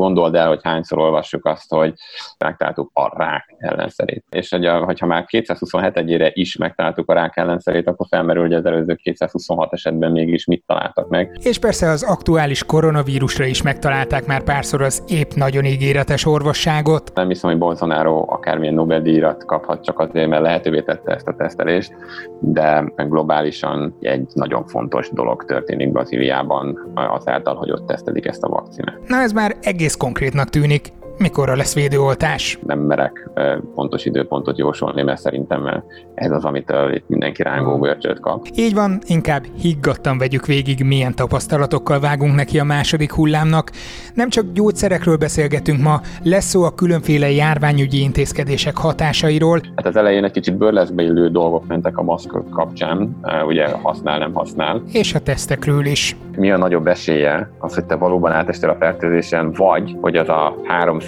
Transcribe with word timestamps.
gondold 0.00 0.34
el, 0.34 0.48
hogy 0.48 0.60
hányszor 0.62 0.98
olvassuk 0.98 1.46
azt, 1.46 1.74
hogy 1.74 1.94
megtaláltuk 2.38 2.90
a 2.92 3.18
rák 3.18 3.54
ellenszerét. 3.58 4.24
És 4.30 4.50
hogy 4.50 4.64
a, 4.64 4.84
hogyha 4.84 5.06
már 5.06 5.24
227-ére 5.28 6.30
is 6.32 6.56
megtaláltuk 6.56 7.10
a 7.10 7.14
rák 7.14 7.36
ellenszerét, 7.36 7.88
akkor 7.88 8.06
felmerül, 8.10 8.42
hogy 8.42 8.54
az 8.54 8.64
előző 8.64 8.94
226 8.94 9.72
esetben 9.72 10.12
mégis 10.12 10.44
mit 10.44 10.64
találtak 10.66 11.08
meg. 11.08 11.38
És 11.42 11.58
persze 11.58 11.88
az 11.88 12.02
aktuális 12.02 12.64
koronavírusra 12.64 13.44
is 13.44 13.62
megtalálták 13.62 14.26
már 14.26 14.42
párszor 14.42 14.82
az 14.82 15.02
épp 15.08 15.30
nagyon 15.34 15.64
ígéretes 15.64 16.26
orvosságot. 16.26 17.12
Nem 17.14 17.28
hiszem, 17.28 17.50
hogy 17.50 17.58
Bolsonaro 17.58 18.24
akármilyen 18.28 18.74
Nobel-díjat 18.74 19.44
kaphat 19.44 19.84
csak 19.84 19.98
azért, 19.98 20.28
mert 20.28 20.42
lehetővé 20.42 20.82
tette 20.82 21.14
ezt 21.14 21.28
a 21.28 21.34
tesztelést, 21.34 21.92
de 22.40 22.92
globálisan 22.96 23.96
egy 24.00 24.28
nagyon 24.34 24.66
fontos 24.66 25.10
dolog 25.12 25.44
történik 25.44 25.92
Brazíliában 25.92 26.92
azáltal, 26.94 27.54
hogy 27.54 27.70
ott 27.70 27.86
tesztelik 27.86 28.26
ezt 28.26 28.42
a 28.42 28.48
vakcinát. 28.48 29.08
Na 29.08 29.16
ez 29.16 29.32
már 29.32 29.56
egész 29.60 29.89
konkrétnak 29.96 30.50
tűnik 30.50 30.92
mikorra 31.20 31.56
lesz 31.56 31.74
védőoltás? 31.74 32.58
Nem 32.66 32.78
merek 32.78 33.30
pontos 33.74 34.04
időpontot 34.04 34.58
jósolni, 34.58 35.02
mert 35.02 35.20
szerintem 35.20 35.82
ez 36.14 36.30
az, 36.30 36.44
amit 36.44 36.72
itt 36.92 37.04
mindenki 37.06 37.42
rángó 37.42 37.78
bölcsöt 37.78 38.20
kap. 38.20 38.46
Így 38.54 38.74
van, 38.74 38.98
inkább 39.06 39.44
higgadtan 39.60 40.18
vegyük 40.18 40.46
végig, 40.46 40.84
milyen 40.84 41.14
tapasztalatokkal 41.14 42.00
vágunk 42.00 42.34
neki 42.34 42.58
a 42.58 42.64
második 42.64 43.12
hullámnak. 43.12 43.70
Nem 44.14 44.28
csak 44.28 44.44
gyógyszerekről 44.52 45.16
beszélgetünk 45.16 45.82
ma, 45.82 46.00
lesz 46.22 46.44
szó 46.44 46.62
a 46.62 46.74
különféle 46.74 47.30
járványügyi 47.30 48.02
intézkedések 48.02 48.76
hatásairól. 48.76 49.60
Hát 49.76 49.86
az 49.86 49.96
elején 49.96 50.24
egy 50.24 50.32
kicsit 50.32 50.56
bőrleszbe 50.56 51.02
illő 51.02 51.28
dolgok 51.28 51.66
mentek 51.66 51.98
a 51.98 52.02
maszk 52.02 52.50
kapcsán, 52.50 53.20
ugye 53.46 53.68
használ, 53.82 54.18
nem 54.18 54.32
használ. 54.32 54.82
És 54.92 55.14
a 55.14 55.18
tesztekről 55.18 55.86
is. 55.86 56.16
Mi 56.36 56.50
a 56.50 56.56
nagyobb 56.56 56.86
esélye 56.86 57.50
az, 57.58 57.74
hogy 57.74 57.84
te 57.84 57.94
valóban 57.94 58.32
átestél 58.32 58.68
a 58.68 58.76
fertőzésen, 58.78 59.52
vagy 59.52 59.96
hogy 60.00 60.16
az 60.16 60.28
a 60.28 60.56
3 60.64 61.00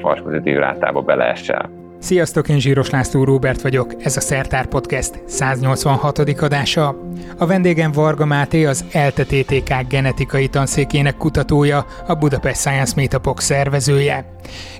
fals 0.00 0.20
pozitív 0.22 0.56
rátába 0.56 1.00
beleessel. 1.00 1.80
Sziasztok, 1.98 2.48
én 2.48 2.58
Zsíros 2.58 2.90
László 2.90 3.24
Róbert 3.24 3.62
vagyok, 3.62 3.94
ez 3.98 4.16
a 4.16 4.20
Szertár 4.20 4.66
Podcast 4.66 5.22
186. 5.26 6.18
adása. 6.18 6.96
A 7.38 7.46
vendégem 7.46 7.92
Varga 7.92 8.24
Máté 8.24 8.64
az 8.64 8.84
ELTE 8.92 9.24
TTK 9.24 9.74
genetikai 9.88 10.48
tanszékének 10.48 11.16
kutatója, 11.16 11.84
a 12.06 12.14
Budapest 12.14 12.60
Science 12.60 12.92
Meetupok 12.96 13.40
szervezője. 13.40 14.24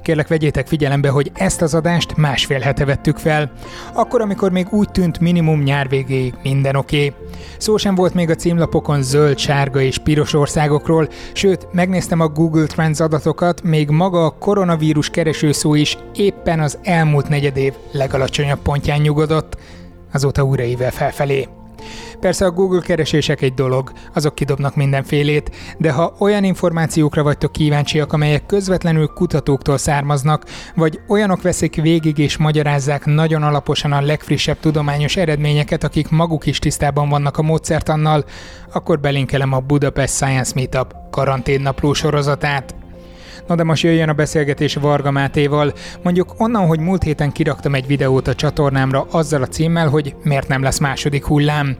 Kérlek 0.02 0.28
vegyétek 0.28 0.66
figyelembe, 0.66 1.08
hogy 1.08 1.30
ezt 1.34 1.62
az 1.62 1.74
adást 1.74 2.16
másfél 2.16 2.60
hete 2.60 2.84
vettük 2.84 3.16
fel, 3.16 3.50
akkor, 3.94 4.20
amikor 4.20 4.50
még 4.50 4.66
úgy 4.70 4.90
tűnt 4.90 5.20
minimum 5.20 5.62
nyár 5.62 5.88
végéig 5.88 6.34
minden 6.42 6.76
oké. 6.76 7.06
Okay. 7.06 7.19
Szó 7.58 7.76
sem 7.76 7.94
volt 7.94 8.14
még 8.14 8.30
a 8.30 8.34
címlapokon 8.34 9.02
zöld, 9.02 9.38
sárga 9.38 9.80
és 9.80 9.98
piros 9.98 10.34
országokról, 10.34 11.08
sőt, 11.32 11.66
megnéztem 11.72 12.20
a 12.20 12.28
Google 12.28 12.66
Trends 12.66 13.00
adatokat, 13.00 13.62
még 13.62 13.88
maga 13.88 14.24
a 14.24 14.36
koronavírus 14.38 15.10
keresőszó 15.10 15.74
is 15.74 15.98
éppen 16.14 16.60
az 16.60 16.78
elmúlt 16.82 17.28
negyed 17.28 17.56
év 17.56 17.72
legalacsonyabb 17.92 18.60
pontján 18.62 19.00
nyugodott, 19.00 19.56
azóta 20.12 20.42
újra 20.42 20.64
ível 20.64 20.90
felfelé. 20.90 21.59
Persze 22.20 22.44
a 22.44 22.50
Google 22.50 22.80
keresések 22.80 23.42
egy 23.42 23.54
dolog, 23.54 23.92
azok 24.14 24.34
kidobnak 24.34 24.76
mindenfélét, 24.76 25.50
de 25.78 25.92
ha 25.92 26.14
olyan 26.18 26.44
információkra 26.44 27.22
vagytok 27.22 27.52
kíváncsiak, 27.52 28.12
amelyek 28.12 28.46
közvetlenül 28.46 29.06
kutatóktól 29.06 29.78
származnak, 29.78 30.44
vagy 30.74 31.00
olyanok 31.08 31.42
veszik 31.42 31.74
végig 31.74 32.18
és 32.18 32.36
magyarázzák 32.36 33.04
nagyon 33.04 33.42
alaposan 33.42 33.92
a 33.92 34.00
legfrissebb 34.00 34.60
tudományos 34.60 35.16
eredményeket, 35.16 35.84
akik 35.84 36.08
maguk 36.08 36.46
is 36.46 36.58
tisztában 36.58 37.08
vannak 37.08 37.38
a 37.38 37.42
módszertannal, 37.42 38.24
akkor 38.72 39.00
belinkelem 39.00 39.52
a 39.52 39.60
Budapest 39.60 40.14
Science 40.14 40.52
Meetup 40.54 40.94
karanténnapló 41.10 41.92
sorozatát. 41.92 42.74
Na 43.46 43.54
de 43.54 43.64
most 43.64 43.82
jöjjön 43.82 44.08
a 44.08 44.12
beszélgetés 44.12 44.74
Varga 44.74 45.10
Mátéval. 45.10 45.72
Mondjuk 46.02 46.34
onnan, 46.38 46.66
hogy 46.66 46.80
múlt 46.80 47.02
héten 47.02 47.32
kiraktam 47.32 47.74
egy 47.74 47.86
videót 47.86 48.28
a 48.28 48.34
csatornámra 48.34 49.06
azzal 49.10 49.42
a 49.42 49.46
címmel, 49.46 49.88
hogy 49.88 50.14
miért 50.22 50.48
nem 50.48 50.62
lesz 50.62 50.78
második 50.78 51.24
hullám. 51.24 51.76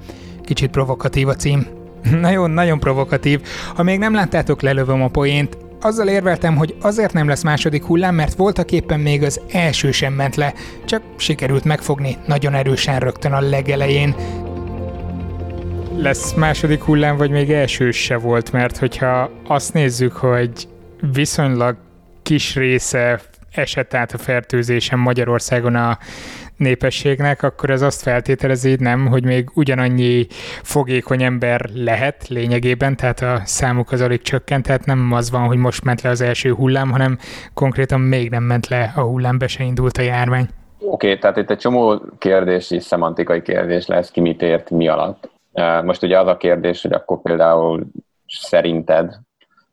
Kicsit 0.50 0.70
provokatív 0.70 1.28
a 1.28 1.34
cím. 1.34 1.66
Nagyon, 2.20 2.50
nagyon 2.50 2.80
provokatív. 2.80 3.40
Ha 3.74 3.82
még 3.82 3.98
nem 3.98 4.14
láttátok, 4.14 4.62
lelövöm 4.62 5.02
a 5.02 5.08
poént. 5.08 5.56
Azzal 5.80 6.08
érveltem, 6.08 6.56
hogy 6.56 6.74
azért 6.80 7.12
nem 7.12 7.28
lesz 7.28 7.42
második 7.42 7.84
hullám, 7.84 8.14
mert 8.14 8.34
voltak 8.34 8.72
éppen 8.72 9.00
még 9.00 9.22
az 9.22 9.40
első 9.52 9.90
sem 9.90 10.12
ment 10.12 10.36
le, 10.36 10.54
csak 10.84 11.02
sikerült 11.16 11.64
megfogni 11.64 12.16
nagyon 12.26 12.54
erősen 12.54 12.98
rögtön 12.98 13.32
a 13.32 13.40
legelején. 13.40 14.14
Lesz 15.96 16.32
második 16.32 16.82
hullám, 16.82 17.16
vagy 17.16 17.30
még 17.30 17.50
első 17.50 17.90
se 17.90 18.16
volt, 18.16 18.52
mert 18.52 18.76
hogyha 18.76 19.30
azt 19.46 19.72
nézzük, 19.72 20.12
hogy 20.12 20.68
viszonylag 21.12 21.76
kis 22.22 22.54
része 22.54 23.20
esett 23.50 23.94
át 23.94 24.12
a 24.12 24.18
fertőzésen 24.18 24.98
Magyarországon 24.98 25.74
a 25.74 25.98
népességnek, 26.60 27.42
akkor 27.42 27.70
ez 27.70 27.82
azt 27.82 28.02
feltételezi, 28.02 28.76
nem, 28.78 29.06
hogy 29.06 29.24
még 29.24 29.50
ugyanannyi 29.54 30.26
fogékony 30.62 31.22
ember 31.22 31.70
lehet 31.74 32.28
lényegében, 32.28 32.96
tehát 32.96 33.20
a 33.20 33.40
számuk 33.44 33.92
az 33.92 34.00
alig 34.00 34.22
csökkent, 34.22 34.66
tehát 34.66 34.86
nem 34.86 35.12
az 35.12 35.30
van, 35.30 35.46
hogy 35.46 35.56
most 35.56 35.84
ment 35.84 36.02
le 36.02 36.10
az 36.10 36.20
első 36.20 36.52
hullám, 36.52 36.90
hanem 36.90 37.18
konkrétan 37.54 38.00
még 38.00 38.30
nem 38.30 38.42
ment 38.42 38.68
le 38.68 38.92
a 38.96 39.00
hullám, 39.00 39.38
be 39.38 39.46
se 39.46 39.64
indult 39.64 39.96
a 39.96 40.02
járvány. 40.02 40.48
Oké, 40.78 41.06
okay, 41.06 41.18
tehát 41.18 41.36
itt 41.36 41.50
egy 41.50 41.58
csomó 41.58 42.00
kérdés 42.18 42.70
és 42.70 42.82
szemantikai 42.82 43.42
kérdés 43.42 43.86
lesz, 43.86 44.10
ki 44.10 44.20
mit 44.20 44.42
ért, 44.42 44.70
mi 44.70 44.88
alatt. 44.88 45.30
Most 45.84 46.02
ugye 46.02 46.18
az 46.18 46.26
a 46.26 46.36
kérdés, 46.36 46.82
hogy 46.82 46.92
akkor 46.92 47.22
például 47.22 47.86
szerinted 48.26 49.18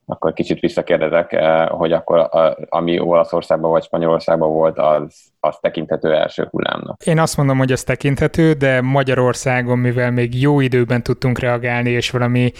akkor 0.09 0.33
kicsit 0.33 0.59
visszakérdezek, 0.59 1.35
hogy 1.69 1.91
akkor 1.91 2.17
a, 2.17 2.57
ami 2.69 2.99
Olaszországban 2.99 3.71
vagy 3.71 3.83
Spanyolországban 3.83 4.49
volt, 4.49 4.77
az, 4.77 5.31
az 5.47 5.57
tekinthető 5.61 6.13
első 6.13 6.47
hullámnak. 6.51 7.05
Én 7.05 7.19
azt 7.19 7.37
mondom, 7.37 7.57
hogy 7.57 7.71
ez 7.71 7.83
tekinthető, 7.83 8.53
de 8.53 8.81
Magyarországon, 8.81 9.79
mivel 9.79 10.11
még 10.11 10.41
jó 10.41 10.59
időben 10.59 11.03
tudtunk 11.03 11.39
reagálni, 11.39 11.89
és 11.89 12.11
valami 12.11 12.51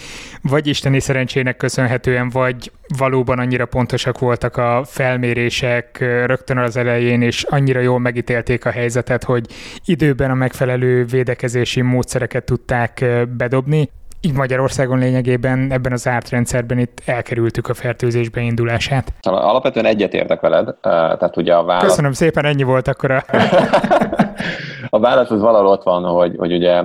vagy 0.42 0.66
isteni 0.66 1.00
szerencsének 1.00 1.56
köszönhetően, 1.56 2.28
vagy 2.28 2.72
valóban 2.98 3.38
annyira 3.38 3.66
pontosak 3.66 4.18
voltak 4.18 4.56
a 4.56 4.82
felmérések 4.84 5.98
rögtön 6.26 6.58
az 6.58 6.76
elején, 6.76 7.22
és 7.22 7.42
annyira 7.42 7.80
jól 7.80 7.98
megítélték 7.98 8.64
a 8.64 8.70
helyzetet, 8.70 9.24
hogy 9.24 9.46
időben 9.84 10.30
a 10.30 10.34
megfelelő 10.34 11.04
védekezési 11.04 11.80
módszereket 11.80 12.44
tudták 12.44 13.04
bedobni, 13.36 13.88
így 14.20 14.34
Magyarországon 14.34 14.98
lényegében 14.98 15.72
ebben 15.72 15.92
az 15.92 16.08
ártrendszerben 16.08 16.78
itt 16.78 17.02
elkerültük 17.04 17.68
a 17.68 17.74
fertőzés 17.74 18.28
beindulását. 18.28 19.12
Szóval 19.20 19.40
alapvetően 19.40 19.86
egyetértek 19.86 20.40
veled, 20.40 20.74
tehát 20.80 21.36
ugye 21.36 21.54
a 21.54 21.64
válasz... 21.64 21.84
Köszönöm 21.84 22.12
szépen, 22.12 22.44
ennyi 22.44 22.62
volt 22.62 22.88
akkor 22.88 23.10
a... 23.10 23.24
a 24.90 24.98
válasz 24.98 25.30
az 25.30 25.40
valahol 25.40 25.66
ott 25.66 25.82
van, 25.82 26.04
hogy, 26.04 26.36
hogy 26.36 26.52
ugye 26.52 26.82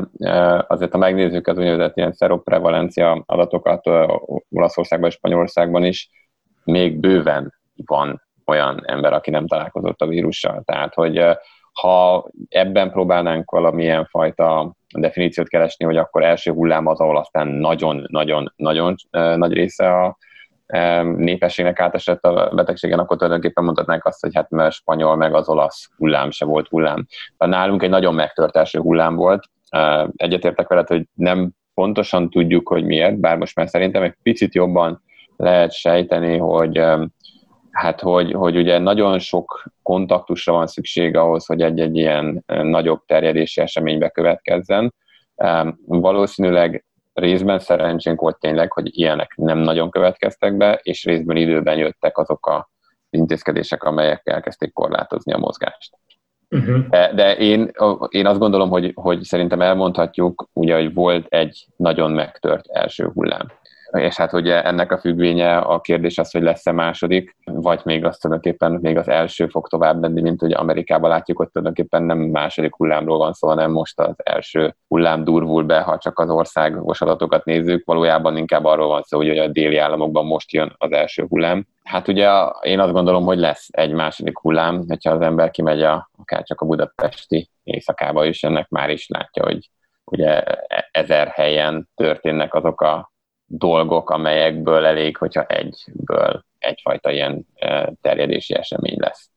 azért 0.68 0.92
ha 0.92 0.98
megnézzük 0.98 1.48
az 1.48 1.58
úgynevezett 1.58 1.98
ilyen 1.98 2.14
szeroprevalencia 2.14 3.24
adatokat 3.26 3.88
Olaszországban 4.50 5.10
és 5.10 5.16
Spanyolországban 5.16 5.84
is, 5.84 6.10
még 6.64 7.00
bőven 7.00 7.54
van 7.86 8.22
olyan 8.46 8.82
ember, 8.86 9.14
aki 9.14 9.30
nem 9.30 9.48
találkozott 9.48 10.02
a 10.02 10.08
vírussal. 10.08 10.62
Tehát, 10.66 10.94
hogy 10.94 11.22
ha 11.74 12.28
ebben 12.50 12.92
próbálnánk 12.92 13.52
valamilyen 13.52 14.06
fajta 14.06 14.74
definíciót 14.98 15.48
keresni, 15.48 15.86
hogy 15.86 15.98
akkor 15.98 16.24
első 16.24 16.52
hullám 16.52 16.88
az, 16.88 17.00
ahol 17.00 17.18
aztán 17.18 17.48
nagyon-nagyon-nagyon 17.48 18.96
nagy 19.12 19.54
része 19.54 20.02
a 20.02 20.18
népességnek 21.16 21.80
átesett 21.80 22.24
a 22.24 22.52
betegségen, 22.56 23.00
akkor 23.00 23.18
tulajdonképpen 23.18 23.64
mondhatnánk 23.64 24.06
azt, 24.06 24.22
hogy 24.22 24.36
hát 24.36 24.50
mert 24.50 24.74
spanyol 24.74 25.16
meg 25.16 25.34
az 25.34 25.50
olasz 25.50 25.90
hullám 25.98 26.32
se 26.32 26.46
volt 26.46 26.68
hullám. 26.68 27.06
De 27.38 27.46
nálunk 27.46 27.84
egy 27.84 27.90
nagyon 27.90 28.14
megtört 28.14 28.56
első 28.56 28.80
hullám 28.80 29.16
volt. 29.16 29.44
Egyetértek 30.16 30.68
veled, 30.68 30.88
hogy 30.88 31.08
nem 31.14 31.52
pontosan 31.74 32.30
tudjuk, 32.30 32.68
hogy 32.68 32.84
miért, 32.84 33.20
bár 33.20 33.38
most 33.38 33.56
már 33.56 33.70
szerintem 33.70 34.04
egy 34.04 34.16
picit 34.24 34.54
jobban 34.54 35.02
lehet 35.38 35.72
sejteni, 35.72 36.38
hogy 36.38 36.82
Hát, 37.74 38.02
hogy, 38.02 38.32
hogy 38.32 38.58
ugye 38.58 38.78
nagyon 38.78 39.20
sok 39.20 39.64
kontaktusra 39.84 40.54
van 40.54 40.68
szükség 40.68 41.16
ahhoz, 41.16 41.46
hogy 41.46 41.62
egy-egy 41.62 41.96
ilyen 41.96 42.44
nagyobb 42.46 43.06
terjedési 43.06 43.62
eseménybe 43.62 44.10
következzen. 44.10 44.94
Valószínűleg 45.86 46.86
részben 47.14 47.60
szerencsénk 47.60 48.22
volt 48.22 48.40
tényleg, 48.40 48.72
hogy 48.72 48.98
ilyenek 48.98 49.34
nem 49.36 49.58
nagyon 49.58 49.90
következtek 49.90 50.58
be, 50.58 50.80
és 50.84 51.04
részben 51.04 51.38
időben 51.38 51.78
jöttek 51.78 52.18
azok 52.18 52.46
a 52.46 52.70
intézkedések, 53.10 53.84
amelyek 53.84 54.22
elkezdték 54.24 54.74
korlátozni 54.74 55.34
a 55.34 55.38
mozgást. 55.38 55.98
Uh-huh. 56.50 56.88
De, 56.90 57.14
de 57.14 57.36
én, 57.36 57.72
én 58.08 58.26
azt 58.26 58.40
gondolom, 58.40 58.70
hogy, 58.70 58.92
hogy 58.96 59.24
szerintem 59.24 59.62
elmondhatjuk, 59.62 60.50
ugye, 60.54 60.76
hogy 60.76 60.94
volt 60.94 61.26
egy 61.30 61.66
nagyon 61.76 62.12
megtört 62.12 62.68
első 62.68 63.10
hullám 63.14 63.52
és 63.98 64.16
hát 64.16 64.34
ugye 64.34 64.64
ennek 64.64 64.92
a 64.92 64.98
függvénye 64.98 65.58
a 65.58 65.82
kérdés 65.82 66.18
az, 66.18 66.32
hogy 66.32 66.42
lesz-e 66.42 66.72
második, 66.72 67.36
vagy 67.46 67.82
még 67.84 68.06
azt 68.06 68.22
tulajdonképpen 68.22 68.80
még 68.82 68.98
az 68.98 69.08
első 69.08 69.48
fog 69.48 69.68
tovább 69.68 70.00
menni, 70.00 70.22
mint 70.22 70.40
hogy 70.40 70.54
Amerikában 70.54 71.10
látjuk, 71.10 71.38
hogy 71.38 71.50
tulajdonképpen 71.50 72.04
nem 72.04 72.18
második 72.18 72.76
hullámról 72.76 73.18
van 73.18 73.34
szó, 73.34 73.48
hanem 73.48 73.72
most 73.72 74.00
az 74.00 74.16
első 74.16 74.76
hullám 74.88 75.24
durvul 75.24 75.64
be, 75.64 75.80
ha 75.80 75.98
csak 75.98 76.20
az 76.20 76.30
országos 76.30 77.02
adatokat 77.02 77.46
nézzük, 77.46 77.86
valójában 77.86 78.38
inkább 78.38 78.66
arról 78.66 78.88
van 78.88 79.02
szó, 79.02 79.18
hogy 79.18 79.38
a 79.38 79.48
déli 79.48 79.78
államokban 79.78 80.26
most 80.26 80.52
jön 80.52 80.76
az 80.78 80.92
első 80.92 81.26
hullám. 81.30 81.66
Hát 81.84 82.08
ugye 82.08 82.30
én 82.62 82.80
azt 82.80 82.94
gondolom, 82.94 83.24
hogy 83.24 83.38
lesz 83.38 83.68
egy 83.72 83.92
második 83.92 84.38
hullám, 84.40 84.84
hogyha 84.88 85.12
az 85.12 85.22
ember 85.22 85.52
kimegy 85.52 85.82
a, 85.82 86.10
akár 86.18 86.44
csak 86.44 86.62
a 86.62 86.66
budapesti 86.66 87.50
éjszakába 87.64 88.26
is, 88.26 88.44
ennek 88.44 88.70
már 88.70 88.90
is 88.90 89.08
látja, 89.08 89.44
hogy 89.44 89.70
ugye 90.06 90.42
e-, 90.42 90.90
ezer 90.92 91.28
helyen 91.28 91.90
történnek 91.96 92.54
azok 92.54 92.82
a 92.82 93.13
dolgok, 93.58 94.10
amelyekből 94.10 94.86
elég, 94.86 95.18
hogyha 95.18 95.44
egyből 95.44 96.46
egyfajta 96.60 97.12
ilyen 97.12 97.48
e, 97.56 97.94
terjedési 98.02 98.56
esemény 98.56 98.98
lesz. 98.98 99.30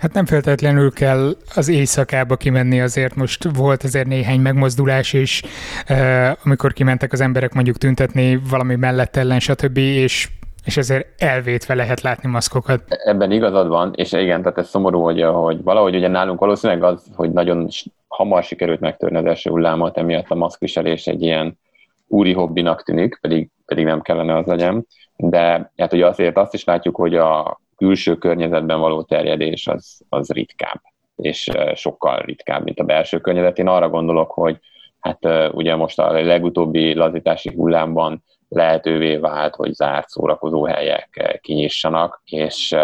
Hát 0.00 0.12
nem 0.12 0.26
feltétlenül 0.26 0.92
kell 0.92 1.32
az 1.54 1.68
éjszakába 1.68 2.36
kimenni, 2.36 2.80
azért 2.80 3.14
most 3.14 3.48
volt 3.56 3.82
azért 3.82 4.06
néhány 4.06 4.40
megmozdulás 4.40 5.12
is, 5.12 5.42
eh, 5.86 6.32
amikor 6.44 6.72
kimentek 6.72 7.12
az 7.12 7.20
emberek 7.20 7.54
mondjuk 7.54 7.76
tüntetni 7.76 8.40
valami 8.50 8.74
mellett 8.74 9.16
ellen, 9.16 9.40
stb., 9.40 9.76
és 9.76 10.28
és 10.64 10.76
ezért 10.76 11.22
elvétve 11.22 11.74
lehet 11.74 12.00
látni 12.00 12.28
maszkokat. 12.28 12.82
Ebben 12.88 13.32
igazad 13.32 13.68
van, 13.68 13.92
és 13.96 14.12
igen, 14.12 14.42
tehát 14.42 14.58
ez 14.58 14.68
szomorú, 14.68 15.02
hogy, 15.02 15.22
hogy 15.22 15.62
valahogy 15.62 15.94
ugye 15.94 16.08
nálunk 16.08 16.40
valószínűleg 16.40 16.82
az, 16.82 17.06
hogy 17.14 17.32
nagyon 17.32 17.68
hamar 18.08 18.42
sikerült 18.42 18.80
megtörni 18.80 19.16
az 19.16 19.24
első 19.24 19.50
hullámot, 19.50 19.96
emiatt 19.96 20.30
a 20.30 20.34
maszkviselés 20.34 21.06
egy 21.06 21.22
ilyen 21.22 21.58
úri 22.06 22.32
hobbinak 22.32 22.82
tűnik, 22.82 23.18
pedig, 23.20 23.50
pedig 23.66 23.84
nem 23.84 24.00
kellene 24.00 24.36
az 24.36 24.46
legyen. 24.46 24.86
De 25.16 25.72
hát 25.76 25.92
ugye 25.92 26.06
azért 26.06 26.36
azt 26.36 26.54
is 26.54 26.64
látjuk, 26.64 26.96
hogy 26.96 27.14
a 27.14 27.60
külső 27.76 28.14
környezetben 28.14 28.80
való 28.80 29.02
terjedés 29.02 29.66
az, 29.66 30.00
az 30.08 30.30
ritkább, 30.30 30.82
és 31.16 31.50
sokkal 31.74 32.18
ritkább, 32.18 32.64
mint 32.64 32.80
a 32.80 32.84
belső 32.84 33.18
környezet. 33.18 33.58
Én 33.58 33.68
arra 33.68 33.88
gondolok, 33.88 34.30
hogy 34.30 34.58
hát 35.00 35.18
ugye 35.52 35.76
most 35.76 35.98
a 35.98 36.12
legutóbbi 36.12 36.94
lazítási 36.94 37.50
hullámban 37.54 38.22
lehetővé 38.48 39.16
vált, 39.16 39.54
hogy 39.54 39.72
zárt 39.72 40.08
szórakozó 40.08 40.64
helyek 40.64 41.38
kinyissanak, 41.42 42.22
és 42.24 42.76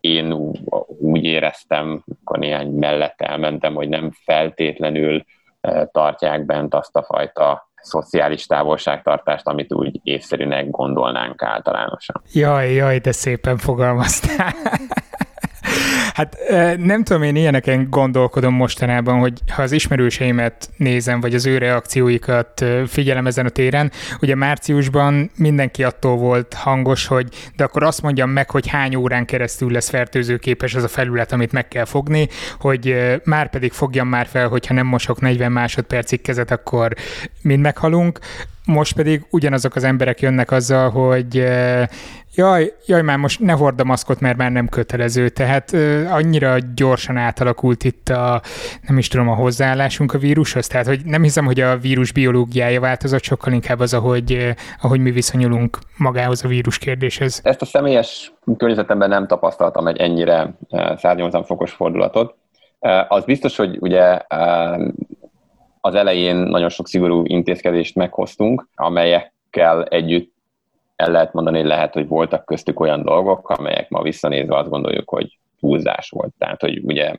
én 0.00 0.32
úgy 0.98 1.24
éreztem, 1.24 2.04
akkor 2.22 2.38
néhány 2.38 2.70
mellett 2.70 3.20
elmentem, 3.20 3.74
hogy 3.74 3.88
nem 3.88 4.10
feltétlenül 4.24 5.24
tartják 5.92 6.44
bent 6.46 6.74
azt 6.74 6.96
a 6.96 7.02
fajta 7.02 7.68
szociális 7.82 8.46
távolságtartást, 8.46 9.46
amit 9.46 9.72
úgy 9.72 10.00
észszerűnek 10.02 10.70
gondolnánk 10.70 11.42
általánosan. 11.42 12.22
Jaj, 12.32 12.72
jaj, 12.72 12.98
de 12.98 13.12
szépen 13.12 13.56
fogalmaztál. 13.56 14.54
Hát 16.14 16.36
nem 16.78 17.02
tudom, 17.04 17.22
én 17.22 17.36
ilyeneken 17.36 17.86
gondolkodom 17.90 18.54
mostanában, 18.54 19.18
hogy 19.18 19.32
ha 19.50 19.62
az 19.62 19.72
ismerőseimet 19.72 20.70
nézem, 20.76 21.20
vagy 21.20 21.34
az 21.34 21.46
ő 21.46 21.58
reakcióikat 21.58 22.64
figyelem 22.86 23.26
ezen 23.26 23.46
a 23.46 23.48
téren, 23.48 23.90
ugye 24.20 24.34
márciusban 24.34 25.30
mindenki 25.36 25.84
attól 25.84 26.16
volt 26.16 26.54
hangos, 26.54 27.06
hogy 27.06 27.28
de 27.56 27.64
akkor 27.64 27.82
azt 27.82 28.02
mondjam 28.02 28.30
meg, 28.30 28.50
hogy 28.50 28.68
hány 28.68 28.94
órán 28.94 29.24
keresztül 29.24 29.70
lesz 29.70 29.88
fertőzőképes 29.88 30.74
az 30.74 30.82
a 30.82 30.88
felület, 30.88 31.32
amit 31.32 31.52
meg 31.52 31.68
kell 31.68 31.84
fogni, 31.84 32.28
hogy 32.60 32.96
már 33.24 33.50
pedig 33.50 33.72
fogjam 33.72 34.08
már 34.08 34.26
fel, 34.26 34.48
hogyha 34.48 34.74
nem 34.74 34.86
mosok 34.86 35.20
40 35.20 35.52
másodpercig 35.52 36.22
kezet, 36.22 36.50
akkor 36.50 36.92
mind 37.42 37.60
meghalunk. 37.60 38.18
Most 38.66 38.96
pedig 38.96 39.26
ugyanazok 39.30 39.74
az 39.74 39.84
emberek 39.84 40.20
jönnek 40.20 40.50
azzal, 40.50 40.90
hogy 40.90 41.44
jaj, 42.36 42.72
jaj, 42.86 43.02
már 43.02 43.16
most 43.18 43.40
ne 43.40 43.52
hord 43.52 43.80
a 43.80 43.84
maszkot, 43.84 44.20
mert 44.20 44.36
már 44.36 44.52
nem 44.52 44.68
kötelező. 44.68 45.28
Tehát 45.28 45.72
uh, 45.72 46.08
annyira 46.10 46.56
gyorsan 46.74 47.16
átalakult 47.16 47.84
itt 47.84 48.08
a, 48.08 48.40
nem 48.86 48.98
is 48.98 49.08
tudom, 49.08 49.28
a 49.28 49.34
hozzáállásunk 49.34 50.14
a 50.14 50.18
vírushoz. 50.18 50.66
Tehát, 50.66 50.86
hogy 50.86 51.00
nem 51.04 51.22
hiszem, 51.22 51.44
hogy 51.44 51.60
a 51.60 51.76
vírus 51.76 52.12
biológiája 52.12 52.80
változott, 52.80 53.22
sokkal 53.22 53.52
inkább 53.52 53.80
az, 53.80 53.94
ahogy, 53.94 54.32
uh, 54.32 54.50
ahogy 54.80 55.00
mi 55.00 55.10
viszonyulunk 55.10 55.78
magához 55.96 56.44
a 56.44 56.48
vírus 56.48 56.78
kérdéshez. 56.78 57.40
Ezt 57.44 57.62
a 57.62 57.64
személyes 57.64 58.32
környezetemben 58.56 59.08
nem 59.08 59.26
tapasztaltam 59.26 59.86
egy 59.86 59.96
ennyire 59.96 60.58
180 60.96 61.44
fokos 61.44 61.72
fordulatot. 61.72 62.34
Az 63.08 63.24
biztos, 63.24 63.56
hogy 63.56 63.76
ugye 63.80 64.18
az 65.86 65.94
elején 65.94 66.36
nagyon 66.36 66.68
sok 66.68 66.88
szigorú 66.88 67.22
intézkedést 67.24 67.94
meghoztunk, 67.94 68.68
amelyekkel 68.74 69.84
együtt 69.84 70.34
el 70.96 71.10
lehet 71.10 71.32
mondani, 71.32 71.58
hogy 71.58 71.66
lehet, 71.66 71.94
hogy 71.94 72.08
voltak 72.08 72.44
köztük 72.44 72.80
olyan 72.80 73.02
dolgok, 73.02 73.48
amelyek 73.48 73.88
ma 73.88 74.02
visszanézve 74.02 74.56
azt 74.56 74.68
gondoljuk, 74.68 75.08
hogy 75.08 75.38
túlzás 75.60 76.10
volt. 76.10 76.34
Tehát, 76.38 76.60
hogy 76.60 76.80
ugye, 76.84 77.12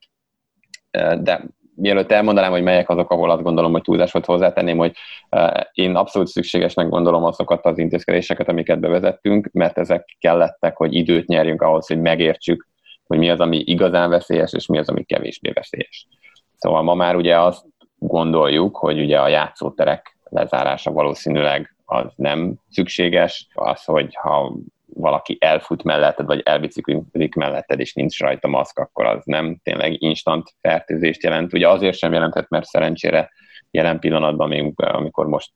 de 1.20 1.44
mielőtt 1.76 2.12
elmondanám, 2.12 2.52
hogy 2.52 2.64
melyek 2.64 2.90
azok, 2.90 3.12
ahol 3.12 3.32
azt 3.32 3.44
gondolom, 3.44 3.72
hogy 3.72 3.82
túlzás 3.82 4.12
volt, 4.12 4.26
hozzátenném, 4.26 4.78
hogy 4.78 4.96
én 5.72 5.96
abszolút 5.96 6.28
szükségesnek 6.28 6.90
gondolom 6.90 7.24
azokat 7.24 7.66
az 7.66 7.78
intézkedéseket, 7.78 8.50
amiket 8.50 8.80
bevezettünk, 8.80 9.50
mert 9.54 9.78
ezek 9.78 10.16
kellettek, 10.20 10.78
hogy 10.78 10.94
időt 10.94 11.28
nyerjünk 11.28 11.62
ahhoz, 11.62 11.88
hogy 11.88 12.02
megértsük, 12.02 12.68
hogy 13.04 13.18
mi 13.18 13.30
az, 13.30 13.40
ami 13.40 13.58
igazán 13.58 14.10
veszélyes, 14.10 14.54
és 14.54 14.66
mi 14.66 14.78
az, 14.78 14.90
ami 14.90 15.04
kevésbé 15.04 15.52
veszélyes. 15.52 16.08
Szóval 16.58 16.82
ma 16.82 16.94
már 16.94 17.16
ugye 17.16 17.40
azt 17.40 17.66
gondoljuk, 18.00 18.78
hogy 18.78 19.00
ugye 19.00 19.20
a 19.20 19.28
játszóterek 19.28 20.18
lezárása 20.24 20.92
valószínűleg 20.92 21.76
az 21.86 22.06
nem 22.16 22.54
szükséges. 22.70 23.48
Az, 23.54 23.84
hogy 23.84 24.16
ha 24.16 24.56
valaki 24.94 25.38
elfut 25.40 25.84
melletted, 25.84 26.26
vagy 26.26 26.42
elbiciklik 26.46 27.36
melletted, 27.36 27.80
és 27.80 27.94
nincs 27.94 28.20
rajta 28.20 28.48
maszk, 28.48 28.80
akkor 28.80 29.06
az 29.06 29.22
nem 29.26 29.60
tényleg 29.64 30.02
instant 30.02 30.54
fertőzést 30.62 31.24
jelent. 31.24 31.54
Ugye 31.54 31.70
azért 31.70 31.98
sem 31.98 32.14
jelentett, 32.14 32.50
mert 32.50 32.66
szerencsére 32.66 33.32
jelen 33.72 34.00
pillanatban, 34.00 34.74
amikor 34.76 35.28
most 35.28 35.52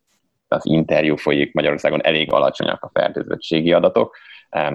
az 0.48 0.66
interjú 0.66 1.16
folyik 1.16 1.54
Magyarországon, 1.54 2.06
elég 2.06 2.34
alacsonyak 2.34 2.84
a 2.84 2.90
fertőzöttségi 2.94 3.74
adatok, 3.74 4.16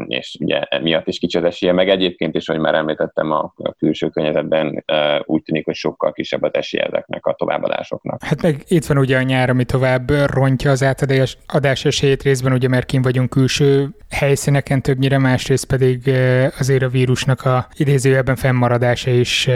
és 0.06 0.36
ugye 0.40 0.60
miatt 0.82 1.06
is 1.06 1.18
kicsi 1.18 1.38
az 1.38 1.44
esélye, 1.44 1.72
meg 1.72 1.88
egyébként 1.88 2.34
is, 2.34 2.46
hogy 2.46 2.58
már 2.58 2.74
említettem, 2.74 3.30
a, 3.30 3.52
a 3.56 3.72
külső 3.72 4.08
környezetben 4.08 4.84
úgy 5.24 5.42
tűnik, 5.42 5.64
hogy 5.64 5.74
sokkal 5.74 6.12
kisebb 6.12 6.42
az 6.42 6.54
esélye 6.54 6.84
ezeknek 6.84 7.26
a 7.26 7.34
továbbadásoknak. 7.34 8.22
Hát 8.22 8.42
meg 8.42 8.62
itt 8.68 8.84
van 8.84 8.98
ugye 8.98 9.16
a 9.16 9.22
nyár, 9.22 9.50
ami 9.50 9.64
tovább 9.64 10.10
rontja 10.10 10.70
az 10.70 10.82
átadás 10.82 11.38
adás 11.46 11.84
esélyét 11.84 12.22
részben, 12.22 12.52
ugye 12.52 12.68
mert 12.68 12.86
kim 12.86 13.02
vagyunk 13.02 13.30
külső 13.30 13.88
helyszíneken 14.10 14.82
többnyire, 14.82 15.18
másrészt 15.18 15.66
pedig 15.66 16.10
azért 16.58 16.82
a 16.82 16.88
vírusnak 16.88 17.44
a 17.44 17.66
idézőjelben 17.76 18.36
fennmaradása 18.36 19.10
is. 19.10 19.48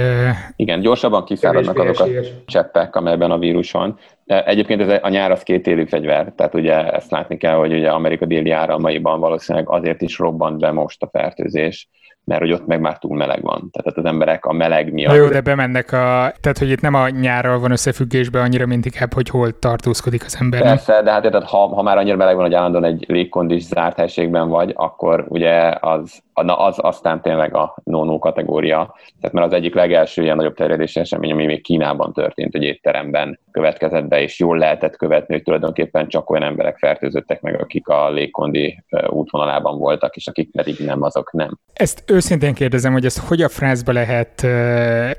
Igen, 0.57 0.81
gyorsabban 0.81 1.25
kiszáradnak 1.25 1.79
azok 1.79 2.07
a 2.07 2.11
cseppek, 2.47 2.97
amelyben 2.97 3.31
a 3.31 3.39
vírus 3.39 3.71
van. 3.71 3.99
Egyébként 4.31 4.81
ez 4.81 4.99
a 5.03 5.09
nyár 5.09 5.31
az 5.31 5.43
két 5.43 5.67
élő 5.67 5.85
fegyver, 5.85 6.33
tehát 6.37 6.55
ugye 6.55 6.93
ezt 6.93 7.11
látni 7.11 7.37
kell, 7.37 7.55
hogy 7.55 7.73
ugye 7.73 7.91
Amerika 7.91 8.25
déli 8.25 8.51
áramaiban 8.51 9.21
valószínűleg 9.21 9.69
azért 9.69 10.03
is 10.03 10.19
robbant 10.19 10.59
be 10.61 10.71
most 10.71 11.03
a 11.03 11.09
fertőzés, 11.13 11.89
mert 12.25 12.41
hogy 12.41 12.53
ott 12.53 12.67
meg 12.67 12.81
már 12.81 12.99
túl 12.99 13.17
meleg 13.17 13.43
van. 13.43 13.71
Tehát 13.73 13.99
az 13.99 14.05
emberek 14.05 14.45
a 14.45 14.53
meleg 14.53 14.93
miatt... 14.93 15.13
Na 15.13 15.23
jó, 15.23 15.29
de 15.29 15.41
bemennek 15.41 15.93
a... 15.93 16.33
Tehát, 16.41 16.59
hogy 16.59 16.71
itt 16.71 16.81
nem 16.81 16.95
a 16.95 17.09
nyárral 17.09 17.59
van 17.59 17.71
összefüggésben 17.71 18.43
annyira, 18.43 18.67
mint 18.67 18.85
inkább, 18.85 19.13
hogy 19.13 19.29
hol 19.29 19.59
tartózkodik 19.59 20.25
az 20.25 20.37
ember. 20.41 20.63
Persze, 20.63 21.03
de 21.03 21.11
hát 21.11 21.23
tehát, 21.23 21.49
ha, 21.49 21.75
ha 21.75 21.83
már 21.83 21.97
annyira 21.97 22.17
meleg 22.17 22.35
van, 22.35 22.45
hogy 22.45 22.55
állandóan 22.55 22.85
egy 22.85 23.05
légkondis 23.09 23.63
zárt 23.63 23.97
helységben 23.97 24.49
vagy, 24.49 24.73
akkor 24.77 25.25
ugye 25.29 25.73
az, 25.81 26.23
na 26.43 26.59
az 26.59 26.77
aztán 26.81 27.23
tényleg 27.23 27.55
a 27.55 27.77
no-no 27.85 28.19
kategória. 28.19 28.95
Tehát 29.21 29.35
mert 29.35 29.47
az 29.47 29.53
egyik 29.53 29.75
legelső 29.75 30.23
ilyen 30.23 30.37
nagyobb 30.37 30.55
terjedési 30.55 31.01
esemény, 31.01 31.33
ami 31.33 31.47
még 31.47 31.63
Kínában 31.63 32.13
történt, 32.13 32.53
hogy 32.53 32.63
étteremben 32.63 33.39
következett 33.51 34.09
be, 34.09 34.23
és 34.23 34.39
jól 34.39 34.59
lehetett 34.59 34.97
követni, 34.97 35.35
hogy 35.35 35.43
tulajdonképpen 35.43 36.09
csak 36.09 36.31
olyan 36.31 36.43
emberek 36.43 36.79
fertőzöttek 36.79 37.41
meg, 37.41 37.61
akik 37.61 37.89
a 37.89 38.11
légkondi 38.11 38.85
útvonalában 39.09 39.79
voltak, 39.79 40.17
és 40.17 40.27
akik 40.27 40.51
pedig 40.51 40.79
nem, 40.79 41.03
azok 41.03 41.33
nem. 41.33 41.59
Ezt 41.73 42.03
őszintén 42.07 42.55
kérdezem, 42.55 42.93
hogy 42.93 43.05
ezt 43.05 43.19
hogy 43.19 43.43
a 43.43 43.49
frázba 43.49 43.93
lehet 43.93 44.47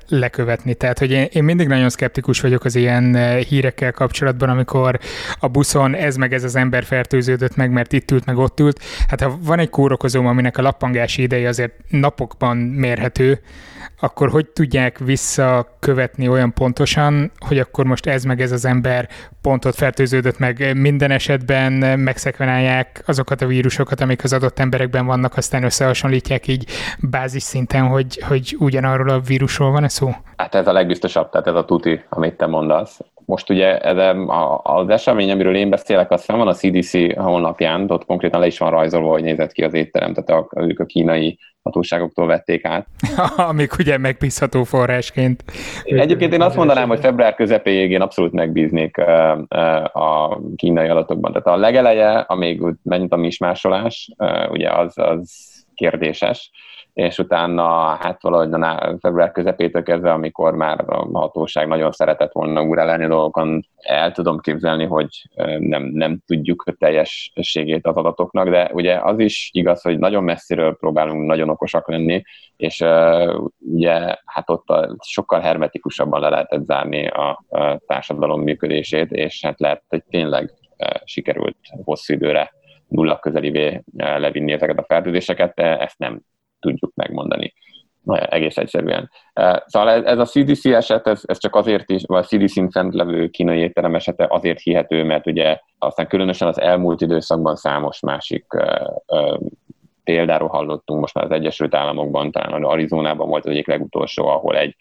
lekövetni? 0.08 0.74
Tehát, 0.74 1.00
hogy 1.00 1.12
én, 1.12 1.28
én 1.32 1.44
mindig 1.44 1.68
nagyon 1.68 1.90
szkeptikus 1.90 2.42
vagyok 2.42 2.66
az 2.66 2.76
ilyen 2.76 3.16
hírekkel 3.50 3.92
kapcsolatban, 3.92 4.50
amikor 4.50 5.00
a 5.40 5.48
buszon 5.48 5.96
ez 5.96 6.16
meg 6.16 6.34
ez 6.34 6.44
az 6.44 6.56
ember 6.56 6.84
fertőződött 6.84 7.56
meg, 7.56 7.72
mert 7.72 7.94
itt 7.94 8.12
ült, 8.12 8.26
meg 8.26 8.38
ott 8.38 8.60
ült. 8.60 8.80
Hát 9.08 9.22
ha 9.22 9.38
van 9.46 9.60
egy 9.60 9.70
kórokozóm, 9.70 10.28
aminek 10.28 10.58
a 10.58 10.62
lappangási 11.12 11.22
ideje 11.22 11.48
azért 11.48 11.74
napokban 11.90 12.58
mérhető, 12.58 13.40
akkor 14.00 14.30
hogy 14.30 14.48
tudják 14.48 14.98
visszakövetni 14.98 16.28
olyan 16.28 16.54
pontosan, 16.54 17.32
hogy 17.40 17.60
akkor 17.60 17.86
most 17.86 18.06
ez 18.06 18.24
meg 18.24 18.42
ez 18.42 18.52
az 18.52 18.66
ember 18.66 19.08
pontot 19.42 19.76
fertőződött 19.76 20.40
meg 20.40 20.78
minden 20.78 21.12
esetben, 21.12 22.00
megszekvenálják 22.00 23.04
azokat 23.06 23.42
a 23.42 23.46
vírusokat, 23.46 24.02
amik 24.02 24.24
az 24.24 24.34
adott 24.34 24.60
emberekben 24.60 25.06
vannak, 25.06 25.38
aztán 25.38 25.64
összehasonlítják 25.64 26.48
így 26.48 26.66
bázis 27.00 27.44
szinten, 27.44 27.88
hogy, 27.88 28.22
hogy 28.28 28.56
ugyanarról 28.60 29.10
a 29.10 29.20
vírusról 29.20 29.72
van-e 29.72 29.88
szó? 29.88 30.12
Hát 30.38 30.56
ez 30.56 30.68
a 30.68 30.72
legbiztosabb, 30.72 31.30
tehát 31.30 31.48
ez 31.48 31.56
a 31.56 31.66
tuti, 31.66 32.04
amit 32.10 32.38
te 32.38 32.46
mondasz. 32.46 33.00
Most 33.32 33.50
ugye 33.50 33.80
az 34.64 34.90
esemény, 34.90 35.32
amiről 35.32 35.56
én 35.56 35.70
beszélek, 35.70 36.12
az 36.12 36.24
fel 36.24 36.38
van 36.38 36.48
a 36.48 36.54
CDC 36.54 37.16
honlapján, 37.16 37.92
ott 37.92 38.06
konkrétan 38.06 38.40
le 38.40 38.46
is 38.48 38.58
van 38.58 38.70
rajzolva, 38.70 39.12
hogy 39.12 39.24
nézett 39.24 39.52
ki 39.52 39.64
az 39.64 39.74
étterem, 39.74 40.14
tehát 40.14 40.44
a, 40.52 40.62
ők 40.62 40.80
a 40.80 40.86
kínai 40.86 41.40
hatóságoktól 41.64 42.28
vették 42.28 42.66
át. 42.66 42.88
Amik 43.50 43.78
ugye 43.78 43.98
megbízható 43.98 44.64
forrásként. 44.64 45.44
Egyébként 45.84 46.34
én 46.34 46.42
azt 46.42 46.56
mondanám, 46.56 46.88
hogy 46.88 47.00
február 47.00 47.36
közepéig 47.36 47.92
én 47.92 48.02
abszolút 48.02 48.32
megbíznék 48.32 48.98
a 49.94 50.40
kínai 50.56 50.88
adatokban. 50.88 51.32
Tehát 51.32 51.48
a 51.48 51.62
legeleje, 51.62 52.10
amíg 52.10 52.62
megint 52.84 53.14
a 53.14 53.18
mismásolás, 53.18 54.12
ugye 54.50 54.70
az, 54.70 54.94
az 54.96 55.30
kérdéses, 55.76 56.52
és 56.94 57.20
utána 57.20 57.96
hát 58.00 58.22
valahogy 58.22 58.50
február 59.00 59.32
közepétől 59.32 59.84
kezdve, 59.84 60.12
amikor 60.12 60.56
már 60.56 60.84
a 60.88 61.20
hatóság 61.20 61.68
nagyon 61.68 61.92
szeretett 61.92 62.32
volna 62.32 62.62
urálni 62.62 63.08
dolgokon, 63.08 63.68
el 63.78 64.12
tudom 64.12 64.40
képzelni, 64.40 64.86
hogy 64.86 65.08
nem, 65.60 65.84
nem 65.84 66.20
tudjuk 66.26 66.64
a 66.66 66.72
teljességét 66.72 67.88
az 67.88 67.96
adatoknak, 67.96 68.50
de 68.50 68.70
ugye 68.74 69.00
az 69.02 69.20
is 69.20 69.50
igaz, 69.54 69.82
hogy 69.82 70.00
nagyon 70.00 70.24
messziről 70.24 70.76
próbálunk 70.76 71.26
nagyon 71.26 71.50
okosak 71.50 71.90
lenni, 71.90 72.24
és 72.58 72.80
uh, 72.80 73.50
ugye 73.60 74.16
hát 74.26 74.50
ott 74.50 74.70
a, 74.70 74.96
sokkal 75.00 75.40
hermetikusabban 75.40 76.22
le 76.22 76.30
lehetett 76.30 76.66
zárni 76.66 77.08
a, 77.08 77.44
a 77.50 77.80
társadalom 77.88 78.42
működését, 78.42 79.12
és 79.12 79.42
hát 79.44 79.60
lehet, 79.60 79.84
hogy 79.88 80.04
tényleg 80.10 80.54
uh, 80.78 80.88
sikerült 81.04 81.58
hosszú 81.84 82.14
időre 82.14 82.52
nulla 82.88 83.20
közelivé 83.20 83.84
levinni 83.98 84.52
ezeket 84.52 84.78
a 84.78 84.86
fertőzéseket, 84.88 85.60
ezt 85.60 85.98
nem 85.98 86.22
tudjuk 86.62 86.92
megmondani. 86.96 87.54
Egész 88.06 88.58
egyszerűen. 88.58 89.10
Szóval 89.66 90.06
ez 90.06 90.20
a 90.20 90.26
CDC 90.26 90.66
eset, 90.66 91.08
ez, 91.08 91.38
csak 91.38 91.56
azért 91.56 91.90
is, 91.90 92.04
vagy 92.06 92.24
a 92.24 92.28
CDC-n 92.28 92.88
levő 92.90 93.28
kínai 93.28 93.60
étterem 93.60 93.96
esete 93.96 94.28
azért 94.30 94.60
hihető, 94.60 95.04
mert 95.04 95.28
ugye 95.28 95.60
aztán 95.78 96.08
különösen 96.08 96.48
az 96.48 96.60
elmúlt 96.60 97.02
időszakban 97.02 97.56
számos 97.56 98.00
másik 98.00 98.46
példáról 100.04 100.50
hallottunk 100.50 101.00
most 101.00 101.14
már 101.14 101.24
az 101.24 101.32
Egyesült 101.32 101.76
Államokban, 101.76 102.32
talán 102.32 102.64
Arizonában 102.64 103.30
volt 103.30 103.46
az 103.46 103.52
egyik 103.52 103.68
legutolsó, 103.68 104.28
ahol 104.28 104.58
egy 104.58 104.76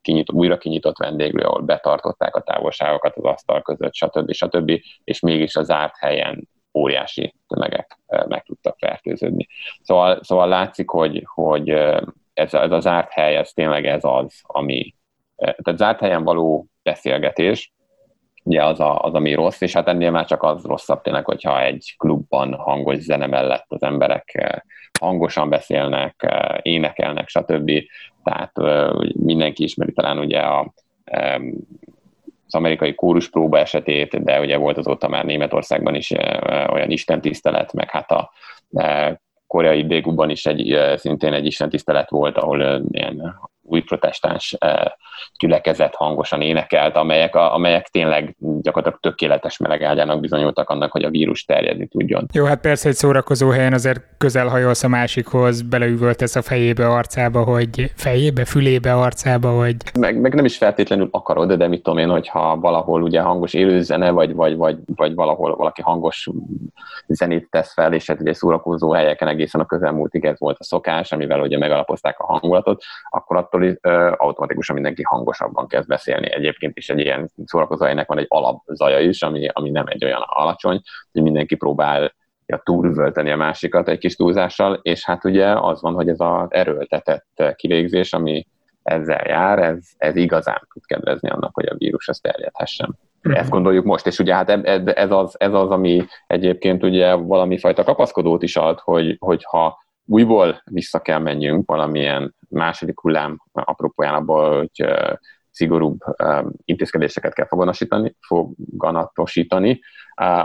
kinyitó, 0.00 0.36
újra 0.36 0.58
kinyitott 0.58 0.98
vendéglő, 0.98 1.42
ahol 1.42 1.60
betartották 1.60 2.36
a 2.36 2.40
távolságokat 2.40 3.16
az 3.16 3.24
asztal 3.24 3.62
között, 3.62 3.94
stb. 3.94 4.32
stb. 4.32 4.80
és 5.04 5.20
mégis 5.20 5.56
a 5.56 5.62
zárt 5.62 5.96
helyen 5.98 6.48
óriási 6.78 7.34
tömegek 7.48 7.98
meg 8.28 8.42
tudtak 8.42 8.76
fertőződni. 8.78 9.46
Szóval, 9.82 10.22
szóval 10.22 10.48
látszik, 10.48 10.90
hogy, 10.90 11.26
hogy 11.34 11.68
ez, 12.34 12.54
ez 12.54 12.70
a 12.70 12.80
zárt 12.80 13.12
hely, 13.12 13.36
ez 13.36 13.52
tényleg 13.52 13.86
ez 13.86 14.04
az, 14.04 14.40
ami, 14.42 14.94
tehát 15.36 15.76
zárt 15.76 16.00
helyen 16.00 16.24
való 16.24 16.66
beszélgetés, 16.82 17.72
ugye 18.48 18.64
az, 18.64 18.80
a, 18.80 18.98
az, 18.98 19.14
ami 19.14 19.34
rossz, 19.34 19.60
és 19.60 19.72
hát 19.72 19.88
ennél 19.88 20.10
már 20.10 20.26
csak 20.26 20.42
az 20.42 20.64
rosszabb 20.64 21.02
tényleg, 21.02 21.24
hogyha 21.24 21.62
egy 21.62 21.94
klubban 21.96 22.54
hangos 22.54 22.98
zene 22.98 23.26
mellett 23.26 23.66
az 23.68 23.82
emberek 23.82 24.58
hangosan 25.00 25.48
beszélnek, 25.48 26.26
énekelnek, 26.62 27.28
stb. 27.28 27.70
Tehát 28.24 28.52
mindenki 29.12 29.62
ismeri 29.62 29.92
talán 29.92 30.18
ugye 30.18 30.40
a 30.40 30.72
az 32.48 32.54
amerikai 32.54 32.94
kórus 32.94 33.30
próba 33.30 33.58
esetét, 33.58 34.24
de 34.24 34.40
ugye 34.40 34.56
volt 34.56 34.78
azóta 34.78 35.08
már 35.08 35.24
Németországban 35.24 35.94
is 35.94 36.10
olyan 36.68 36.90
istentisztelet, 36.90 37.72
meg 37.72 37.90
hát 37.90 38.10
a 38.10 38.32
koreai 39.46 39.86
Dégúban 39.86 40.30
is 40.30 40.46
egy, 40.46 40.78
szintén 40.96 41.32
egy 41.32 41.46
istentisztelet 41.46 42.10
volt, 42.10 42.36
ahol 42.36 42.82
ilyen 42.90 43.38
új 43.68 43.80
protestáns 43.80 44.56
gyülekezet 45.38 45.94
hangosan 45.94 46.40
énekelt, 46.40 46.96
amelyek, 46.96 47.34
a, 47.34 47.54
amelyek 47.54 47.88
tényleg 47.88 48.36
gyakorlatilag 48.38 49.00
tökéletes 49.00 49.56
melegágyának 49.58 50.20
bizonyultak 50.20 50.70
annak, 50.70 50.92
hogy 50.92 51.04
a 51.04 51.10
vírus 51.10 51.44
terjedni 51.44 51.86
tudjon. 51.86 52.26
Jó, 52.32 52.44
hát 52.44 52.60
persze 52.60 52.88
egy 52.88 52.94
szórakozó 52.94 53.48
helyen 53.48 53.72
azért 53.72 54.00
közel 54.18 54.46
hajolsz 54.46 54.84
a 54.84 54.88
másikhoz, 54.88 55.62
beleüvöltesz 55.62 56.36
a 56.36 56.42
fejébe, 56.42 56.88
arcába, 56.88 57.42
hogy 57.42 57.92
fejébe, 57.94 58.44
fülébe, 58.44 58.94
arcába, 58.94 59.50
hogy... 59.50 59.76
Meg, 59.98 60.20
meg 60.20 60.34
nem 60.34 60.44
is 60.44 60.56
feltétlenül 60.56 61.08
akarod, 61.10 61.52
de 61.52 61.68
mit 61.68 61.82
tudom 61.82 61.98
én, 61.98 62.08
hogyha 62.08 62.56
valahol 62.56 63.02
ugye 63.02 63.20
hangos 63.20 63.54
élőzene, 63.54 64.10
vagy, 64.10 64.34
vagy, 64.34 64.56
vagy, 64.56 64.76
vagy 64.96 65.14
valahol 65.14 65.56
valaki 65.56 65.82
hangos 65.82 66.28
zenét 67.06 67.50
tesz 67.50 67.72
fel, 67.72 67.92
és 67.92 68.06
hát 68.06 68.20
ugye 68.20 68.32
szórakozó 68.32 68.92
helyeken 68.92 69.28
egészen 69.28 69.60
a 69.60 69.66
közelmúltig 69.66 70.24
ez 70.24 70.38
volt 70.38 70.56
a 70.58 70.64
szokás, 70.64 71.12
amivel 71.12 71.40
ugye 71.40 71.58
megalapozták 71.58 72.18
a 72.18 72.26
hangulatot, 72.26 72.82
akkor 73.10 73.36
attól 73.36 73.57
automatikusan 74.16 74.74
mindenki 74.74 75.02
hangosabban 75.02 75.66
kezd 75.66 75.88
beszélni. 75.88 76.32
Egyébként 76.32 76.76
is 76.76 76.88
egy 76.88 76.98
ilyen 76.98 77.30
szórakozóhelynek 77.44 78.08
van 78.08 78.18
egy 78.18 78.26
alapzaja 78.28 79.00
is, 79.00 79.22
ami, 79.22 79.48
ami 79.52 79.70
nem 79.70 79.86
egy 79.88 80.04
olyan 80.04 80.22
alacsony, 80.26 80.80
hogy 81.12 81.22
mindenki 81.22 81.54
próbál 81.54 82.12
ja, 82.46 82.60
túlvölteni 82.64 83.30
a 83.30 83.36
másikat 83.36 83.88
egy 83.88 83.98
kis 83.98 84.16
túlzással, 84.16 84.78
és 84.82 85.04
hát 85.04 85.24
ugye 85.24 85.46
az 85.46 85.82
van, 85.82 85.94
hogy 85.94 86.08
ez 86.08 86.20
az 86.20 86.46
erőltetett 86.52 87.54
kivégzés, 87.56 88.12
ami 88.12 88.46
ezzel 88.82 89.24
jár, 89.26 89.58
ez, 89.58 89.88
ez 89.96 90.16
igazán 90.16 90.60
tud 90.72 90.86
kedvezni 90.86 91.28
annak, 91.28 91.54
hogy 91.54 91.66
a 91.66 91.74
vírus 91.78 92.08
ezt 92.08 92.22
terjedhessen. 92.22 92.98
Mm-hmm. 93.28 93.38
Ezt 93.38 93.50
gondoljuk 93.50 93.84
most, 93.84 94.06
és 94.06 94.18
ugye 94.18 94.34
hát 94.34 94.50
ez 94.86 95.10
az, 95.10 95.34
ez 95.38 95.52
az, 95.52 95.70
ami 95.70 96.04
egyébként 96.26 96.82
ugye 96.82 97.14
valami 97.14 97.58
fajta 97.58 97.84
kapaszkodót 97.84 98.42
is 98.42 98.56
ad, 98.56 98.78
hogy, 98.78 99.16
hogyha 99.18 99.78
újból 100.08 100.62
vissza 100.70 100.98
kell 100.98 101.18
menjünk 101.18 101.66
valamilyen 101.66 102.34
második 102.48 103.00
hullám 103.00 103.42
apropóján 103.52 104.14
abból, 104.14 104.56
hogy 104.56 104.88
szigorúbb 105.50 105.98
intézkedéseket 106.64 107.34
kell 107.34 107.46
foganatosítani, 107.46 108.16
foganatosítani, 108.20 109.80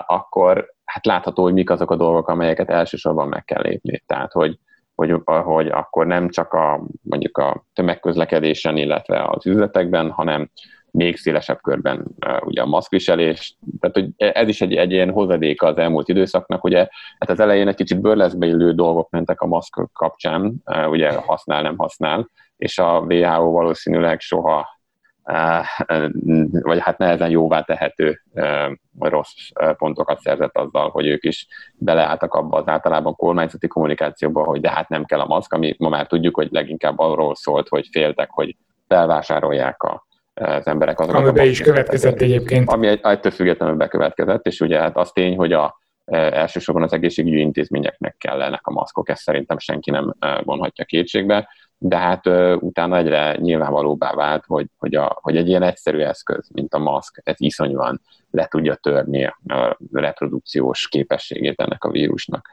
akkor 0.06 0.74
hát 0.86 1.06
látható, 1.06 1.44
hogy 1.44 1.54
mik 1.54 1.70
azok 1.70 1.92
a 1.92 1.96
dolgok, 1.96 2.28
amelyeket 2.28 2.70
elsősorban 2.70 3.28
meg 3.28 3.44
kell 3.44 3.62
lépni. 3.62 4.04
Tehát, 4.06 4.32
hogy, 4.32 4.60
hogy, 4.96 5.22
hogy 5.26 5.68
akkor 5.68 6.08
nem 6.08 6.30
csak 6.30 6.54
a, 6.54 6.84
mondjuk 7.02 7.38
a 7.38 7.66
tömegközlekedésen, 7.74 8.78
illetve 8.78 9.24
az 9.24 9.46
üzletekben, 9.46 10.12
hanem 10.12 10.50
még 10.94 11.18
szélesebb 11.18 11.62
körben 11.62 12.06
ugye 12.40 12.62
a 12.62 12.66
maszkviselés, 12.66 13.58
tehát 13.80 13.96
hogy 13.96 14.32
ez 14.32 14.48
is 14.48 14.62
egy, 14.62 14.74
egy 14.74 14.92
ilyen 14.92 15.12
hozadéka 15.12 15.68
az 15.68 15.78
elmúlt 15.78 16.10
időszaknak, 16.10 16.64
ugye 16.64 16.88
hát 17.20 17.30
az 17.30 17.40
elején 17.40 17.68
egy 17.68 17.76
kicsit 17.76 18.02
bőrleszbe 18.02 18.46
illő 18.46 18.74
dolgok 18.74 19.10
mentek 19.10 19.42
a 19.42 19.46
maszk 19.46 19.82
kapcsán, 19.94 20.56
ugye 20.90 21.12
használ, 21.12 21.62
nem 21.62 21.78
használ, 21.78 22.30
és 22.58 22.80
a 22.80 23.00
WHO 23.00 23.52
valószínűleg 23.52 24.20
soha 24.20 24.68
vagy 26.50 26.80
hát 26.80 26.98
nehezen 26.98 27.30
jóvá 27.30 27.62
tehető 27.62 28.22
rossz 29.00 29.50
pontokat 29.78 30.20
szerzett 30.20 30.58
azzal, 30.58 30.90
hogy 30.90 31.08
ők 31.08 31.24
is 31.24 31.48
beleálltak 31.74 32.34
abba 32.34 32.58
az 32.58 32.68
általában 32.68 33.16
kormányzati 33.16 33.68
kommunikációba, 33.68 34.44
hogy 34.44 34.62
de 34.62 34.72
hát 34.72 34.90
nem 34.90 35.06
kell 35.06 35.20
a 35.20 35.28
maszk, 35.28 35.54
ami 35.54 35.76
ma 35.78 35.90
már 35.90 36.08
tudjuk, 36.08 36.36
hogy 36.36 36.48
leginkább 36.52 37.00
arról 37.00 37.36
szólt, 37.36 37.68
hogy 37.68 37.88
féltek, 37.92 38.30
hogy 38.30 38.56
felvásárolják 38.88 39.84
a 39.84 40.06
az 40.34 40.68
emberek 40.68 41.00
azokat. 41.00 41.22
Ami 41.22 41.32
be 41.32 41.46
is 41.46 41.62
következett 41.62 42.22
egyébként. 42.22 42.70
Ami 42.70 42.88
egy, 42.88 43.00
ettől 43.04 43.32
függetlenül 43.32 43.76
bekövetkezett, 43.76 44.46
és 44.46 44.60
ugye 44.62 44.80
hát 44.80 44.98
az 44.98 45.12
tény, 45.12 45.36
hogy 45.36 45.54
a, 45.54 45.80
e, 46.06 46.18
elsősorban 46.18 46.84
az 46.84 46.94
egészségügyi 46.94 47.40
intézményeknek 47.40 48.16
kellenek 48.18 48.68
a 48.68 48.72
maszkok, 48.72 49.10
ezt 49.10 49.22
szerintem 49.22 49.58
senki 49.58 49.92
nem 49.92 50.14
e, 50.20 50.42
vonhatja 50.44 50.86
kétségbe, 50.86 51.50
de 51.78 51.98
hát 51.98 52.28
e, 52.28 52.56
utána 52.56 52.98
egyre 52.98 53.36
nyilvánvalóbbá 53.36 54.14
vált, 54.14 54.46
hogy, 54.46 54.68
hogy, 54.78 54.96
a, 54.96 55.18
hogy 55.22 55.38
egy 55.38 55.48
ilyen 55.48 55.64
egyszerű 55.64 56.00
eszköz, 56.00 56.50
mint 56.54 56.74
a 56.74 56.80
maszk, 56.80 57.22
ez 57.24 57.36
iszonyúan 57.38 58.02
le 58.32 58.48
tudja 58.48 58.76
törni 58.76 59.26
a 59.26 59.78
reprodukciós 59.92 60.88
képességét 60.88 61.62
ennek 61.62 61.84
a 61.84 61.90
vírusnak. 61.90 62.50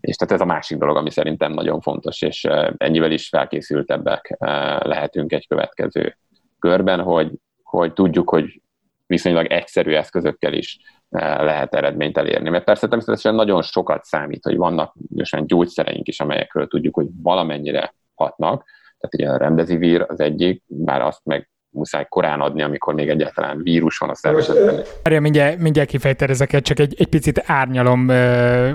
És 0.00 0.16
tehát 0.16 0.34
ez 0.34 0.40
a 0.40 0.44
másik 0.44 0.78
dolog, 0.78 0.96
ami 0.96 1.10
szerintem 1.10 1.52
nagyon 1.52 1.80
fontos, 1.80 2.22
és 2.22 2.44
ennyivel 2.76 3.10
is 3.10 3.28
felkészültebbek 3.28 4.36
lehetünk 4.82 5.32
egy 5.32 5.46
következő 5.48 6.16
körben, 6.62 7.00
hogy, 7.00 7.32
hogy 7.62 7.92
tudjuk, 7.92 8.30
hogy 8.30 8.60
viszonylag 9.06 9.46
egyszerű 9.46 9.92
eszközökkel 9.92 10.52
is 10.52 10.78
eh, 11.08 11.42
lehet 11.42 11.74
eredményt 11.74 12.18
elérni. 12.18 12.50
Mert 12.50 12.64
persze 12.64 12.88
természetesen 12.88 13.34
nagyon 13.34 13.62
sokat 13.62 14.04
számít, 14.04 14.44
hogy 14.44 14.56
vannak 14.56 14.94
olyan 15.32 15.46
gyógyszereink 15.46 16.08
is, 16.08 16.20
amelyekről 16.20 16.68
tudjuk, 16.68 16.94
hogy 16.94 17.06
valamennyire 17.22 17.94
hatnak. 18.14 18.64
Tehát 18.98 19.14
ugye 19.14 19.30
a 19.30 19.36
remdesivir 19.36 20.04
az 20.08 20.20
egyik, 20.20 20.62
bár 20.66 21.02
azt 21.02 21.20
meg 21.24 21.50
muszáj 21.72 22.06
korán 22.08 22.40
adni, 22.40 22.62
amikor 22.62 22.94
még 22.94 23.08
egyáltalán 23.08 23.62
vírus 23.62 23.98
van 23.98 24.10
a 24.10 24.14
szervezetben. 24.14 24.84
Erre 25.02 25.20
mindjárt, 25.20 25.58
mindjárt 25.58 25.88
kifejted 25.88 26.30
ezeket, 26.30 26.64
csak 26.64 26.78
egy, 26.78 26.94
egy 26.98 27.06
picit 27.06 27.42
árnyalom, 27.46 28.06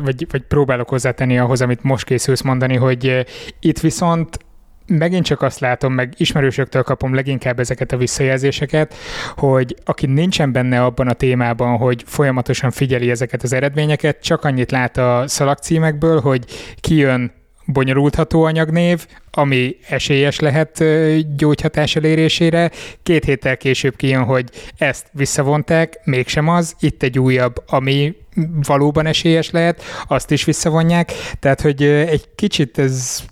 vagy, 0.04 0.28
vagy 0.32 0.42
próbálok 0.48 0.90
hozzátenni 0.90 1.40
ahhoz, 1.40 1.62
amit 1.62 1.84
most 1.84 2.06
készülsz 2.06 2.42
mondani, 2.42 2.76
hogy 2.76 3.26
itt 3.60 3.80
viszont 3.80 4.38
megint 4.88 5.26
csak 5.26 5.42
azt 5.42 5.60
látom, 5.60 5.94
meg 5.94 6.14
ismerősöktől 6.18 6.84
kapom 6.84 7.14
leginkább 7.14 7.60
ezeket 7.60 7.92
a 7.92 7.98
visszajelzéseket, 7.98 8.96
hogy 9.36 9.76
aki 9.86 10.06
nincsen 10.06 10.52
benne 10.52 10.84
abban 10.84 11.08
a 11.08 11.14
témában, 11.14 11.78
hogy 11.78 12.04
folyamatosan 12.06 12.72
figyeli 12.72 13.10
ezeket 13.10 13.44
az 13.44 13.54
eredményeket, 13.54 14.22
csak 14.22 14.44
annyit 14.44 14.72
lát 14.72 14.98
a 14.98 15.24
szalagcímekből, 15.28 16.20
hogy 16.20 16.46
kijön 16.80 17.32
bonyolult 17.66 18.16
hatóanyagnév, 18.16 19.06
ami 19.32 19.76
esélyes 19.90 20.40
lehet 20.40 20.84
gyógyhatás 21.36 21.96
elérésére. 21.96 22.72
Két 23.04 23.26
héttel 23.26 23.58
később 23.58 23.96
kijön, 23.96 24.24
hogy 24.24 24.50
ezt 24.78 25.08
visszavonták, 25.12 26.00
mégsem 26.04 26.48
az, 26.48 26.76
itt 26.80 27.04
egy 27.04 27.20
újabb, 27.20 27.56
ami 27.68 28.16
valóban 28.62 29.06
esélyes 29.06 29.50
lehet, 29.50 29.84
azt 30.08 30.32
is 30.32 30.44
visszavonják. 30.44 31.12
Tehát, 31.40 31.62
hogy 31.62 31.84
egy 31.84 32.26
kicsit 32.36 32.78
ez 32.78 33.24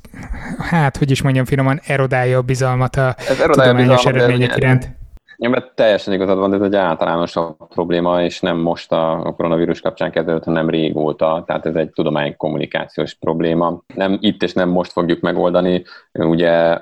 hát, 0.57 0.97
hogy 0.97 1.11
is 1.11 1.21
mondjam 1.21 1.45
finoman, 1.45 1.79
erodálja 1.85 2.37
a 2.37 2.41
bizalmat 2.41 2.95
a 2.95 3.15
ez 3.17 3.37
tudományos 3.37 4.05
eredmények 4.05 4.55
iránt. 4.55 4.89
Ja, 5.37 5.49
mert 5.49 5.75
teljesen 5.75 6.13
igazad 6.13 6.37
van, 6.37 6.53
ez 6.53 6.61
egy 6.61 6.75
általánosabb 6.75 7.55
probléma, 7.69 8.23
és 8.23 8.39
nem 8.39 8.57
most 8.57 8.91
a 8.91 9.33
koronavírus 9.37 9.81
kapcsán 9.81 10.11
kezdődött, 10.11 10.43
hanem 10.43 10.69
régóta, 10.69 11.43
tehát 11.47 11.65
ez 11.65 11.75
egy 11.75 11.89
tudománykommunikációs 11.89 13.13
probléma. 13.13 13.81
Nem 13.95 14.17
itt 14.21 14.43
és 14.43 14.53
nem 14.53 14.69
most 14.69 14.91
fogjuk 14.91 15.21
megoldani, 15.21 15.83
ugye 16.11 16.77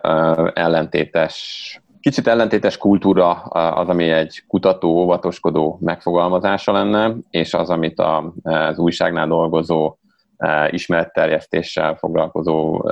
ellentétes 0.53 1.77
Kicsit 2.03 2.27
ellentétes 2.27 2.77
kultúra 2.77 3.31
az, 3.31 3.87
ami 3.87 4.09
egy 4.09 4.43
kutató, 4.47 4.89
óvatoskodó 4.89 5.77
megfogalmazása 5.81 6.71
lenne, 6.71 7.15
és 7.29 7.53
az, 7.53 7.69
amit 7.69 7.99
az 7.99 8.77
újságnál 8.77 9.27
dolgozó, 9.27 9.95
ismeretterjesztéssel 10.69 11.95
foglalkozó 11.95 12.89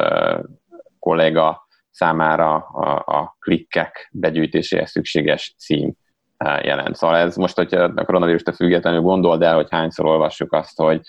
kolléga 1.00 1.68
számára 1.90 2.56
a, 2.56 3.04
a 3.06 3.36
klikkek 3.40 4.10
begyűjtéséhez 4.12 4.90
szükséges 4.90 5.56
cím 5.58 5.94
jelent. 6.62 6.96
Szóval 6.96 7.16
ez 7.16 7.36
most, 7.36 7.56
hogyha 7.56 7.80
a 7.80 8.06
koronavírustól 8.06 8.54
függetlenül 8.54 9.02
gondold 9.02 9.42
el, 9.42 9.56
hogy 9.56 9.68
hányszor 9.70 10.06
olvassuk 10.06 10.54
azt, 10.54 10.78
hogy 10.82 11.02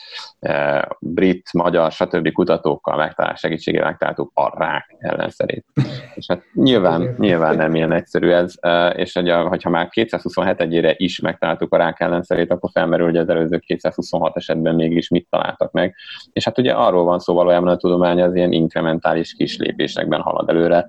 brit, 1.01 1.53
magyar, 1.53 1.93
stb. 1.93 2.33
kutatókkal 2.33 2.97
megtalál 2.97 3.35
segítségével 3.35 3.87
megtaláltuk 3.87 4.31
a 4.35 4.59
rák 4.59 4.95
ellenszerét. 4.99 5.65
És 6.15 6.27
hát 6.29 6.43
nyilván, 6.55 7.15
nyilván 7.19 7.57
nem 7.57 7.75
ilyen 7.75 7.93
egyszerű 7.93 8.31
ez, 8.31 8.55
és 8.95 9.13
hogyha 9.49 9.71
már 9.71 9.89
227-egyére 9.91 10.95
is 10.97 11.21
megtaláltuk 11.21 11.73
a 11.73 11.77
rák 11.77 12.01
ellenszerét, 12.01 12.51
akkor 12.51 12.71
felmerül, 12.73 13.07
hogy 13.07 13.17
az 13.17 13.29
előző 13.29 13.59
226 13.59 14.37
esetben 14.37 14.75
mégis 14.75 15.09
mit 15.09 15.27
találtak 15.31 15.73
meg. 15.73 15.95
És 16.33 16.45
hát 16.45 16.59
ugye 16.59 16.73
arról 16.73 17.05
van 17.05 17.19
szó 17.19 17.35
valójában 17.35 17.69
a 17.69 17.77
tudomány 17.77 18.23
az 18.23 18.35
ilyen 18.35 18.53
inkrementális 18.53 19.35
kis 19.35 19.59
lépésekben 19.59 20.21
halad 20.21 20.49
előre. 20.49 20.87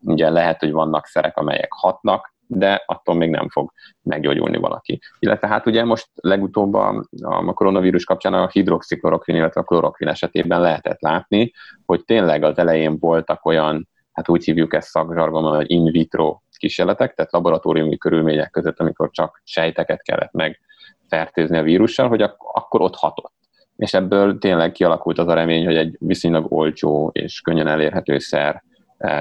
Ugye 0.00 0.30
lehet, 0.30 0.60
hogy 0.60 0.72
vannak 0.72 1.06
szerek, 1.06 1.36
amelyek 1.36 1.72
hatnak, 1.72 2.32
de 2.46 2.82
attól 2.86 3.14
még 3.14 3.30
nem 3.30 3.48
fog 3.48 3.72
meggyógyulni 4.02 4.56
valaki. 4.56 5.00
Illetve 5.18 5.48
hát 5.48 5.66
ugye 5.66 5.84
most 5.84 6.08
legutóbb 6.14 6.74
a, 6.74 7.04
a 7.22 7.52
koronavírus 7.52 8.04
kapcsán 8.04 8.34
a 8.34 8.48
hidroxiklorokvin, 8.48 9.36
illetve 9.36 9.60
a 9.60 9.64
klorokvin 9.64 10.08
esetében 10.08 10.60
lehetett 10.60 11.00
látni, 11.00 11.52
hogy 11.86 12.04
tényleg 12.04 12.42
az 12.42 12.58
elején 12.58 12.98
voltak 12.98 13.44
olyan, 13.44 13.88
hát 14.12 14.28
úgy 14.28 14.44
hívjuk 14.44 14.74
ezt 14.74 14.88
szakzsargon, 14.88 15.56
hogy 15.56 15.70
in 15.70 15.84
vitro 15.84 16.40
kísérletek, 16.56 17.14
tehát 17.14 17.32
laboratóriumi 17.32 17.98
körülmények 17.98 18.50
között, 18.50 18.80
amikor 18.80 19.10
csak 19.10 19.42
sejteket 19.44 20.02
kellett 20.02 20.32
megfertőzni 20.32 21.58
a 21.58 21.62
vírussal, 21.62 22.08
hogy 22.08 22.22
ak- 22.22 22.36
akkor 22.52 22.80
ott 22.80 22.94
hatott. 22.94 23.32
És 23.76 23.94
ebből 23.94 24.38
tényleg 24.38 24.72
kialakult 24.72 25.18
az 25.18 25.28
a 25.28 25.34
remény, 25.34 25.64
hogy 25.64 25.76
egy 25.76 25.96
viszonylag 26.00 26.52
olcsó 26.52 27.10
és 27.12 27.40
könnyen 27.40 27.66
elérhető 27.66 28.18
szer 28.18 28.62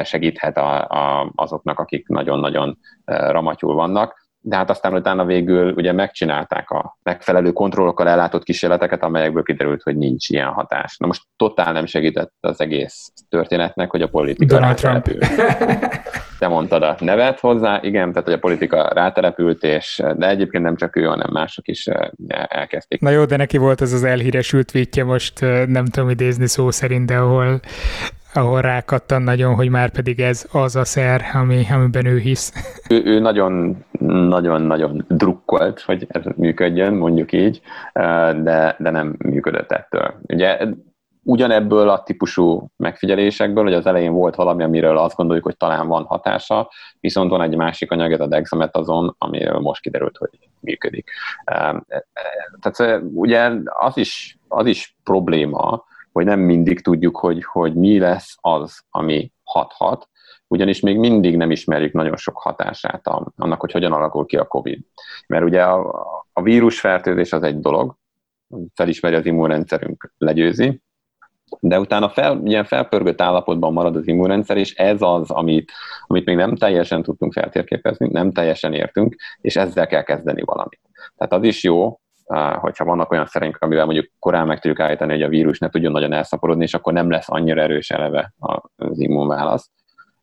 segíthet 0.03 0.57
a, 0.57 0.81
a, 0.81 1.31
azoknak, 1.35 1.79
akik 1.79 2.07
nagyon-nagyon 2.07 2.77
ramatyul 3.05 3.73
vannak. 3.73 4.21
De 4.45 4.55
hát 4.55 4.69
aztán 4.69 4.93
utána 4.93 5.25
végül 5.25 5.73
ugye 5.73 5.91
megcsinálták 5.91 6.69
a 6.69 6.97
megfelelő 7.03 7.51
kontrollokkal 7.51 8.07
ellátott 8.07 8.43
kísérleteket, 8.43 9.03
amelyekből 9.03 9.43
kiderült, 9.43 9.81
hogy 9.81 9.97
nincs 9.97 10.29
ilyen 10.29 10.47
hatás. 10.47 10.97
Na 10.97 11.07
most 11.07 11.21
totál 11.35 11.73
nem 11.73 11.85
segített 11.85 12.33
az 12.39 12.61
egész 12.61 13.11
történetnek, 13.29 13.89
hogy 13.89 14.01
a 14.01 14.07
politika 14.07 14.55
Donald 14.55 14.75
Trump. 14.75 15.09
Te 16.39 16.47
mondtad 16.47 16.83
a 16.83 16.95
nevet 16.99 17.39
hozzá, 17.39 17.79
igen, 17.81 18.09
tehát 18.09 18.23
hogy 18.23 18.33
a 18.33 18.39
politika 18.39 18.87
rátelepült, 18.93 19.63
és, 19.63 20.03
de 20.15 20.27
egyébként 20.27 20.63
nem 20.63 20.75
csak 20.75 20.95
ő, 20.95 21.03
hanem 21.03 21.29
mások 21.31 21.67
is 21.67 21.87
elkezdték. 22.47 23.01
Na 23.01 23.09
jó, 23.09 23.25
de 23.25 23.37
neki 23.37 23.57
volt 23.57 23.81
ez 23.81 23.93
az 23.93 24.03
elhíresült 24.03 24.71
tweetje, 24.71 25.03
most 25.03 25.39
nem 25.67 25.85
tudom 25.85 26.09
idézni 26.09 26.47
szó 26.47 26.71
szerint, 26.71 27.05
de 27.05 27.17
ahol 27.17 27.59
ahol 28.33 28.61
rákattan 28.61 29.21
nagyon, 29.21 29.55
hogy 29.55 29.69
már 29.69 29.89
pedig 29.89 30.19
ez 30.19 30.47
az 30.51 30.75
a 30.75 30.85
szer, 30.85 31.21
ami, 31.33 31.65
amiben 31.71 32.05
ő 32.05 32.17
hisz. 32.17 32.53
Ő, 32.89 33.01
ő 33.05 33.19
nagyon, 33.19 33.85
nagyon, 34.29 34.61
nagyon 34.61 35.05
drukkolt, 35.07 35.81
hogy 35.81 36.05
ez 36.09 36.23
működjön, 36.35 36.93
mondjuk 36.93 37.31
így, 37.31 37.61
de, 37.93 38.75
de 38.79 38.89
nem 38.89 39.15
működött 39.17 39.71
ettől. 39.71 40.13
Ugye 40.21 40.57
ugyanebből 41.23 41.89
a 41.89 42.03
típusú 42.03 42.71
megfigyelésekből, 42.77 43.63
hogy 43.63 43.73
az 43.73 43.85
elején 43.85 44.13
volt 44.13 44.35
valami, 44.35 44.63
amiről 44.63 44.97
azt 44.97 45.15
gondoljuk, 45.15 45.45
hogy 45.45 45.57
talán 45.57 45.87
van 45.87 46.03
hatása, 46.03 46.69
viszont 46.99 47.29
van 47.29 47.41
egy 47.41 47.55
másik 47.55 47.91
anyag, 47.91 48.11
ez 48.11 48.19
a 48.19 48.27
dexametazon, 48.27 49.15
amiről 49.17 49.59
most 49.59 49.81
kiderült, 49.81 50.17
hogy 50.17 50.29
működik. 50.59 51.09
Tehát 52.59 53.01
ugye 53.13 53.51
az 53.63 53.97
is, 53.97 54.37
az 54.47 54.65
is 54.65 54.95
probléma, 55.03 55.83
hogy 56.13 56.25
nem 56.25 56.39
mindig 56.39 56.81
tudjuk, 56.81 57.17
hogy, 57.17 57.43
hogy 57.43 57.73
mi 57.73 57.99
lesz 57.99 58.35
az, 58.41 58.83
ami 58.89 59.31
hathat, 59.43 60.09
ugyanis 60.47 60.79
még 60.79 60.97
mindig 60.97 61.37
nem 61.37 61.51
ismerjük 61.51 61.93
nagyon 61.93 62.17
sok 62.17 62.37
hatását 62.37 63.07
annak, 63.35 63.59
hogy 63.59 63.71
hogyan 63.71 63.91
alakul 63.91 64.25
ki 64.25 64.37
a 64.37 64.47
COVID. 64.47 64.79
Mert 65.27 65.43
ugye 65.43 65.63
a, 65.63 66.05
a 66.33 66.41
vírusfertőzés 66.41 67.33
az 67.33 67.43
egy 67.43 67.59
dolog, 67.59 67.95
felismeri 68.73 69.15
az 69.15 69.25
immunrendszerünk, 69.25 70.13
legyőzi, 70.17 70.81
de 71.59 71.79
utána 71.79 72.09
fel, 72.09 72.41
ilyen 72.43 72.65
felpörgött 72.65 73.21
állapotban 73.21 73.73
marad 73.73 73.95
az 73.95 74.07
immunrendszer, 74.07 74.57
és 74.57 74.73
ez 74.73 75.01
az, 75.01 75.31
amit, 75.31 75.71
amit 76.07 76.25
még 76.25 76.35
nem 76.35 76.55
teljesen 76.55 77.03
tudtunk 77.03 77.33
feltérképezni, 77.33 78.07
nem 78.11 78.31
teljesen 78.31 78.73
értünk, 78.73 79.15
és 79.41 79.55
ezzel 79.55 79.87
kell 79.87 80.03
kezdeni 80.03 80.41
valamit. 80.41 80.79
Tehát 81.17 81.33
az 81.33 81.43
is 81.43 81.63
jó, 81.63 81.99
hogyha 82.59 82.85
vannak 82.85 83.11
olyan 83.11 83.25
szereink, 83.25 83.57
amivel 83.59 83.85
mondjuk 83.85 84.11
korán 84.19 84.47
meg 84.47 84.59
tudjuk 84.59 84.79
állítani, 84.79 85.11
hogy 85.11 85.21
a 85.21 85.27
vírus 85.27 85.59
ne 85.59 85.69
tudjon 85.69 85.91
nagyon 85.91 86.13
elszaporodni, 86.13 86.63
és 86.63 86.73
akkor 86.73 86.93
nem 86.93 87.09
lesz 87.09 87.29
annyira 87.29 87.61
erős 87.61 87.89
eleve 87.89 88.33
az 88.75 88.99
immunválasz. 88.99 89.71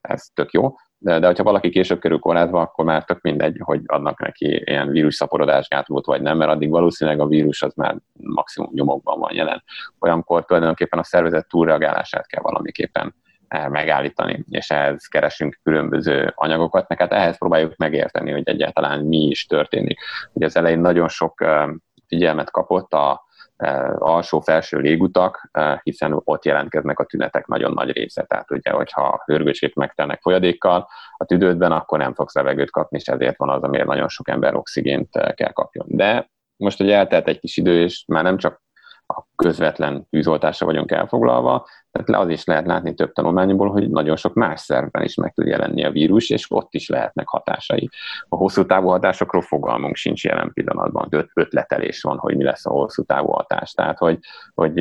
Ez 0.01 0.27
tök 0.35 0.53
jó. 0.53 0.75
De, 1.03 1.19
de 1.19 1.27
hogyha 1.27 1.45
valaki 1.45 1.71
később 1.71 2.01
kerül 2.01 2.19
kórházba, 2.19 2.61
akkor 2.61 2.85
már 2.85 3.05
tök 3.05 3.21
mindegy, 3.21 3.61
hogy 3.65 3.81
adnak 3.87 4.21
neki 4.21 4.63
ilyen 4.65 4.89
vírus 4.89 5.15
szaporodásgátlót 5.15 6.07
vagy 6.07 6.23
nem, 6.23 6.37
mert 6.37 6.51
addig 6.51 6.71
valószínűleg 6.71 7.21
a 7.21 7.27
vírus 7.27 7.63
az 7.63 7.75
már 7.75 7.97
maximum 8.13 8.71
nyomokban 8.73 9.19
van 9.19 9.35
jelen. 9.35 9.63
Olyankor 9.99 10.45
tulajdonképpen 10.45 10.99
a 10.99 11.05
szervezet 11.05 11.49
túlreagálását 11.49 12.27
kell 12.27 12.43
valamiképpen 12.43 13.15
eh, 13.49 13.69
megállítani, 13.69 14.45
és 14.49 14.71
ehhez 14.71 15.07
keresünk 15.07 15.59
különböző 15.63 16.33
anyagokat, 16.35 16.89
meg 16.89 16.99
hát 16.99 17.13
ehhez 17.13 17.39
próbáljuk 17.39 17.77
megérteni, 17.77 18.31
hogy 18.31 18.49
egyáltalán 18.49 19.05
mi 19.05 19.27
is 19.27 19.47
történik. 19.47 19.99
Ugye 20.33 20.47
az 20.47 20.57
elején 20.57 20.81
nagyon 20.81 21.09
sok 21.09 21.41
eh, 21.41 21.69
figyelmet 22.11 22.51
kapott 22.51 22.93
a 22.93 23.25
e, 23.57 23.95
alsó-felső 23.99 24.79
légutak, 24.79 25.49
e, 25.53 25.81
hiszen 25.83 26.21
ott 26.25 26.45
jelentkeznek 26.45 26.99
a 26.99 27.05
tünetek 27.05 27.47
nagyon 27.47 27.73
nagy 27.73 27.91
része. 27.91 28.23
Tehát 28.23 28.51
ugye, 28.51 28.71
hogyha 28.71 29.23
hörgősét 29.25 29.75
megtelnek 29.75 30.21
folyadékkal 30.21 30.89
a 31.17 31.25
tüdődben, 31.25 31.73
akkor 31.73 31.99
nem 31.99 32.15
fogsz 32.15 32.35
levegőt 32.35 32.71
kapni, 32.71 32.99
és 32.99 33.07
ezért 33.07 33.39
van 33.39 33.49
az, 33.49 33.63
amiért 33.63 33.87
nagyon 33.87 34.09
sok 34.09 34.29
ember 34.29 34.55
oxigént 34.55 35.17
e, 35.17 35.33
kell 35.33 35.53
kapjon. 35.53 35.87
De 35.89 36.31
most, 36.57 36.79
hogy 36.79 36.91
eltelt 36.91 37.29
egy 37.29 37.39
kis 37.39 37.57
idő, 37.57 37.83
és 37.83 38.05
már 38.07 38.23
nem 38.23 38.37
csak 38.37 38.63
a 39.07 39.23
közvetlen 39.41 40.07
tűzoltásra 40.11 40.67
vagyunk 40.67 40.91
elfoglalva, 40.91 41.67
tehát 41.91 42.23
az 42.23 42.29
is 42.29 42.45
lehet 42.45 42.67
látni 42.67 42.95
több 42.95 43.13
tanulmányból, 43.13 43.71
hogy 43.71 43.91
nagyon 43.91 44.17
sok 44.17 44.35
más 44.35 44.61
szervben 44.61 45.03
is 45.03 45.15
meg 45.15 45.33
tud 45.33 45.47
jelenni 45.47 45.85
a 45.85 45.91
vírus, 45.91 46.31
és 46.31 46.47
ott 46.51 46.75
is 46.75 46.89
lehetnek 46.89 47.29
hatásai. 47.29 47.89
A 48.29 48.37
hosszú 48.37 48.67
távú 48.67 48.89
hatásokról 48.89 49.43
fogalmunk 49.43 49.97
sincs 49.97 50.25
jelen 50.25 50.51
pillanatban, 50.53 51.07
öt 51.11 51.31
ötletelés 51.35 52.03
van, 52.03 52.19
hogy 52.19 52.37
mi 52.37 52.45
lesz 52.45 52.67
a 52.67 52.71
hosszú 52.71 53.03
távú 53.03 53.31
hatás. 53.31 53.73
Tehát, 53.73 53.99
hogy, 53.99 54.19
hogy 54.55 54.79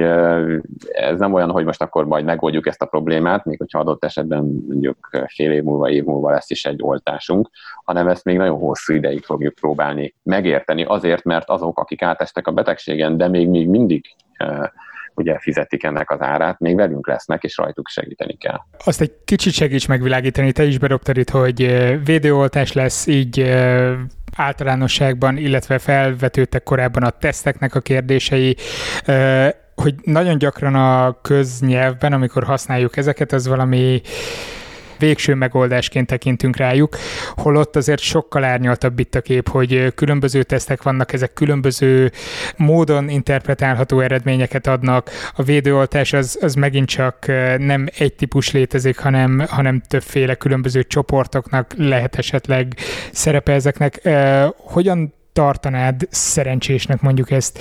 ez 0.91 1.19
nem 1.19 1.33
olyan, 1.33 1.51
hogy 1.51 1.65
most 1.65 1.81
akkor 1.81 2.05
majd 2.05 2.25
megoldjuk 2.25 2.67
ezt 2.67 2.81
a 2.81 2.85
problémát, 2.85 3.45
még 3.45 3.57
hogyha 3.57 3.79
adott 3.79 4.05
esetben 4.05 4.43
mondjuk 4.67 5.09
fél 5.27 5.51
év 5.51 5.63
múlva, 5.63 5.89
év 5.89 6.03
múlva 6.03 6.31
lesz 6.31 6.49
is 6.49 6.65
egy 6.65 6.79
oltásunk, 6.83 7.49
hanem 7.83 8.07
ezt 8.07 8.23
még 8.23 8.37
nagyon 8.37 8.59
hosszú 8.59 8.93
ideig 8.93 9.23
fogjuk 9.23 9.53
próbálni 9.53 10.15
megérteni, 10.23 10.83
azért, 10.83 11.23
mert 11.23 11.49
azok, 11.49 11.79
akik 11.79 12.01
átestek 12.01 12.47
a 12.47 12.51
betegségen, 12.51 13.17
de 13.17 13.27
még, 13.27 13.49
még 13.49 13.67
mindig 13.67 14.15
ugye 15.13 15.39
fizetik 15.39 15.83
ennek 15.83 16.11
az 16.11 16.21
árát, 16.21 16.59
még 16.59 16.75
velünk 16.75 17.07
lesznek, 17.07 17.43
és 17.43 17.57
rajtuk 17.57 17.87
segíteni 17.87 18.37
kell. 18.37 18.59
Azt 18.85 19.01
egy 19.01 19.11
kicsit 19.25 19.53
segíts 19.53 19.87
megvilágítani, 19.87 20.51
te 20.51 20.63
is 20.63 20.77
berobtad 20.77 21.17
itt, 21.17 21.29
hogy 21.29 21.57
védőoltás 22.05 22.73
lesz, 22.73 23.07
így 23.07 23.55
általánosságban, 24.35 25.37
illetve 25.37 25.77
felvetődtek 25.77 26.63
korábban 26.63 27.03
a 27.03 27.09
teszteknek 27.09 27.75
a 27.75 27.79
kérdései, 27.79 28.55
hogy 29.75 29.95
nagyon 30.03 30.37
gyakran 30.37 30.75
a 30.75 31.21
köznyelvben, 31.21 32.13
amikor 32.13 32.43
használjuk 32.43 32.97
ezeket, 32.97 33.31
az 33.31 33.47
valami 33.47 34.01
végső 34.99 35.33
megoldásként 35.33 36.07
tekintünk 36.07 36.57
rájuk, 36.57 36.97
holott 37.35 37.75
azért 37.75 38.01
sokkal 38.01 38.43
árnyaltabb 38.43 38.99
itt 38.99 39.15
a 39.15 39.21
kép, 39.21 39.49
hogy 39.49 39.93
különböző 39.95 40.43
tesztek 40.43 40.83
vannak, 40.83 41.13
ezek 41.13 41.33
különböző 41.33 42.11
módon 42.57 43.09
interpretálható 43.09 43.99
eredményeket 43.99 44.67
adnak. 44.67 45.09
A 45.35 45.43
védőoltás 45.43 46.13
az, 46.13 46.37
az 46.41 46.53
megint 46.53 46.87
csak 46.87 47.27
nem 47.57 47.87
egy 47.97 48.13
típus 48.13 48.51
létezik, 48.51 48.99
hanem, 48.99 49.43
hanem 49.47 49.81
többféle 49.87 50.35
különböző 50.35 50.83
csoportoknak 50.83 51.73
lehet 51.77 52.15
esetleg 52.15 52.75
szerepe 53.11 53.53
ezeknek. 53.53 54.09
Hogyan 54.57 55.13
tartanád 55.33 56.07
szerencsésnek 56.09 57.01
mondjuk 57.01 57.31
ezt 57.31 57.59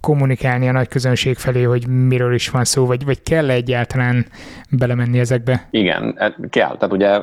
kommunikálni 0.00 0.68
a 0.68 0.72
nagy 0.72 0.88
közönség 0.88 1.36
felé, 1.36 1.62
hogy 1.62 1.88
miről 1.88 2.34
is 2.34 2.48
van 2.48 2.64
szó, 2.64 2.86
vagy, 2.86 3.04
vagy 3.04 3.22
kell 3.22 3.50
egyáltalán 3.50 4.26
belemenni 4.70 5.18
ezekbe? 5.18 5.68
Igen, 5.70 6.14
e, 6.16 6.36
kell. 6.50 6.76
Tehát 6.76 6.92
ugye 6.92 7.18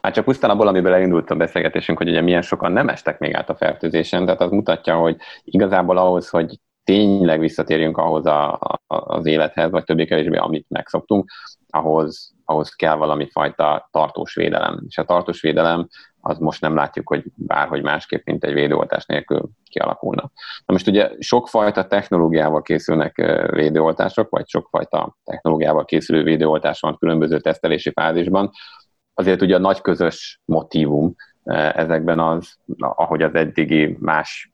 már 0.00 0.12
csak 0.12 0.24
pusztán 0.24 0.50
abból, 0.50 0.68
amiből 0.68 0.94
elindult 0.94 1.30
a 1.30 1.34
beszélgetésünk, 1.34 1.98
hogy 1.98 2.08
ugye 2.08 2.20
milyen 2.20 2.42
sokan 2.42 2.72
nem 2.72 2.88
estek 2.88 3.18
még 3.18 3.34
át 3.34 3.50
a 3.50 3.56
fertőzésen, 3.56 4.24
tehát 4.24 4.40
az 4.40 4.50
mutatja, 4.50 4.96
hogy 4.96 5.16
igazából 5.44 5.96
ahhoz, 5.96 6.28
hogy 6.28 6.58
tényleg 6.84 7.40
visszatérjünk 7.40 7.96
ahhoz 7.98 8.26
a, 8.26 8.52
a, 8.52 8.80
az 8.86 9.26
élethez, 9.26 9.70
vagy 9.70 9.84
többé-kevésbé, 9.84 10.36
amit 10.36 10.66
megszoktunk, 10.68 11.30
ahhoz, 11.70 12.34
ahhoz 12.44 12.70
kell 12.70 12.94
valami 12.94 13.28
fajta 13.30 13.88
tartós 13.90 14.34
védelem. 14.34 14.82
És 14.88 14.98
a 14.98 15.04
tartós 15.04 15.40
védelem 15.40 15.88
az 16.28 16.38
most 16.38 16.60
nem 16.60 16.74
látjuk, 16.74 17.08
hogy 17.08 17.24
bárhogy 17.34 17.82
másképp, 17.82 18.26
mint 18.26 18.44
egy 18.44 18.52
védőoltás 18.52 19.06
nélkül 19.06 19.48
kialakulna. 19.70 20.22
Na 20.64 20.72
most 20.72 20.86
ugye 20.86 21.10
sokfajta 21.18 21.86
technológiával 21.86 22.62
készülnek 22.62 23.16
védőoltások, 23.50 24.30
vagy 24.30 24.48
sokfajta 24.48 25.16
technológiával 25.24 25.84
készülő 25.84 26.22
védőoltás 26.22 26.80
van 26.80 26.96
különböző 26.98 27.40
tesztelési 27.40 27.90
fázisban. 27.90 28.50
Azért 29.14 29.42
ugye 29.42 29.54
a 29.54 29.58
nagy 29.58 29.80
közös 29.80 30.40
motivum 30.44 31.14
ezekben 31.54 32.20
az, 32.20 32.54
ahogy 32.78 33.22
az 33.22 33.34
eddigi 33.34 33.96
más 34.00 34.52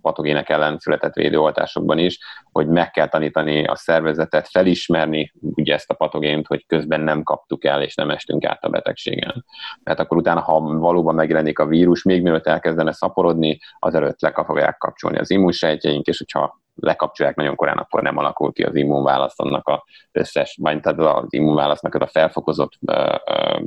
patogének 0.00 0.48
ellen 0.48 0.78
született 0.78 1.14
védőoltásokban 1.14 1.98
is, 1.98 2.18
hogy 2.52 2.68
meg 2.68 2.90
kell 2.90 3.08
tanítani 3.08 3.64
a 3.64 3.76
szervezetet 3.76 4.48
felismerni 4.48 5.32
ugye 5.40 5.74
ezt 5.74 5.90
a 5.90 5.94
patogént, 5.94 6.46
hogy 6.46 6.66
közben 6.66 7.00
nem 7.00 7.22
kaptuk 7.22 7.64
el, 7.64 7.82
és 7.82 7.94
nem 7.94 8.10
estünk 8.10 8.44
át 8.44 8.64
a 8.64 8.68
betegségen. 8.68 9.44
Mert 9.82 9.98
akkor 9.98 10.16
utána, 10.16 10.40
ha 10.40 10.60
valóban 10.60 11.14
megjelenik 11.14 11.58
a 11.58 11.66
vírus, 11.66 12.02
még 12.02 12.22
mielőtt 12.22 12.46
elkezdene 12.46 12.92
szaporodni, 12.92 13.58
azelőtt 13.78 14.20
le 14.20 14.32
fogják 14.46 14.76
kapcsolni 14.76 15.18
az 15.18 15.30
immunsejtjeink, 15.30 16.06
és 16.06 16.18
hogyha 16.18 16.60
lekapcsolják 16.80 17.36
nagyon 17.36 17.56
korán, 17.56 17.78
akkor 17.78 18.02
nem 18.02 18.16
alakul 18.16 18.52
ki 18.52 18.62
az 18.62 18.74
immunválasz 18.74 19.40
annak 19.40 19.68
a 19.68 19.84
összes, 20.12 20.58
vagy 20.60 20.80
tehát 20.80 20.98
az 20.98 21.32
immunválasznak 21.32 21.94
az 21.94 22.00
a 22.00 22.06
felfokozott 22.06 22.78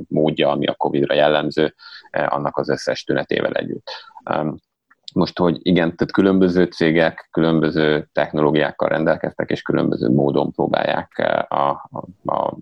módja, 0.08 0.50
ami 0.50 0.66
a 0.66 0.74
COVID-ra 0.74 1.14
jellemző, 1.14 1.74
annak 2.10 2.56
az 2.56 2.68
összes 2.68 3.04
tünetével 3.04 3.52
együtt. 3.52 3.90
Most, 5.14 5.38
hogy 5.38 5.58
igen, 5.62 5.96
tehát 5.96 6.12
különböző 6.12 6.64
cégek 6.64 7.28
különböző 7.30 8.08
technológiákkal 8.12 8.88
rendelkeztek, 8.88 9.50
és 9.50 9.62
különböző 9.62 10.08
módon 10.08 10.52
próbálják 10.52 11.18
a, 11.48 11.56
a, 11.56 11.88
a 12.24 12.56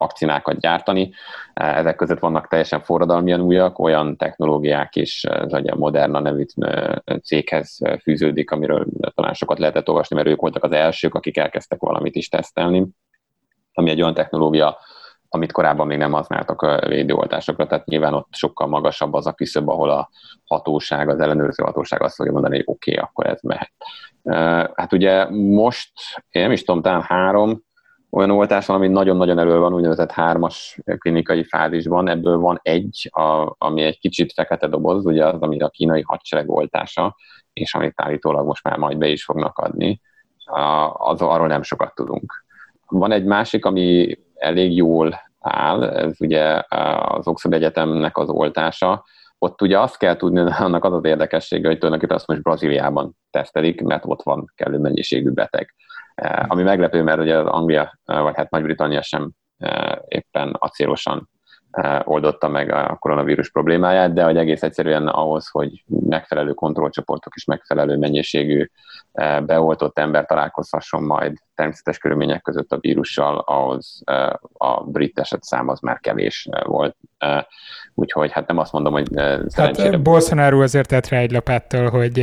vakcinákat 0.00 0.60
gyártani. 0.60 1.12
Ezek 1.54 1.96
között 1.96 2.18
vannak 2.18 2.48
teljesen 2.48 2.80
forradalmian 2.80 3.40
újak, 3.40 3.78
olyan 3.78 4.16
technológiák 4.16 4.96
is, 4.96 5.24
ez 5.24 5.52
a 5.52 5.76
Moderna 5.76 6.20
nevű 6.20 6.44
céghez 7.22 7.78
fűződik, 8.02 8.50
amiről 8.50 8.86
talán 9.14 9.34
sokat 9.34 9.58
lehetett 9.58 9.88
olvasni, 9.88 10.16
mert 10.16 10.28
ők 10.28 10.40
voltak 10.40 10.64
az 10.64 10.72
elsők, 10.72 11.14
akik 11.14 11.36
elkezdtek 11.36 11.80
valamit 11.80 12.16
is 12.16 12.28
tesztelni, 12.28 12.86
ami 13.72 13.90
egy 13.90 14.02
olyan 14.02 14.14
technológia, 14.14 14.78
amit 15.28 15.52
korábban 15.52 15.86
még 15.86 15.98
nem 15.98 16.12
használtak 16.12 16.62
a 16.62 16.80
védőoltásokra, 16.86 17.66
tehát 17.66 17.86
nyilván 17.86 18.14
ott 18.14 18.28
sokkal 18.30 18.66
magasabb 18.66 19.14
az 19.14 19.26
a 19.26 19.32
küszöb, 19.32 19.68
ahol 19.68 19.90
a 19.90 20.10
hatóság, 20.44 21.08
az 21.08 21.20
ellenőrző 21.20 21.64
hatóság 21.64 22.02
azt 22.02 22.14
fogja 22.14 22.32
mondani, 22.32 22.54
hogy 22.56 22.64
oké, 22.66 22.90
okay, 22.92 23.04
akkor 23.04 23.26
ez 23.26 23.40
mehet. 23.42 23.72
Hát 24.76 24.92
ugye 24.92 25.30
most, 25.30 25.92
én 26.30 26.42
nem 26.42 26.52
is 26.52 26.64
tudom, 26.64 26.82
talán 26.82 27.02
három 27.02 27.62
olyan 28.10 28.30
oltás 28.30 28.66
van, 28.66 28.76
ami 28.76 28.88
nagyon-nagyon 28.88 29.38
elő 29.38 29.58
van, 29.58 29.74
úgynevezett 29.74 30.10
hármas 30.10 30.78
klinikai 30.98 31.44
fázisban, 31.44 32.08
ebből 32.08 32.38
van 32.38 32.60
egy, 32.62 33.10
a, 33.12 33.54
ami 33.58 33.82
egy 33.82 33.98
kicsit 33.98 34.32
fekete 34.32 34.66
doboz, 34.66 35.04
ugye 35.04 35.26
az, 35.26 35.40
ami 35.40 35.60
a 35.60 35.68
kínai 35.68 36.02
hadsereg 36.06 36.50
oltása, 36.50 37.16
és 37.52 37.74
amit 37.74 38.00
állítólag 38.00 38.46
most 38.46 38.64
már 38.64 38.76
majd 38.76 38.98
be 38.98 39.08
is 39.08 39.24
fognak 39.24 39.58
adni, 39.58 40.00
az, 40.92 41.22
arról 41.22 41.46
nem 41.46 41.62
sokat 41.62 41.94
tudunk. 41.94 42.44
Van 42.86 43.12
egy 43.12 43.24
másik, 43.24 43.64
ami 43.64 44.18
elég 44.34 44.76
jól 44.76 45.20
áll, 45.40 45.84
ez 45.84 46.20
ugye 46.20 46.62
az 46.68 47.26
Oxford 47.26 47.54
Egyetemnek 47.54 48.18
az 48.18 48.28
oltása, 48.28 49.04
ott 49.42 49.62
ugye 49.62 49.78
azt 49.78 49.98
kell 49.98 50.16
tudni, 50.16 50.40
annak 50.40 50.84
az 50.84 50.92
az 50.92 51.04
érdekessége, 51.04 51.68
hogy 51.68 51.78
tulajdonképpen 51.78 52.16
azt 52.16 52.26
most 52.26 52.42
Brazíliában 52.42 53.16
tesztelik, 53.30 53.82
mert 53.82 54.04
ott 54.06 54.22
van 54.22 54.52
kellő 54.54 54.78
mennyiségű 54.78 55.30
beteg. 55.30 55.74
Ami 56.46 56.62
meglepő, 56.62 57.02
mert 57.02 57.20
ugye 57.20 57.38
az 57.38 57.46
Anglia, 57.46 57.98
vagy 58.04 58.36
hát 58.36 58.50
Nagy-Britannia 58.50 59.02
sem 59.02 59.30
éppen 60.08 60.56
acélosan 60.58 61.30
oldotta 62.04 62.48
meg 62.48 62.72
a 62.72 62.96
koronavírus 62.98 63.50
problémáját, 63.50 64.12
de 64.12 64.24
hogy 64.24 64.36
egész 64.36 64.62
egyszerűen 64.62 65.08
ahhoz, 65.08 65.48
hogy 65.48 65.84
megfelelő 65.86 66.52
kontrollcsoportok 66.52 67.32
és 67.34 67.44
megfelelő 67.44 67.96
mennyiségű 67.96 68.70
beoltott 69.42 69.98
ember 69.98 70.26
találkozhasson 70.26 71.02
majd 71.02 71.36
természetes 71.60 71.98
körülmények 71.98 72.42
között 72.42 72.72
a 72.72 72.78
vírussal, 72.80 73.38
ahhoz 73.38 74.02
a 74.52 74.84
brit 74.84 75.18
eset 75.18 75.42
szám 75.42 75.68
az 75.68 75.80
már 75.80 76.00
kevés 76.00 76.48
volt. 76.64 76.96
Úgyhogy 77.94 78.32
hát 78.32 78.46
nem 78.46 78.58
azt 78.58 78.72
mondom, 78.72 78.92
hogy 78.92 79.06
szerencsére... 79.46 79.90
Hát 79.90 80.02
Bolsonaro 80.02 80.62
azért 80.62 80.88
tett 80.88 81.08
rá 81.08 81.18
egy 81.18 81.30
lapáttal, 81.30 81.90
hogy 81.90 82.16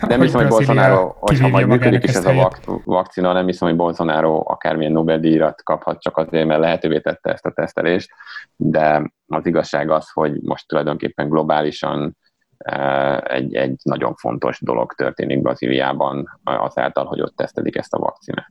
Nem 0.00 0.20
hiszem, 0.20 0.40
hogy 0.40 0.48
Bolsonaro, 0.48 1.14
hogyha 1.18 1.48
majd 1.48 1.66
működik 1.66 2.04
is 2.04 2.14
ez 2.14 2.26
a 2.26 2.32
vak- 2.32 2.64
vakcina, 2.84 3.32
nem 3.32 3.46
hiszem, 3.46 3.68
hogy 3.68 3.76
Bolsonaro 3.76 4.42
akármilyen 4.46 4.92
Nobel-díjat 4.92 5.62
kaphat 5.62 6.02
csak 6.02 6.16
azért, 6.16 6.46
mert 6.46 6.60
lehetővé 6.60 7.00
tette 7.00 7.32
ezt 7.32 7.46
a 7.46 7.52
tesztelést, 7.52 8.10
de 8.56 9.12
az 9.26 9.46
igazság 9.46 9.90
az, 9.90 10.10
hogy 10.10 10.40
most 10.42 10.68
tulajdonképpen 10.68 11.28
globálisan 11.28 12.16
egy, 13.22 13.54
egy 13.54 13.76
nagyon 13.82 14.14
fontos 14.14 14.60
dolog 14.60 14.92
történik 14.92 15.42
Brazíliában 15.42 16.40
azáltal, 16.44 17.04
hogy 17.04 17.20
ott 17.20 17.36
tesztelik 17.36 17.76
ezt 17.76 17.94
a 17.94 17.98
vakcinát. 17.98 18.50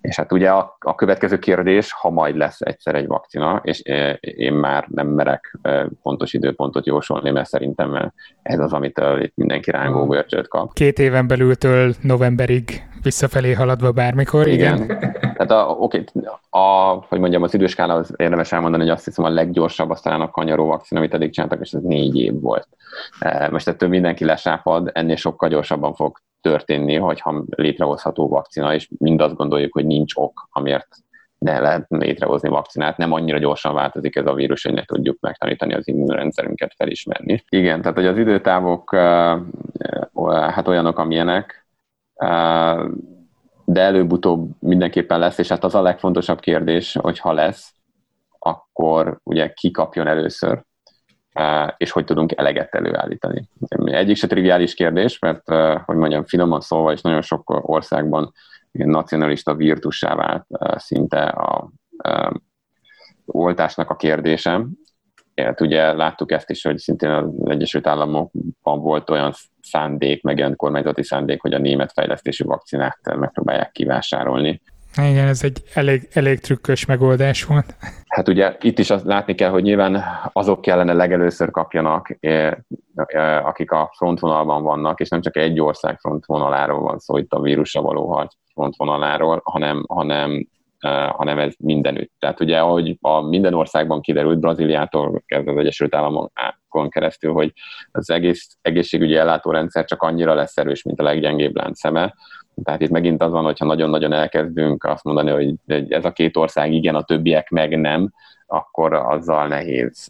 És 0.00 0.16
hát 0.16 0.32
ugye 0.32 0.50
a, 0.50 0.76
a 0.78 0.94
következő 0.94 1.38
kérdés, 1.38 1.92
ha 1.92 2.10
majd 2.10 2.36
lesz 2.36 2.60
egyszer 2.60 2.94
egy 2.94 3.06
vakcina, 3.06 3.60
és 3.64 3.82
én 4.20 4.52
már 4.52 4.86
nem 4.88 5.06
merek 5.06 5.58
pontos 6.02 6.32
időpontot 6.32 6.86
jósolni, 6.86 7.30
mert 7.30 7.48
szerintem 7.48 8.12
ez 8.42 8.58
az, 8.58 8.72
amitől 8.72 9.22
itt 9.22 9.32
mindenki 9.36 9.70
rángó 9.70 10.06
görcsöt 10.06 10.48
kap. 10.48 10.72
Két 10.72 10.98
éven 10.98 11.26
belültől 11.26 11.94
novemberig 12.00 12.88
visszafelé 13.02 13.52
haladva 13.52 13.92
bármikor, 13.92 14.46
igen. 14.46 14.82
igen. 14.82 15.09
Tehát 15.40 15.66
a, 15.66 15.70
oké, 15.70 16.04
a, 16.50 16.92
hogy 16.92 17.18
mondjam, 17.18 17.42
az 17.42 17.54
időskála 17.54 17.94
az 17.94 18.14
érdemes 18.16 18.52
elmondani, 18.52 18.82
hogy 18.82 18.92
azt 18.92 19.04
hiszem 19.04 19.24
a 19.24 19.28
leggyorsabb 19.28 19.90
aztán 19.90 20.20
a 20.20 20.30
kanyaró 20.30 20.66
vakcina, 20.66 21.00
amit 21.00 21.14
eddig 21.14 21.32
csináltak, 21.32 21.60
és 21.60 21.72
ez 21.72 21.82
négy 21.82 22.16
év 22.16 22.40
volt. 22.40 22.68
Most 23.50 23.68
ettől 23.68 23.88
mindenki 23.88 24.24
lesápad, 24.24 24.90
ennél 24.92 25.16
sokkal 25.16 25.48
gyorsabban 25.48 25.94
fog 25.94 26.18
történni, 26.40 26.96
hogyha 26.96 27.44
létrehozható 27.48 28.28
vakcina, 28.28 28.74
és 28.74 28.88
mind 28.98 29.20
azt 29.20 29.34
gondoljuk, 29.34 29.72
hogy 29.72 29.86
nincs 29.86 30.12
ok, 30.16 30.48
amiért 30.50 30.88
ne 31.38 31.60
lehet 31.60 31.86
létrehozni 31.88 32.48
vakcinát, 32.48 32.96
nem 32.96 33.12
annyira 33.12 33.38
gyorsan 33.38 33.74
változik 33.74 34.16
ez 34.16 34.26
a 34.26 34.34
vírus, 34.34 34.62
hogy 34.64 34.74
ne 34.74 34.84
tudjuk 34.84 35.20
megtanítani 35.20 35.74
az 35.74 35.88
immunrendszerünket 35.88 36.72
felismerni. 36.76 37.44
Igen, 37.48 37.80
tehát 37.80 37.96
hogy 37.96 38.06
az 38.06 38.18
időtávok 38.18 38.94
hát 40.28 40.68
olyanok, 40.68 40.98
amilyenek, 40.98 41.66
de 43.72 43.80
előbb-utóbb 43.80 44.50
mindenképpen 44.58 45.18
lesz, 45.18 45.38
és 45.38 45.48
hát 45.48 45.64
az 45.64 45.74
a 45.74 45.82
legfontosabb 45.82 46.40
kérdés, 46.40 46.96
hogy 47.00 47.18
ha 47.18 47.32
lesz, 47.32 47.74
akkor 48.38 49.18
ugye 49.22 49.52
ki 49.52 49.70
kapjon 49.70 50.06
először, 50.06 50.62
és 51.76 51.90
hogy 51.90 52.04
tudunk 52.04 52.32
eleget 52.36 52.74
előállítani. 52.74 53.48
Egyik 53.84 54.16
se 54.16 54.26
triviális 54.26 54.74
kérdés, 54.74 55.18
mert, 55.18 55.48
hogy 55.84 55.96
mondjam, 55.96 56.24
finoman 56.24 56.60
szólva, 56.60 56.92
és 56.92 57.00
nagyon 57.00 57.22
sok 57.22 57.68
országban 57.68 58.32
nacionalista 58.70 59.54
virtussá 59.54 60.14
vált 60.14 60.46
szinte 60.76 61.22
a, 61.22 61.70
a 61.96 62.40
oltásnak 63.26 63.90
a 63.90 63.96
kérdése. 63.96 64.66
Hát 65.34 65.60
ugye 65.60 65.92
láttuk 65.92 66.32
ezt 66.32 66.50
is, 66.50 66.62
hogy 66.62 66.78
szintén 66.78 67.10
az 67.10 67.30
Egyesült 67.44 67.86
Államokban 67.86 68.80
volt 68.80 69.10
olyan 69.10 69.32
szándék, 69.70 70.22
meg 70.22 70.38
olyan 70.38 70.56
kormányzati 70.56 71.02
szándék, 71.02 71.40
hogy 71.40 71.54
a 71.54 71.58
német 71.58 71.92
fejlesztési 71.92 72.42
vakcinát 72.42 72.98
megpróbálják 73.18 73.72
kivásárolni. 73.72 74.60
Igen, 74.96 75.26
ez 75.26 75.42
egy 75.42 75.62
elég, 75.74 76.08
elég 76.12 76.40
trükkös 76.40 76.86
megoldás 76.86 77.44
volt. 77.44 77.74
Hát 78.08 78.28
ugye 78.28 78.56
itt 78.60 78.78
is 78.78 78.90
azt 78.90 79.04
látni 79.04 79.34
kell, 79.34 79.50
hogy 79.50 79.62
nyilván 79.62 80.04
azok 80.32 80.60
kellene 80.60 80.92
legelőször 80.92 81.50
kapjanak, 81.50 82.16
eh, 82.20 82.52
eh, 82.94 83.46
akik 83.46 83.70
a 83.70 83.90
frontvonalban 83.96 84.62
vannak, 84.62 85.00
és 85.00 85.08
nem 85.08 85.20
csak 85.20 85.36
egy 85.36 85.60
ország 85.60 85.98
frontvonaláról 85.98 86.80
van 86.80 86.98
szó 86.98 87.16
itt 87.16 87.32
a 87.32 87.40
vírusra 87.40 87.82
való 87.82 88.12
harc 88.12 88.34
frontvonaláról, 88.52 89.40
hanem, 89.44 89.84
hanem 89.88 90.48
hanem 91.08 91.38
ez 91.38 91.54
mindenütt. 91.58 92.12
Tehát 92.18 92.40
ugye, 92.40 92.58
ahogy 92.60 92.96
a 93.00 93.20
minden 93.20 93.54
országban 93.54 94.00
kiderült, 94.00 94.38
Brazíliától 94.38 95.22
kezdve 95.26 95.50
az 95.50 95.58
Egyesült 95.58 95.94
Államokon 95.94 96.88
keresztül, 96.88 97.32
hogy 97.32 97.52
az 97.92 98.10
egész 98.10 98.56
egészségügyi 98.62 99.16
ellátórendszer 99.16 99.84
csak 99.84 100.02
annyira 100.02 100.34
lesz 100.34 100.56
erős, 100.56 100.82
mint 100.82 101.00
a 101.00 101.02
leggyengébb 101.02 101.56
láncszeme, 101.56 102.14
tehát 102.64 102.80
itt 102.80 102.90
megint 102.90 103.22
az 103.22 103.32
van, 103.32 103.44
hogyha 103.44 103.64
nagyon-nagyon 103.64 104.12
elkezdünk 104.12 104.84
azt 104.84 105.04
mondani, 105.04 105.30
hogy 105.30 105.54
ez 105.88 106.04
a 106.04 106.12
két 106.12 106.36
ország 106.36 106.72
igen, 106.72 106.94
a 106.94 107.02
többiek 107.02 107.50
meg 107.50 107.78
nem, 107.78 108.12
akkor 108.46 108.92
azzal 108.92 109.46
nehéz 109.46 110.06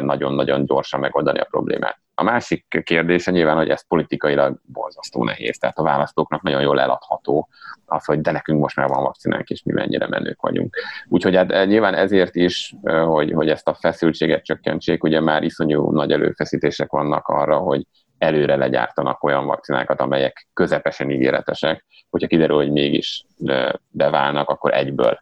nagyon-nagyon 0.00 0.64
gyorsan 0.64 1.00
megoldani 1.00 1.38
a 1.38 1.46
problémát. 1.50 1.98
A 2.14 2.22
másik 2.22 2.82
kérdése 2.82 3.30
nyilván, 3.30 3.56
hogy 3.56 3.68
ez 3.68 3.86
politikailag 3.86 4.60
borzasztó 4.72 5.24
nehéz, 5.24 5.58
tehát 5.58 5.78
a 5.78 5.82
választóknak 5.82 6.42
nagyon 6.42 6.60
jól 6.60 6.80
eladható 6.80 7.48
az, 7.86 8.04
hogy 8.04 8.20
de 8.20 8.30
nekünk 8.30 8.60
most 8.60 8.76
már 8.76 8.88
van 8.88 9.02
vakcinánk, 9.02 9.48
és 9.48 9.62
mi 9.62 9.72
mennyire 9.72 10.08
menők 10.08 10.40
vagyunk. 10.40 10.76
Úgyhogy 11.08 11.36
hát 11.36 11.52
eh, 11.52 11.66
nyilván 11.66 11.94
ezért 11.94 12.34
is, 12.34 12.74
eh, 12.82 13.04
hogy, 13.04 13.32
hogy 13.32 13.48
ezt 13.48 13.68
a 13.68 13.74
feszültséget 13.74 14.44
csökkentsék, 14.44 15.04
ugye 15.04 15.20
már 15.20 15.42
iszonyú 15.42 15.90
nagy 15.90 16.12
előfeszítések 16.12 16.90
vannak 16.90 17.28
arra, 17.28 17.58
hogy 17.58 17.86
előre 18.18 18.56
legyártanak 18.56 19.22
olyan 19.22 19.46
vakcinákat, 19.46 20.00
amelyek 20.00 20.48
közepesen 20.52 21.10
ígéretesek, 21.10 21.84
hogyha 22.10 22.28
kiderül, 22.28 22.56
hogy 22.56 22.72
mégis 22.72 23.24
eh, 23.44 23.70
beválnak, 23.90 24.48
akkor 24.48 24.74
egyből 24.74 25.18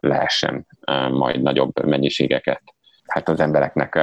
lehessen 0.00 0.66
majd 1.10 1.42
nagyobb 1.42 1.86
mennyiségeket 1.86 2.62
hát 3.06 3.28
az 3.28 3.40
embereknek 3.40 3.98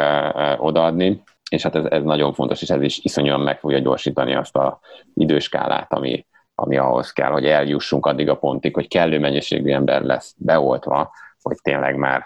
odaadni 0.57 1.23
és 1.49 1.63
hát 1.63 1.75
ez, 1.75 1.85
ez 1.85 2.03
nagyon 2.03 2.33
fontos, 2.33 2.61
és 2.61 2.69
ez 2.69 2.81
is 2.81 2.99
iszonyúan 3.03 3.39
meg 3.39 3.59
fogja 3.59 3.79
gyorsítani 3.79 4.35
azt 4.35 4.55
a 4.55 4.79
időskálát, 5.13 5.93
ami, 5.93 6.25
ami 6.55 6.77
ahhoz 6.77 7.11
kell, 7.11 7.31
hogy 7.31 7.45
eljussunk 7.45 8.05
addig 8.05 8.29
a 8.29 8.37
pontig, 8.37 8.73
hogy 8.73 8.87
kellő 8.87 9.19
mennyiségű 9.19 9.71
ember 9.71 10.01
lesz 10.01 10.35
beoltva, 10.37 11.11
hogy 11.41 11.57
tényleg 11.61 11.95
már 11.95 12.25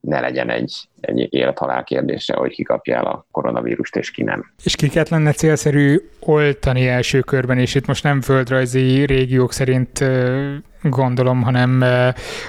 ne 0.00 0.20
legyen 0.20 0.50
egy, 0.50 0.88
egy 1.00 1.26
élethalál 1.30 1.84
kérdése, 1.84 2.34
hogy 2.34 2.52
ki 2.52 2.62
kapja 2.62 2.96
el 2.96 3.04
a 3.04 3.26
koronavírust, 3.30 3.96
és 3.96 4.10
ki 4.10 4.22
nem. 4.22 4.52
És 4.64 4.76
kiket 4.76 5.08
lenne 5.08 5.32
célszerű 5.32 6.00
oltani 6.20 6.86
első 6.86 7.20
körben, 7.20 7.58
és 7.58 7.74
itt 7.74 7.86
most 7.86 8.02
nem 8.02 8.20
földrajzi 8.20 9.06
régiók 9.06 9.52
szerint 9.52 10.04
gondolom, 10.82 11.42
hanem, 11.42 11.84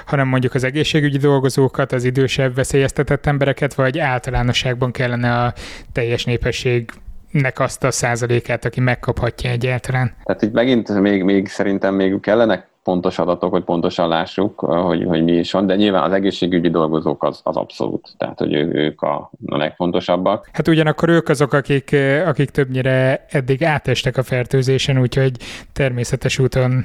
hanem 0.06 0.28
mondjuk 0.28 0.54
az 0.54 0.64
egészségügyi 0.64 1.18
dolgozókat, 1.18 1.92
az 1.92 2.04
idősebb 2.04 2.54
veszélyeztetett 2.54 3.26
embereket, 3.26 3.74
vagy 3.74 3.98
általánosságban 3.98 4.90
kellene 4.90 5.44
a 5.44 5.52
teljes 5.92 6.24
népesség 6.24 6.90
nek 7.30 7.60
azt 7.60 7.84
a 7.84 7.90
százalékát, 7.90 8.64
aki 8.64 8.80
megkaphatja 8.80 9.50
egyáltalán. 9.50 10.12
Tehát 10.24 10.42
itt 10.42 10.52
megint 10.52 11.00
még, 11.00 11.22
még 11.22 11.48
szerintem 11.48 11.94
még 11.94 12.20
kellenek 12.20 12.69
pontos 12.90 13.18
adatok, 13.18 13.50
hogy 13.50 13.64
pontosan 13.64 14.08
lássuk, 14.08 14.60
hogy, 14.60 15.04
hogy 15.04 15.24
mi 15.24 15.32
is 15.32 15.52
van, 15.52 15.66
de 15.66 15.76
nyilván 15.76 16.02
az 16.02 16.12
egészségügyi 16.12 16.70
dolgozók 16.70 17.24
az, 17.24 17.40
az 17.44 17.56
abszolút, 17.56 18.08
tehát 18.16 18.38
hogy 18.38 18.54
ők 18.54 19.02
a, 19.02 19.30
a 19.46 19.56
legfontosabbak. 19.56 20.48
Hát 20.52 20.68
ugyanakkor 20.68 21.08
ők 21.08 21.28
azok, 21.28 21.52
akik, 21.52 21.96
akik 22.26 22.50
többnyire 22.50 23.26
eddig 23.28 23.64
átestek 23.64 24.16
a 24.16 24.22
fertőzésen, 24.22 25.00
úgyhogy 25.00 25.32
természetes 25.72 26.38
úton 26.38 26.84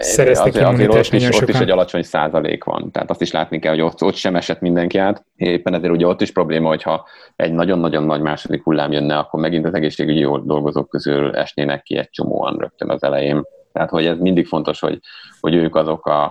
szereztek 0.00 0.46
azért, 0.46 0.66
azért 0.66 0.94
ott, 0.94 1.12
is, 1.12 1.40
ott 1.40 1.48
is 1.48 1.60
egy 1.60 1.70
alacsony 1.70 2.02
százalék 2.02 2.64
van. 2.64 2.90
Tehát 2.90 3.10
azt 3.10 3.22
is 3.22 3.30
látni 3.30 3.58
kell, 3.58 3.72
hogy 3.72 3.82
ott, 3.82 4.02
ott 4.02 4.14
sem 4.14 4.36
esett 4.36 4.60
mindenki 4.60 4.98
át. 4.98 5.24
Éppen 5.36 5.74
ezért 5.74 5.92
ugye 5.92 6.06
ott 6.06 6.20
is 6.20 6.32
probléma, 6.32 6.68
hogyha 6.68 7.06
egy 7.36 7.52
nagyon-nagyon 7.52 8.04
nagy 8.04 8.20
második 8.20 8.62
hullám 8.62 8.92
jönne, 8.92 9.18
akkor 9.18 9.40
megint 9.40 9.66
az 9.66 9.74
egészségügyi 9.74 10.22
dolgozók 10.22 10.88
közül 10.88 11.36
esnének 11.36 11.82
ki 11.82 11.96
egy 11.96 12.10
csomóan 12.10 12.56
rögtön 12.58 12.90
az 12.90 13.02
elején. 13.02 13.42
Tehát, 13.72 13.90
hogy 13.90 14.06
ez 14.06 14.18
mindig 14.18 14.46
fontos, 14.46 14.80
hogy, 14.80 14.98
hogy 15.40 15.54
ők 15.54 15.76
azok 15.76 16.06
a, 16.06 16.24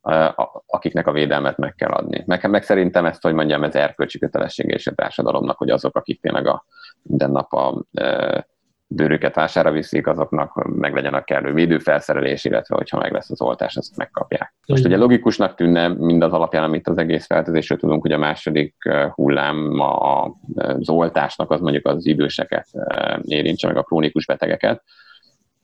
a, 0.00 0.62
akiknek 0.66 1.06
a 1.06 1.12
védelmet 1.12 1.56
meg 1.56 1.74
kell 1.74 1.90
adni. 1.90 2.22
Meg, 2.26 2.50
meg 2.50 2.62
szerintem 2.62 3.06
ezt, 3.06 3.22
hogy 3.22 3.34
mondjam, 3.34 3.64
ez 3.64 3.74
erkölcsi 3.74 4.18
kötelessége 4.18 4.74
és 4.74 4.86
a 4.86 4.94
társadalomnak, 4.94 5.58
hogy 5.58 5.70
azok, 5.70 5.96
akik 5.96 6.20
tényleg 6.20 6.46
a 6.46 6.64
minden 7.02 7.30
nap 7.30 7.52
a 7.52 7.84
e, 7.92 8.46
bőrüket 8.90 9.34
vására 9.34 9.70
viszik, 9.70 10.06
azoknak 10.06 10.64
meg 10.64 10.94
legyen 10.94 11.14
a 11.14 11.24
kellő 11.24 11.52
védőfelszerelés, 11.52 12.44
illetve 12.44 12.74
hogyha 12.76 12.98
meg 12.98 13.12
lesz 13.12 13.30
az 13.30 13.40
oltás, 13.40 13.76
azt 13.76 13.96
megkapják. 13.96 14.54
Most 14.66 14.84
ugye 14.84 14.96
logikusnak 14.96 15.54
tűnne 15.54 15.88
mindaz 15.88 16.32
alapján, 16.32 16.62
amit 16.62 16.88
az 16.88 16.98
egész 16.98 17.26
feltezésről 17.26 17.78
tudunk, 17.78 18.02
hogy 18.02 18.12
a 18.12 18.18
második 18.18 18.74
hullám 19.14 19.80
az 20.54 20.88
oltásnak 20.88 21.50
az 21.50 21.60
mondjuk 21.60 21.86
az 21.86 22.06
időseket 22.06 22.68
érintse, 23.22 23.66
meg 23.66 23.76
a 23.76 23.82
krónikus 23.82 24.26
betegeket, 24.26 24.82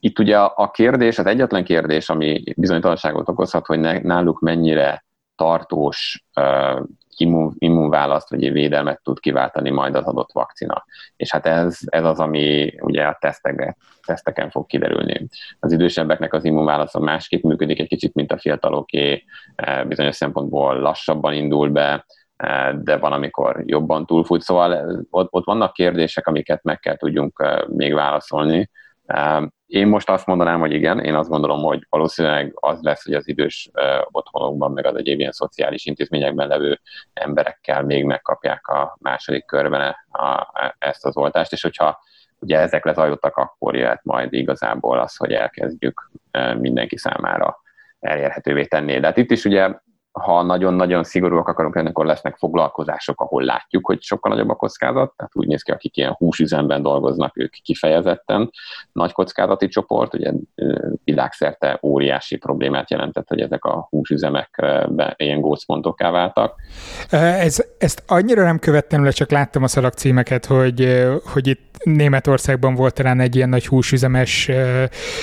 itt 0.05 0.19
ugye 0.19 0.38
a 0.38 0.71
kérdés, 0.71 1.19
az 1.19 1.27
egyetlen 1.27 1.64
kérdés, 1.64 2.09
ami 2.09 2.43
bizonytalanságot 2.57 3.29
okozhat, 3.29 3.67
hogy 3.67 3.81
náluk 4.03 4.40
mennyire 4.40 5.05
tartós 5.37 6.25
uh, 6.40 6.83
immun, 7.17 7.55
immunválaszt 7.59 8.31
vagy 8.31 8.53
védelmet 8.53 9.01
tud 9.03 9.21
kiváltani 9.21 9.71
majd 9.71 9.95
az 9.95 10.05
adott 10.05 10.33
vakcina. 10.33 10.85
És 11.17 11.31
hát 11.31 11.47
ez, 11.47 11.79
ez 11.85 12.05
az, 12.05 12.19
ami 12.19 12.75
ugye 12.81 13.05
a 13.05 13.17
tesztekben, 13.21 13.77
teszteken 14.07 14.51
fog 14.51 14.67
kiderülni. 14.67 15.27
Az 15.61 15.73
idősebbeknek 15.73 16.33
az 16.33 16.45
immunválasza 16.45 17.01
másképp 17.01 17.43
működik 17.43 17.81
egy 17.81 17.88
kicsit, 17.88 18.14
mint 18.14 18.33
a 18.33 18.38
fiataloké, 18.38 19.25
bizonyos 19.87 20.17
szempontból 20.17 20.79
lassabban 20.79 21.33
indul 21.33 21.69
be, 21.69 22.07
de 22.75 22.97
van, 22.97 23.12
amikor 23.12 23.62
jobban 23.67 24.07
túlfut. 24.07 24.43
Szóval 24.43 25.01
ott, 25.11 25.29
ott 25.33 25.45
vannak 25.45 25.73
kérdések, 25.73 26.27
amiket 26.27 26.62
meg 26.62 26.79
kell 26.79 26.97
tudjunk 26.97 27.64
még 27.69 27.95
válaszolni, 27.95 28.71
én 29.75 29.87
most 29.87 30.11
azt 30.11 30.27
mondanám, 30.27 30.61
hogy 30.61 30.73
igen, 30.73 31.01
én 31.01 31.15
azt 31.15 31.29
gondolom, 31.29 31.63
hogy 31.63 31.87
valószínűleg 31.89 32.53
az 32.55 32.83
lesz, 32.83 33.05
hogy 33.05 33.15
az 33.15 33.29
idős 33.29 33.71
otthonokban, 34.11 34.73
meg 34.73 34.87
az 34.87 34.97
egyéb 34.97 35.19
ilyen 35.19 35.33
szociális 35.33 35.87
intézményekben 35.87 36.49
levő 36.49 36.81
emberekkel 37.13 37.83
még 37.83 38.05
megkapják 38.05 38.67
a 38.67 38.97
második 39.01 39.45
körben 39.45 39.95
a, 40.11 40.23
a, 40.25 40.77
ezt 40.79 41.05
az 41.05 41.17
oltást, 41.17 41.53
és 41.53 41.63
hogyha 41.63 41.99
ugye 42.39 42.59
ezek 42.59 42.85
lezajlottak, 42.85 43.37
akkor 43.37 43.77
jöhet 43.77 44.05
majd 44.05 44.33
igazából 44.33 44.99
az, 44.99 45.17
hogy 45.17 45.33
elkezdjük 45.33 46.11
mindenki 46.59 46.97
számára 46.97 47.61
elérhetővé 48.01 48.65
tenni. 48.65 49.01
De 49.01 49.07
hát 49.07 49.17
itt 49.17 49.31
is 49.31 49.45
ugye 49.45 49.75
ha 50.20 50.42
nagyon-nagyon 50.42 51.05
szigorúak 51.05 51.48
akarunk 51.48 51.74
lenni, 51.74 51.88
akkor 51.88 52.07
lesznek 52.07 52.37
foglalkozások, 52.37 53.20
ahol 53.20 53.42
látjuk, 53.42 53.87
hogy 53.87 54.03
sokkal 54.03 54.33
nagyobb 54.33 54.48
a 54.48 54.55
kockázat, 54.55 55.12
tehát 55.16 55.33
úgy 55.35 55.46
néz 55.46 55.62
ki, 55.62 55.70
akik 55.70 55.96
ilyen 55.96 56.12
húsüzemben 56.12 56.83
dolgoznak, 56.83 57.38
ők 57.38 57.53
kifejezetten 57.62 58.50
nagy 58.92 59.12
kockázati 59.12 59.68
csoport, 59.68 60.14
ugye 60.14 60.33
világszerte 61.05 61.79
óriási 61.83 62.37
problémát 62.37 62.90
jelentett, 62.90 63.29
hogy 63.29 63.40
ezek 63.40 63.64
a 63.64 63.87
húsüzemek 63.90 64.64
ilyen 65.16 65.40
gócpontokká 65.40 66.11
váltak. 66.11 66.55
Ez, 67.11 67.64
ezt 67.79 68.03
annyira 68.07 68.42
nem 68.42 68.59
követtem 68.59 69.05
le, 69.05 69.11
csak 69.11 69.31
láttam 69.31 69.62
a 69.62 69.68
szalagcímeket, 69.68 70.46
hogy, 70.46 71.07
hogy 71.33 71.46
itt 71.46 71.85
Németországban 71.85 72.74
volt 72.74 72.94
talán 72.94 73.20
egy 73.20 73.37
ilyen 73.37 73.48
nagy 73.48 73.66
húsüzemes 73.66 74.50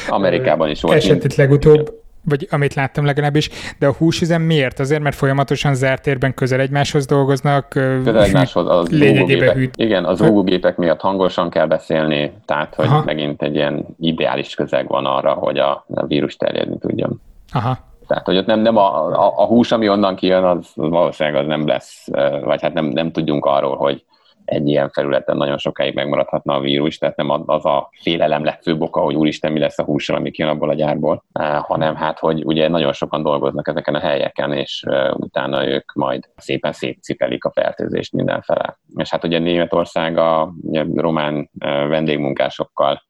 Amerikában 0.09 0.69
is 0.69 0.81
volt. 0.81 0.97
Eset 0.97 1.35
legutóbb 1.35 2.00
vagy 2.23 2.47
amit 2.51 2.73
láttam 2.73 3.05
legalábbis, 3.05 3.49
de 3.79 3.87
a 3.87 3.93
húsüzem 3.93 4.41
miért? 4.41 4.79
Azért, 4.79 5.01
mert 5.01 5.15
folyamatosan 5.15 5.75
zárt 5.75 6.01
térben 6.01 6.33
közel 6.33 6.59
egymáshoz 6.59 7.05
dolgoznak, 7.05 7.69
közel 7.69 8.23
egymáshoz 8.23 8.69
az 8.69 8.89
lényegében 8.89 9.55
hűt. 9.55 9.73
Igen, 9.77 10.05
az 10.05 10.21
óvógépek 10.21 10.77
miatt 10.77 11.01
hangosan 11.01 11.49
kell 11.49 11.67
beszélni, 11.67 12.31
tehát 12.45 12.75
hogy 12.75 12.85
Aha. 12.85 13.03
megint 13.05 13.41
egy 13.41 13.55
ilyen 13.55 13.85
ideális 13.99 14.55
közeg 14.55 14.87
van 14.87 15.05
arra, 15.05 15.33
hogy 15.33 15.57
a, 15.57 15.85
a 15.93 16.05
vírus 16.05 16.35
terjedni 16.35 16.77
tudjon. 16.77 17.21
Aha. 17.51 17.77
Tehát, 18.07 18.25
hogy 18.25 18.37
ott 18.37 18.45
nem, 18.45 18.59
nem 18.59 18.77
a, 18.77 19.07
a, 19.07 19.33
a 19.35 19.45
hús, 19.45 19.71
ami 19.71 19.89
onnan 19.89 20.15
kijön, 20.15 20.43
az, 20.43 20.57
az 20.75 20.89
valószínűleg 20.89 21.41
az 21.41 21.47
nem 21.47 21.67
lesz, 21.67 22.07
vagy 22.43 22.61
hát 22.61 22.73
nem, 22.73 22.85
nem 22.85 23.11
tudjunk 23.11 23.45
arról, 23.45 23.75
hogy 23.75 24.03
egy 24.45 24.67
ilyen 24.67 24.89
felületen 24.89 25.37
nagyon 25.37 25.57
sokáig 25.57 25.93
megmaradhatna 25.93 26.53
a 26.53 26.59
vírus, 26.59 26.97
tehát 26.97 27.15
nem 27.15 27.29
az 27.45 27.65
a 27.65 27.89
félelem 28.01 28.43
legfőbb 28.43 28.81
oka, 28.81 29.01
hogy 29.01 29.15
úristen, 29.15 29.51
mi 29.51 29.59
lesz 29.59 29.79
a 29.79 29.83
hússal, 29.83 30.15
ami 30.15 30.31
kijön 30.31 30.51
abból 30.51 30.69
a 30.69 30.73
gyárból, 30.73 31.23
hanem 31.61 31.95
hát, 31.95 32.19
hogy 32.19 32.45
ugye 32.45 32.67
nagyon 32.67 32.93
sokan 32.93 33.23
dolgoznak 33.23 33.67
ezeken 33.67 33.95
a 33.95 33.99
helyeken, 33.99 34.53
és 34.53 34.85
utána 35.13 35.67
ők 35.67 35.93
majd 35.93 36.29
szépen 36.35 36.71
szétcipelik 36.71 37.45
a 37.45 37.51
fertőzést 37.51 38.13
mindenfele. 38.13 38.79
És 38.95 39.09
hát 39.09 39.23
ugye 39.23 39.39
Németország 39.39 40.17
a 40.17 40.53
román 40.95 41.49
vendégmunkásokkal 41.89 43.01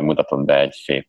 mutatott 0.00 0.44
be 0.44 0.60
egy 0.60 0.72
szép 0.72 1.08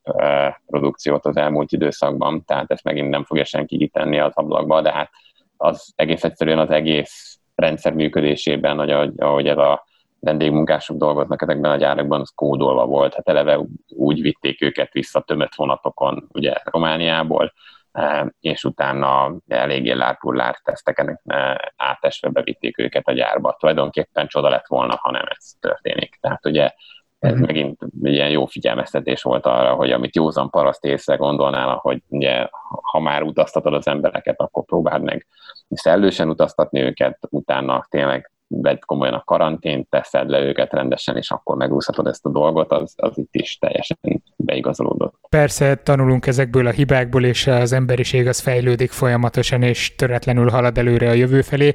produkciót 0.65 1.25
az 1.25 1.37
elmúlt 1.37 1.71
időszakban, 1.71 2.43
tehát 2.45 2.71
ezt 2.71 2.83
megint 2.83 3.09
nem 3.09 3.23
fogja 3.23 3.43
senki 3.43 3.77
kitenni 3.77 4.19
az 4.19 4.31
ablakba, 4.35 4.81
de 4.81 4.91
hát 4.91 5.09
az 5.57 5.93
egész 5.95 6.23
egyszerűen 6.23 6.59
az 6.59 6.69
egész 6.69 7.36
rendszer 7.57 7.93
működésében, 7.93 8.77
hogy 8.77 8.91
ahogy, 9.17 9.47
ez 9.47 9.57
a 9.57 9.85
vendégmunkások 10.19 10.97
dolgoznak 10.97 11.41
ezekben 11.41 11.71
a 11.71 11.75
gyárakban, 11.75 12.19
az 12.19 12.31
kódolva 12.35 12.85
volt. 12.85 13.13
Hát 13.13 13.29
eleve 13.29 13.59
úgy 13.87 14.21
vitték 14.21 14.61
őket 14.61 14.91
vissza 14.91 15.21
tömött 15.21 15.55
vonatokon, 15.55 16.27
ugye 16.33 16.53
Romániából, 16.63 17.53
e, 17.91 18.33
és 18.39 18.63
utána 18.63 19.35
eléggé 19.47 19.91
lárpullár 19.91 20.59
teszteken 20.63 21.21
e, 21.25 21.73
átesve 21.75 22.29
bevitték 22.29 22.77
őket 22.77 23.07
a 23.07 23.13
gyárba. 23.13 23.55
Tulajdonképpen 23.59 24.27
csoda 24.27 24.49
lett 24.49 24.67
volna, 24.67 24.95
ha 25.01 25.11
nem 25.11 25.25
ez 25.37 25.51
történik. 25.59 26.17
Tehát 26.21 26.45
ugye 26.45 26.71
ez 27.19 27.31
uh-huh. 27.31 27.47
megint 27.47 27.79
ilyen 28.01 28.29
jó 28.29 28.45
figyelmeztetés 28.45 29.21
volt 29.21 29.45
arra, 29.45 29.73
hogy 29.73 29.91
amit 29.91 30.15
józan 30.15 30.49
paraszt 30.49 30.85
észre 30.85 31.15
gondolnál, 31.15 31.75
hogy 31.75 32.01
ugye, 32.07 32.47
ha 32.81 32.99
már 32.99 33.21
utaztatod 33.23 33.73
az 33.73 33.87
embereket, 33.87 34.39
akkor 34.39 34.65
próbáld 34.65 35.03
meg 35.03 35.27
szellősen 35.69 36.29
utaztatni 36.29 36.81
őket, 36.81 37.17
utána 37.29 37.85
tényleg 37.89 38.31
vedd 38.47 38.79
komolyan 38.85 39.13
a 39.13 39.23
karantént, 39.23 39.89
teszed 39.89 40.29
le 40.29 40.39
őket 40.39 40.73
rendesen, 40.73 41.17
és 41.17 41.31
akkor 41.31 41.55
megúszhatod 41.55 42.07
ezt 42.07 42.25
a 42.25 42.29
dolgot, 42.29 42.71
az, 42.71 42.93
az 42.95 43.17
itt 43.17 43.35
is 43.35 43.57
teljesen 43.57 43.97
beigazolódott. 44.35 45.15
Persze 45.29 45.75
tanulunk 45.75 46.27
ezekből 46.27 46.67
a 46.67 46.71
hibákból, 46.71 47.23
és 47.23 47.47
az 47.47 47.71
emberiség 47.71 48.27
az 48.27 48.39
fejlődik 48.39 48.91
folyamatosan, 48.91 49.61
és 49.61 49.95
töretlenül 49.95 50.49
halad 50.49 50.77
előre 50.77 51.09
a 51.09 51.13
jövő 51.13 51.41
felé. 51.41 51.73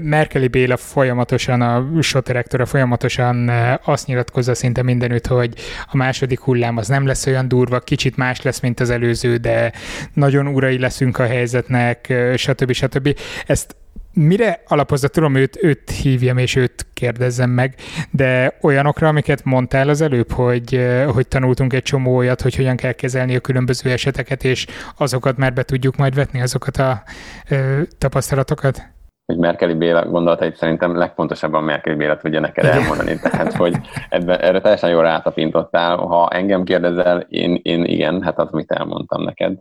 Merkeli 0.00 0.48
Béla 0.48 0.76
folyamatosan, 0.76 1.60
a 1.60 2.02
soterektora 2.02 2.66
folyamatosan 2.66 3.50
azt 3.84 4.06
nyilatkozza 4.06 4.54
szinte 4.54 4.82
mindenütt, 4.82 5.26
hogy 5.26 5.54
a 5.92 5.96
második 5.96 6.40
hullám 6.40 6.76
az 6.76 6.88
nem 6.88 7.06
lesz 7.06 7.26
olyan 7.26 7.48
durva, 7.48 7.78
kicsit 7.78 8.16
más 8.16 8.42
lesz, 8.42 8.60
mint 8.60 8.80
az 8.80 8.90
előző, 8.90 9.36
de 9.36 9.72
nagyon 10.14 10.46
urai 10.46 10.78
leszünk 10.78 11.18
a 11.18 11.26
helyzetnek, 11.26 12.14
stb. 12.36 12.72
stb. 12.72 13.18
Ezt 13.46 13.76
mire 14.14 14.62
alapozza, 14.66 15.08
tudom, 15.08 15.34
őt, 15.34 15.62
őt 15.62 15.90
hívjam 15.90 16.38
és 16.38 16.56
őt 16.56 16.86
kérdezzem 16.94 17.50
meg, 17.50 17.74
de 18.10 18.58
olyanokra, 18.62 19.08
amiket 19.08 19.44
mondtál 19.44 19.88
az 19.88 20.00
előbb, 20.00 20.30
hogy, 20.32 20.86
hogy 21.12 21.28
tanultunk 21.28 21.72
egy 21.72 21.82
csomó 21.82 22.16
olyat, 22.16 22.40
hogy 22.40 22.56
hogyan 22.56 22.76
kell 22.76 22.92
kezelni 22.92 23.36
a 23.36 23.40
különböző 23.40 23.90
eseteket, 23.90 24.44
és 24.44 24.66
azokat 24.96 25.36
már 25.36 25.52
be 25.52 25.62
tudjuk 25.62 25.96
majd 25.96 26.14
vetni, 26.14 26.40
azokat 26.40 26.76
a 26.76 27.02
ö, 27.48 27.82
tapasztalatokat? 27.98 28.90
hogy 29.26 29.40
Merkeli 29.40 29.74
Béla 29.74 30.04
gondolatait 30.06 30.56
szerintem 30.56 30.96
legpontosabban 30.96 31.64
Merkeli 31.64 31.96
Béla 31.96 32.16
tudja 32.16 32.40
neked 32.40 32.64
elmondani, 32.64 33.18
tehát 33.18 33.52
hogy 33.52 33.76
ebben, 34.08 34.40
erre 34.40 34.60
teljesen 34.60 34.90
jól 34.90 35.02
rátapintottál. 35.02 35.96
Ha 35.96 36.28
engem 36.28 36.64
kérdezel, 36.64 37.20
én, 37.28 37.60
én 37.62 37.84
igen, 37.84 38.22
hát 38.22 38.38
az, 38.38 38.48
amit 38.50 38.70
elmondtam 38.70 39.22
neked, 39.22 39.58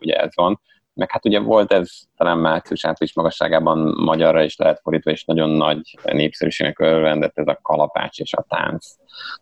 ugye 0.00 0.14
ez 0.14 0.30
van 0.34 0.60
meg 0.94 1.10
hát 1.10 1.26
ugye 1.26 1.40
volt 1.40 1.72
ez 1.72 1.90
talán 2.16 2.38
március 2.38 2.84
április 2.84 3.14
magasságában 3.14 3.94
magyarra 3.96 4.42
is 4.42 4.56
lehet 4.56 4.80
fordítva, 4.82 5.10
és 5.10 5.24
nagyon 5.24 5.50
nagy 5.50 5.98
népszerűségnek 6.02 6.78
örvendett 6.78 7.38
ez 7.38 7.46
a 7.46 7.58
kalapács 7.62 8.18
és 8.18 8.32
a 8.34 8.44
tánc. 8.48 8.86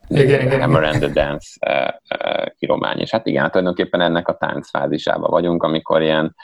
Igen, 0.08 0.40
igen. 0.40 0.60
Hammer 0.60 0.82
and 0.82 0.98
the 0.98 1.08
Dance 1.08 1.48
uh, 1.66 1.94
uh, 2.18 2.46
kiromány. 2.58 2.98
És 2.98 3.10
hát 3.10 3.26
igen, 3.26 3.42
hát 3.42 3.50
tulajdonképpen 3.50 4.00
ennek 4.00 4.28
a 4.28 4.36
táncfázisában 4.36 5.30
vagyunk, 5.30 5.62
amikor 5.62 6.02
ilyen 6.02 6.34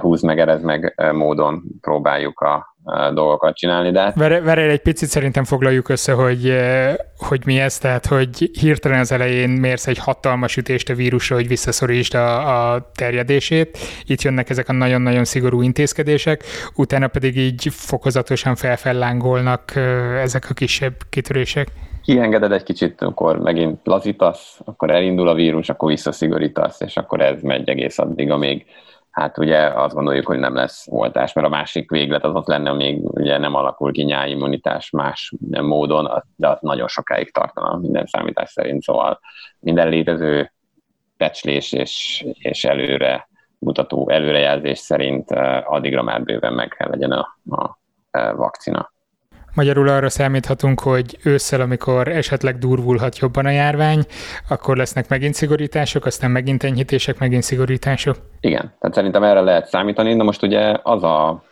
húz 0.00 0.22
meg, 0.22 0.38
erez 0.38 0.62
meg 0.62 0.94
uh, 0.96 1.12
módon 1.12 1.62
próbáljuk 1.80 2.40
a, 2.40 2.72
dolgokat 3.14 3.56
csinálni, 3.56 3.90
de... 3.90 4.12
Várj, 4.16 4.62
egy 4.62 4.82
picit 4.82 5.08
szerintem 5.08 5.44
foglaljuk 5.44 5.88
össze, 5.88 6.12
hogy, 6.12 6.56
hogy 7.16 7.42
mi 7.46 7.58
ez, 7.58 7.78
tehát 7.78 8.06
hogy 8.06 8.50
hirtelen 8.60 8.98
az 8.98 9.12
elején 9.12 9.50
mérsz 9.50 9.86
egy 9.86 9.98
hatalmas 9.98 10.56
ütést 10.56 10.90
a 10.90 10.94
vírusra, 10.94 11.36
hogy 11.36 11.48
visszaszorítsd 11.48 12.14
a, 12.14 12.72
a 12.72 12.90
terjedését, 12.94 13.78
itt 14.06 14.22
jönnek 14.22 14.50
ezek 14.50 14.68
a 14.68 14.72
nagyon-nagyon 14.72 15.24
szigorú 15.24 15.62
intézkedések, 15.62 16.44
utána 16.76 17.08
pedig 17.08 17.36
így 17.36 17.68
fokozatosan 17.70 18.54
felfellángolnak 18.54 19.76
ezek 20.22 20.46
a 20.50 20.54
kisebb 20.54 20.94
kitörések. 21.10 21.68
Kiengeded 22.02 22.52
egy 22.52 22.62
kicsit, 22.62 23.02
akkor 23.02 23.38
megint 23.38 23.80
lazítasz, 23.84 24.60
akkor 24.64 24.90
elindul 24.90 25.28
a 25.28 25.34
vírus, 25.34 25.68
akkor 25.68 25.88
visszaszigorítasz, 25.88 26.80
és 26.80 26.96
akkor 26.96 27.20
ez 27.20 27.42
megy 27.42 27.68
egész 27.68 27.98
addig, 27.98 28.30
amíg 28.30 28.66
hát 29.12 29.38
ugye 29.38 29.58
azt 29.58 29.94
gondoljuk, 29.94 30.26
hogy 30.26 30.38
nem 30.38 30.54
lesz 30.54 30.86
oltás, 30.90 31.32
mert 31.32 31.46
a 31.46 31.50
másik 31.50 31.90
véglet 31.90 32.24
az 32.24 32.34
ott 32.34 32.46
lenne, 32.46 32.72
még 32.72 33.04
ugye 33.04 33.38
nem 33.38 33.54
alakul 33.54 33.92
ki 33.92 34.02
nyáimmunitás 34.02 34.90
más 34.90 35.32
módon, 35.50 36.24
de 36.36 36.48
az 36.48 36.58
nagyon 36.60 36.88
sokáig 36.88 37.32
tartana 37.32 37.76
minden 37.76 38.06
számítás 38.06 38.50
szerint, 38.50 38.82
szóval 38.82 39.20
minden 39.58 39.88
létező 39.88 40.52
pecslés 41.16 41.72
és, 41.72 42.24
és 42.38 42.64
előre 42.64 43.28
mutató 43.58 44.08
előrejelzés 44.08 44.78
szerint 44.78 45.30
eh, 45.30 45.72
addigra 45.72 46.02
már 46.02 46.22
bőven 46.22 46.52
meg 46.52 46.68
kell 46.68 46.88
legyen 46.88 47.10
a, 47.12 47.38
a 47.50 47.78
eh, 48.10 48.34
vakcina. 48.34 48.91
Magyarul 49.54 49.88
arra 49.88 50.08
számíthatunk, 50.08 50.80
hogy 50.80 51.18
ősszel, 51.24 51.60
amikor 51.60 52.08
esetleg 52.08 52.58
durvulhat 52.58 53.18
jobban 53.18 53.46
a 53.46 53.50
járvány, 53.50 54.04
akkor 54.48 54.76
lesznek 54.76 55.08
megint 55.08 55.34
szigorítások, 55.34 56.04
aztán 56.04 56.30
megint 56.30 56.62
enyhítések, 56.62 57.18
megint 57.18 57.42
szigorítások. 57.42 58.16
Igen, 58.40 58.74
tehát 58.80 58.94
szerintem 58.94 59.22
erre 59.22 59.40
lehet 59.40 59.66
számítani. 59.66 60.14
Na 60.14 60.24
most 60.24 60.42
ugye 60.42 60.76
az 60.82 61.02
a, 61.02 61.42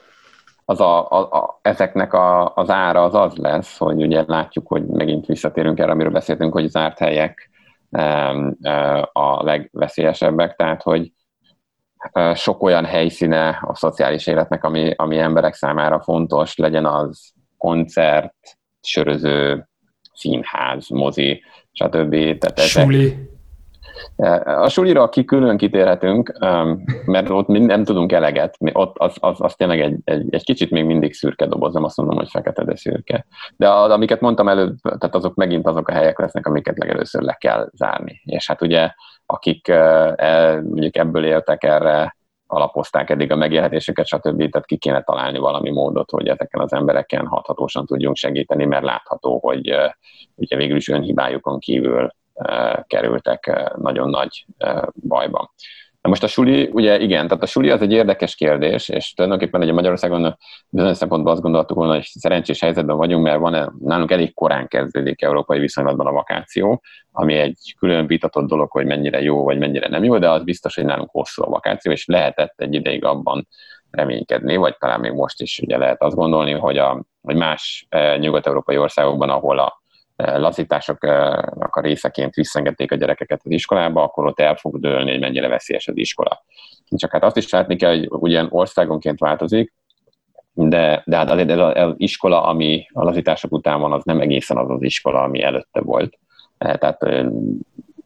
az 0.65 0.81
a, 0.81 1.11
a, 1.11 1.19
a, 1.19 1.59
ezeknek 1.63 2.13
a, 2.13 2.55
az 2.55 2.71
ára 2.71 3.05
az 3.05 3.15
az 3.15 3.37
lesz, 3.37 3.79
hogy 3.79 4.03
ugye 4.03 4.25
látjuk, 4.27 4.67
hogy 4.69 4.87
megint 4.87 5.27
visszatérünk 5.27 5.79
erre, 5.79 5.93
amiről 5.93 6.13
beszéltünk, 6.13 6.53
hogy 6.53 6.69
zárt 6.69 6.99
helyek 6.99 7.51
a 9.13 9.43
legveszélyesebbek, 9.43 10.57
tehát 10.57 10.83
hogy 10.83 11.13
sok 12.35 12.63
olyan 12.63 12.85
helyszíne 12.85 13.59
a 13.67 13.75
szociális 13.75 14.27
életnek, 14.27 14.65
ami, 14.65 14.93
ami 14.97 15.19
emberek 15.19 15.55
számára 15.55 16.01
fontos, 16.01 16.57
legyen 16.57 16.87
az 16.87 17.33
koncert, 17.61 18.59
söröző, 18.81 19.69
színház, 20.13 20.89
mozi, 20.89 21.43
stb. 21.73 22.39
Tehát 22.39 22.59
Suli. 22.59 23.29
A 24.45 24.69
sulira 24.69 25.09
ki 25.09 25.25
külön 25.25 25.57
kitérhetünk, 25.57 26.33
um, 26.41 26.85
mert 27.05 27.31
ott 27.31 27.47
nem 27.47 27.85
tudunk 27.85 28.13
eleget, 28.13 28.57
ott 28.73 28.99
az, 28.99 29.17
az, 29.21 29.37
az 29.41 29.55
tényleg 29.55 29.81
egy, 29.81 29.97
egy, 30.05 30.27
egy 30.35 30.45
kicsit 30.45 30.71
még 30.71 30.85
mindig 30.85 31.15
szürke 31.15 31.47
doboz, 31.47 31.75
nem 31.75 31.85
azt 31.85 31.97
mondom, 31.97 32.17
hogy 32.17 32.29
fekete, 32.31 32.65
de 32.65 32.77
szürke. 32.77 33.27
De 33.57 33.71
az, 33.71 33.91
amiket 33.91 34.21
mondtam 34.21 34.49
előbb, 34.49 34.77
tehát 34.81 35.15
azok 35.15 35.35
megint 35.35 35.67
azok 35.67 35.89
a 35.89 35.93
helyek 35.93 36.19
lesznek, 36.19 36.47
amiket 36.47 36.79
legelőször 36.79 37.23
le 37.23 37.37
kell 37.41 37.71
zárni. 37.73 38.21
És 38.25 38.47
hát 38.47 38.63
ugye, 38.63 38.91
akik 39.27 39.69
el, 39.69 40.63
mondjuk 40.63 40.97
ebből 40.97 41.25
éltek 41.25 41.65
erre, 41.65 42.17
alapozták 42.51 43.11
eddig 43.11 43.33
a 43.33 43.37
megélhetésüket, 43.37 44.07
stb. 44.07 44.51
Tehát 44.51 44.67
ki 44.67 44.77
kéne 44.77 45.03
találni 45.03 45.39
valami 45.39 45.71
módot, 45.71 46.11
hogy 46.11 46.29
ezeken 46.29 46.61
az 46.61 46.73
embereken 46.73 47.27
hathatósan 47.27 47.87
tudjunk 47.87 48.17
segíteni, 48.17 48.65
mert 48.65 48.85
látható, 48.85 49.39
hogy 49.39 49.75
ugye 50.35 50.57
végül 50.57 50.77
is 50.77 50.89
önhibájukon 50.89 51.59
kívül 51.59 52.11
kerültek 52.87 53.73
nagyon 53.77 54.11
nagy 54.11 54.47
bajba. 55.09 55.53
Na 56.03 56.09
most 56.09 56.23
a 56.23 56.27
suli, 56.27 56.69
ugye 56.73 56.99
igen, 57.01 57.29
tehát 57.29 57.43
a 57.43 57.47
suli 57.47 57.71
az 57.71 57.83
egy 57.83 57.93
érdekes 57.93 58.35
kérdés, 58.35 58.89
és 58.89 59.13
tulajdonképpen 59.15 59.61
ugye 59.61 59.73
Magyarországon 59.73 60.37
bizonyos 60.69 60.97
szempontból 60.97 61.33
azt 61.33 61.43
gondoltuk 61.43 61.77
volna, 61.77 61.95
hogy 61.95 62.05
szerencsés 62.05 62.61
helyzetben 62.61 62.97
vagyunk, 62.97 63.25
mert 63.25 63.39
van 63.39 63.77
nálunk 63.81 64.11
elég 64.11 64.35
korán 64.35 64.69
kezdődik 64.69 65.23
európai 65.23 65.59
viszonylatban 65.59 66.07
a 66.07 66.13
vakáció, 66.13 66.83
ami 67.13 67.35
egy 67.35 67.75
külön 67.79 68.07
vitatott 68.07 68.49
dolog, 68.49 68.71
hogy 68.71 68.87
mennyire 68.87 69.23
jó, 69.23 69.45
vagy 69.45 69.59
mennyire 69.59 69.89
nem 69.89 70.05
jó, 70.05 70.19
de 70.19 70.31
az 70.31 70.45
biztos, 70.45 70.75
hogy 70.75 70.85
nálunk 70.85 71.11
hosszú 71.11 71.43
a 71.43 71.51
vakáció, 71.51 71.93
és 71.93 72.07
lehetett 72.07 72.55
egy 72.61 72.75
ideig 72.75 73.05
abban 73.05 73.49
reménykedni, 73.91 74.57
vagy 74.57 74.77
talán 74.79 75.01
még 75.01 75.13
most 75.13 75.41
is 75.43 75.59
ugye 75.59 75.79
lehet 75.79 76.03
azt 76.03 76.17
gondolni, 76.17 76.53
hogy, 76.53 76.79
a, 76.79 77.05
hogy 77.23 77.37
más 77.37 77.87
e, 77.89 78.17
nyugat-európai 78.17 78.77
országokban, 78.77 79.31
ahol 79.31 79.59
a 79.59 79.83
lazításoknak 80.21 81.77
a 81.77 81.81
részeként 81.81 82.35
visszengedték 82.35 82.93
a 82.93 82.97
gyerekeket 82.97 83.41
az 83.45 83.51
iskolába, 83.51 84.03
akkor 84.03 84.27
ott 84.27 84.41
el 84.41 84.57
fog 84.57 84.81
dőlni, 84.81 85.11
hogy 85.11 85.21
mennyire 85.21 85.49
veszélyes 85.49 85.89
az 85.89 85.97
iskola. 85.97 86.45
Csak 86.97 87.13
hát 87.13 87.25
azt 87.25 87.37
is 87.37 87.51
látni 87.51 87.77
kell, 87.77 87.91
hogy 87.91 88.09
ugyan 88.11 88.47
országonként 88.51 89.19
változik, 89.19 89.73
de, 90.53 91.03
de 91.07 91.17
hát 91.17 91.31
azért 91.31 91.51
ez 91.51 91.59
az 91.59 91.95
iskola, 91.97 92.43
ami 92.43 92.87
a 92.93 93.05
lazítások 93.05 93.53
után 93.53 93.81
van, 93.81 93.93
az 93.93 94.05
nem 94.05 94.21
egészen 94.21 94.57
az 94.57 94.71
az 94.71 94.83
iskola, 94.83 95.23
ami 95.23 95.43
előtte 95.43 95.81
volt. 95.81 96.19
Eh, 96.59 96.77
tehát 96.77 96.99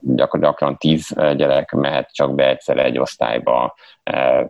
gyakran, 0.07 0.77
tíz 0.77 1.15
gyerek 1.37 1.73
mehet 1.73 2.13
csak 2.13 2.35
be 2.35 2.49
egyszer 2.49 2.79
egy 2.79 2.99
osztályba, 2.99 3.75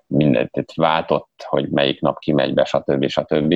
mindent 0.07 0.73
váltott, 0.75 1.45
hogy 1.49 1.69
melyik 1.69 2.01
nap 2.01 2.19
kimegy 2.19 2.55
be, 2.55 2.65
stb. 2.65 3.09
stb. 3.09 3.55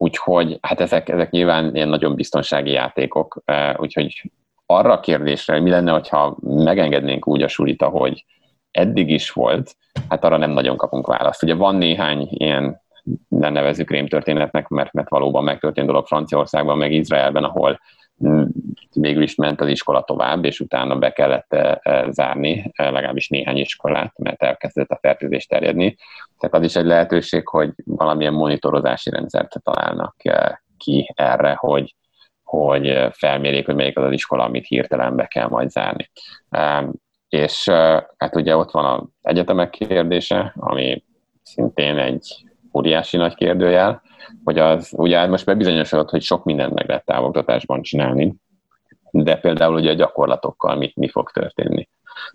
Úgyhogy 0.00 0.58
hát 0.60 0.80
ezek, 0.80 1.08
ezek 1.08 1.30
nyilván 1.30 1.74
ilyen 1.74 1.88
nagyon 1.88 2.14
biztonsági 2.14 2.70
játékok, 2.70 3.42
úgyhogy 3.76 4.30
arra 4.66 4.92
a 4.92 5.00
kérdésre, 5.00 5.52
hogy 5.52 5.62
mi 5.62 5.70
lenne, 5.70 6.02
ha 6.08 6.36
megengednénk 6.40 7.26
úgy 7.26 7.42
a 7.42 7.48
sulit, 7.48 7.82
ahogy 7.82 8.24
eddig 8.70 9.10
is 9.10 9.30
volt, 9.30 9.76
hát 10.08 10.24
arra 10.24 10.36
nem 10.36 10.50
nagyon 10.50 10.76
kapunk 10.76 11.06
választ. 11.06 11.42
Ugye 11.42 11.54
van 11.54 11.74
néhány 11.74 12.28
ilyen, 12.30 12.80
nem 13.28 13.52
nevezzük 13.52 13.90
rémtörténetnek, 13.90 14.68
mert, 14.68 14.92
mert 14.92 15.08
valóban 15.08 15.44
megtörtént 15.44 15.86
dolog 15.86 16.06
Franciaországban, 16.06 16.78
meg 16.78 16.92
Izraelben, 16.92 17.44
ahol 17.44 17.80
végül 18.94 19.22
is 19.22 19.34
ment 19.34 19.60
az 19.60 19.68
iskola 19.68 20.02
tovább, 20.02 20.44
és 20.44 20.60
utána 20.60 20.96
be 20.96 21.12
kellett 21.12 21.56
zárni 22.10 22.72
legalábbis 22.76 23.28
néhány 23.28 23.56
iskolát, 23.56 24.18
mert 24.18 24.42
elkezdett 24.42 24.88
a 24.88 24.98
fertőzés 25.00 25.46
terjedni. 25.46 25.96
Tehát 26.38 26.56
az 26.56 26.62
is 26.62 26.76
egy 26.76 26.84
lehetőség, 26.84 27.48
hogy 27.48 27.70
valamilyen 27.84 28.32
monitorozási 28.32 29.10
rendszert 29.10 29.62
találnak 29.62 30.16
ki 30.76 31.12
erre, 31.14 31.54
hogy, 31.54 31.94
hogy 32.42 33.08
felmérjék, 33.10 33.66
hogy 33.66 33.74
melyik 33.74 33.98
az 33.98 34.04
az 34.04 34.12
iskola, 34.12 34.44
amit 34.44 34.66
hirtelen 34.66 35.16
be 35.16 35.26
kell 35.26 35.48
majd 35.48 35.70
zárni. 35.70 36.10
És 37.28 37.68
hát 38.16 38.36
ugye 38.36 38.56
ott 38.56 38.70
van 38.70 38.84
az 38.84 39.08
egyetemek 39.22 39.70
kérdése, 39.70 40.54
ami 40.56 41.04
szintén 41.42 41.98
egy 41.98 42.46
óriási 42.72 43.16
nagy 43.16 43.34
kérdőjel, 43.34 44.02
hogy 44.44 44.58
az 44.58 44.92
ugye 44.96 45.26
most 45.26 45.44
bebizonyosodott, 45.44 46.10
hogy 46.10 46.22
sok 46.22 46.44
mindent 46.44 46.74
meg 46.74 46.88
lehet 46.88 47.04
távoktatásban 47.04 47.82
csinálni, 47.82 48.34
de 49.10 49.36
például 49.36 49.74
ugye 49.74 49.90
a 49.90 49.94
gyakorlatokkal 49.94 50.76
mi, 50.76 50.92
mi 50.96 51.08
fog 51.08 51.30
történni. 51.30 51.88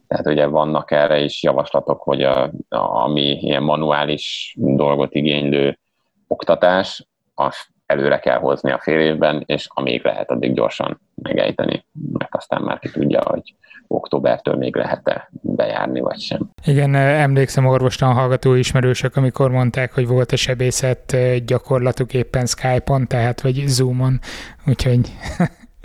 Tehát 0.07 0.27
ugye 0.27 0.45
vannak 0.45 0.91
erre 0.91 1.19
is 1.19 1.43
javaslatok, 1.43 2.01
hogy 2.01 2.23
a, 2.23 2.43
a, 2.69 2.77
ami 2.77 3.21
ilyen 3.21 3.63
manuális 3.63 4.55
dolgot 4.57 5.13
igénylő 5.13 5.79
oktatás, 6.27 7.07
azt 7.33 7.67
előre 7.85 8.19
kell 8.19 8.39
hozni 8.39 8.71
a 8.71 8.79
fél 8.79 8.99
évben, 8.99 9.43
és 9.45 9.67
amíg 9.69 10.03
lehet, 10.03 10.31
addig 10.31 10.53
gyorsan 10.53 11.01
megejteni, 11.15 11.85
mert 12.11 12.35
aztán 12.35 12.61
már 12.61 12.79
ki 12.79 12.89
tudja, 12.89 13.21
hogy 13.23 13.55
októbertől 13.87 14.55
még 14.55 14.75
lehet-e 14.75 15.29
bejárni, 15.31 15.99
vagy 15.99 16.19
sem. 16.19 16.49
Igen, 16.65 16.95
emlékszem 16.95 17.65
orvostan 17.65 18.13
hallgató 18.13 18.53
ismerősök, 18.53 19.15
amikor 19.15 19.51
mondták, 19.51 19.93
hogy 19.93 20.07
volt 20.07 20.31
a 20.31 20.35
sebészet 20.35 21.17
gyakorlatuk 21.45 22.13
éppen 22.13 22.45
Skype-on, 22.45 23.07
tehát 23.07 23.41
vagy 23.41 23.63
Zoom-on, 23.67 24.19
úgyhogy 24.67 25.11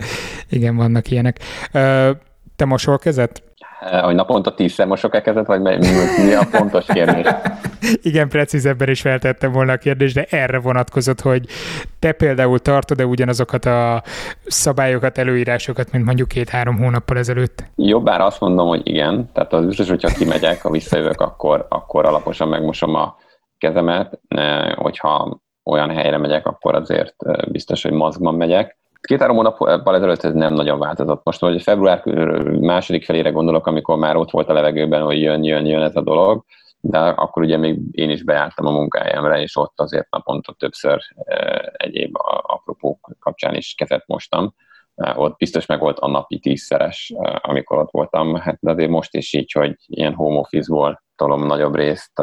igen, 0.50 0.76
vannak 0.76 1.10
ilyenek. 1.10 1.38
Te 2.56 2.64
mosol 2.64 2.98
kezet? 2.98 3.42
Hogy 4.02 4.14
naponta 4.14 4.54
tízszer 4.54 4.86
mosok 4.86 5.14
e 5.14 5.20
kezet, 5.20 5.46
vagy 5.46 5.60
mi, 5.60 5.76
mi 6.24 6.32
a 6.32 6.42
fontos 6.42 6.84
kérdés? 6.86 7.26
Igen, 8.02 8.28
precízebben 8.28 8.88
is 8.88 9.00
feltettem 9.00 9.52
volna 9.52 9.72
a 9.72 9.76
kérdést, 9.76 10.14
de 10.14 10.26
erre 10.30 10.58
vonatkozott, 10.58 11.20
hogy 11.20 11.46
te 11.98 12.12
például 12.12 12.58
tartod-e 12.58 13.06
ugyanazokat 13.06 13.64
a 13.64 14.02
szabályokat, 14.46 15.18
előírásokat, 15.18 15.92
mint 15.92 16.04
mondjuk 16.04 16.28
két-három 16.28 16.78
hónappal 16.78 17.18
ezelőtt? 17.18 17.64
Jobbára 17.76 18.24
azt 18.24 18.40
mondom, 18.40 18.68
hogy 18.68 18.88
igen. 18.88 19.30
Tehát 19.32 19.52
az 19.52 19.66
biztos, 19.66 19.88
hogyha 19.88 20.08
kimegyek, 20.08 20.62
ha 20.62 20.70
visszajövök, 20.70 21.20
akkor, 21.20 21.66
akkor 21.68 22.06
alaposan 22.06 22.48
megmosom 22.48 22.94
a 22.94 23.16
kezemet. 23.58 24.20
Hogyha 24.74 25.40
olyan 25.64 25.90
helyre 25.90 26.18
megyek, 26.18 26.46
akkor 26.46 26.74
azért 26.74 27.14
biztos, 27.50 27.82
hogy 27.82 27.92
maszkban 27.92 28.34
megyek 28.34 28.78
Két-három 29.00 29.36
hónappal 29.36 29.94
ezelőtt 29.94 30.22
ez 30.22 30.32
nem 30.32 30.54
nagyon 30.54 30.78
változott. 30.78 31.24
Most, 31.24 31.40
hogy 31.40 31.62
február 31.62 32.04
második 32.60 33.04
felére 33.04 33.30
gondolok, 33.30 33.66
amikor 33.66 33.98
már 33.98 34.16
ott 34.16 34.30
volt 34.30 34.48
a 34.48 34.52
levegőben, 34.52 35.02
hogy 35.02 35.20
jön, 35.20 35.44
jön, 35.44 35.66
jön 35.66 35.82
ez 35.82 35.96
a 35.96 36.02
dolog, 36.02 36.44
de 36.80 36.98
akkor 36.98 37.42
ugye 37.42 37.56
még 37.56 37.80
én 37.90 38.10
is 38.10 38.22
bejártam 38.22 38.66
a 38.66 38.70
munkájámra, 38.70 39.38
és 39.38 39.56
ott 39.56 39.80
azért 39.80 40.10
naponta 40.10 40.52
többször 40.52 41.00
egyéb 41.72 42.16
apropók 42.42 43.10
kapcsán 43.20 43.54
is 43.54 43.74
kezet 43.76 44.06
mostam. 44.06 44.54
Ott 45.14 45.36
biztos 45.36 45.66
meg 45.66 45.80
volt 45.80 45.98
a 45.98 46.08
napi 46.08 46.38
tízszeres, 46.38 47.12
amikor 47.40 47.78
ott 47.78 47.90
voltam, 47.90 48.34
hát 48.34 48.58
de 48.60 48.70
azért 48.70 48.90
most 48.90 49.14
is 49.14 49.32
így, 49.32 49.52
hogy 49.52 49.76
ilyen 49.86 50.14
home 50.14 50.38
office-ból 50.38 51.02
tolom 51.16 51.46
nagyobb 51.46 51.74
részt, 51.74 52.22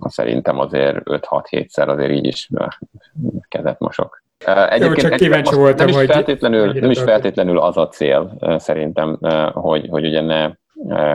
szerintem 0.00 0.58
azért 0.58 0.98
5-6-7-szer 1.04 1.88
azért 1.88 2.10
így 2.10 2.26
is 2.26 2.48
kezet 3.48 3.78
mosok. 3.78 4.23
Egyébként 4.44 5.02
Jó, 5.02 5.08
csak 5.08 5.18
kíváncsi 5.18 5.54
voltam, 5.54 5.86
nem 5.86 6.02
is, 6.02 6.10
feltétlenül, 6.10 6.72
nem 6.72 6.90
is 6.90 7.00
feltétlenül 7.00 7.58
az 7.58 7.76
a 7.76 7.88
cél 7.88 8.38
szerintem, 8.58 9.18
hogy, 9.52 9.86
hogy 9.88 10.06
ugye 10.06 10.20
ne 10.20 10.50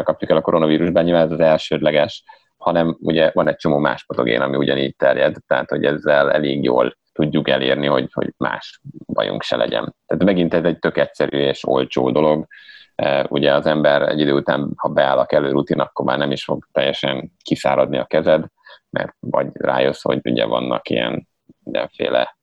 kapjuk 0.04 0.30
el 0.30 0.38
a 0.38 0.42
koronavírus 0.42 0.90
nyilván 0.92 1.26
ez 1.26 1.32
az 1.32 1.40
elsődleges, 1.40 2.24
hanem 2.58 2.98
ugye 3.00 3.32
van 3.34 3.48
egy 3.48 3.56
csomó 3.56 3.78
más 3.78 4.06
patogén, 4.06 4.42
ami 4.42 4.58
ugyanígy 4.58 4.96
terjed, 4.96 5.36
tehát 5.48 5.70
hogy 5.70 5.86
ezzel 5.86 6.32
elég 6.32 6.64
jól 6.64 6.98
tudjuk 7.14 7.50
elérni, 7.50 7.88
hogy, 7.88 8.10
hogy 8.14 8.34
más 8.38 8.82
bajunk 9.14 9.44
se 9.44 9.56
legyen. 9.56 9.96
Tehát 10.06 10.24
megint 10.24 10.54
ez 10.54 10.64
egy 10.64 10.80
tök 10.80 10.98
egyszerű 10.98 11.38
és 11.38 11.68
olcsó 11.68 12.12
dolog. 12.12 12.48
Ugye 13.28 13.54
az 13.54 13.66
ember 13.66 14.02
egy 14.02 14.20
idő 14.20 14.34
után, 14.34 14.72
ha 14.76 14.90
beáll 14.90 15.18
a 15.18 15.26
kellő 15.26 15.50
rutin, 15.50 15.80
akkor 15.80 16.06
már 16.06 16.18
nem 16.18 16.32
is 16.32 16.44
fog 16.44 16.66
teljesen 16.72 17.32
kiszáradni 17.44 17.98
a 17.98 18.06
kezed, 18.06 18.46
mert 18.90 19.16
vagy 19.20 19.48
rájössz, 19.54 20.04
hogy 20.04 20.20
ugye 20.24 20.46
vannak 20.46 20.90
ilyen 20.90 21.28
mindenféle 21.64 22.38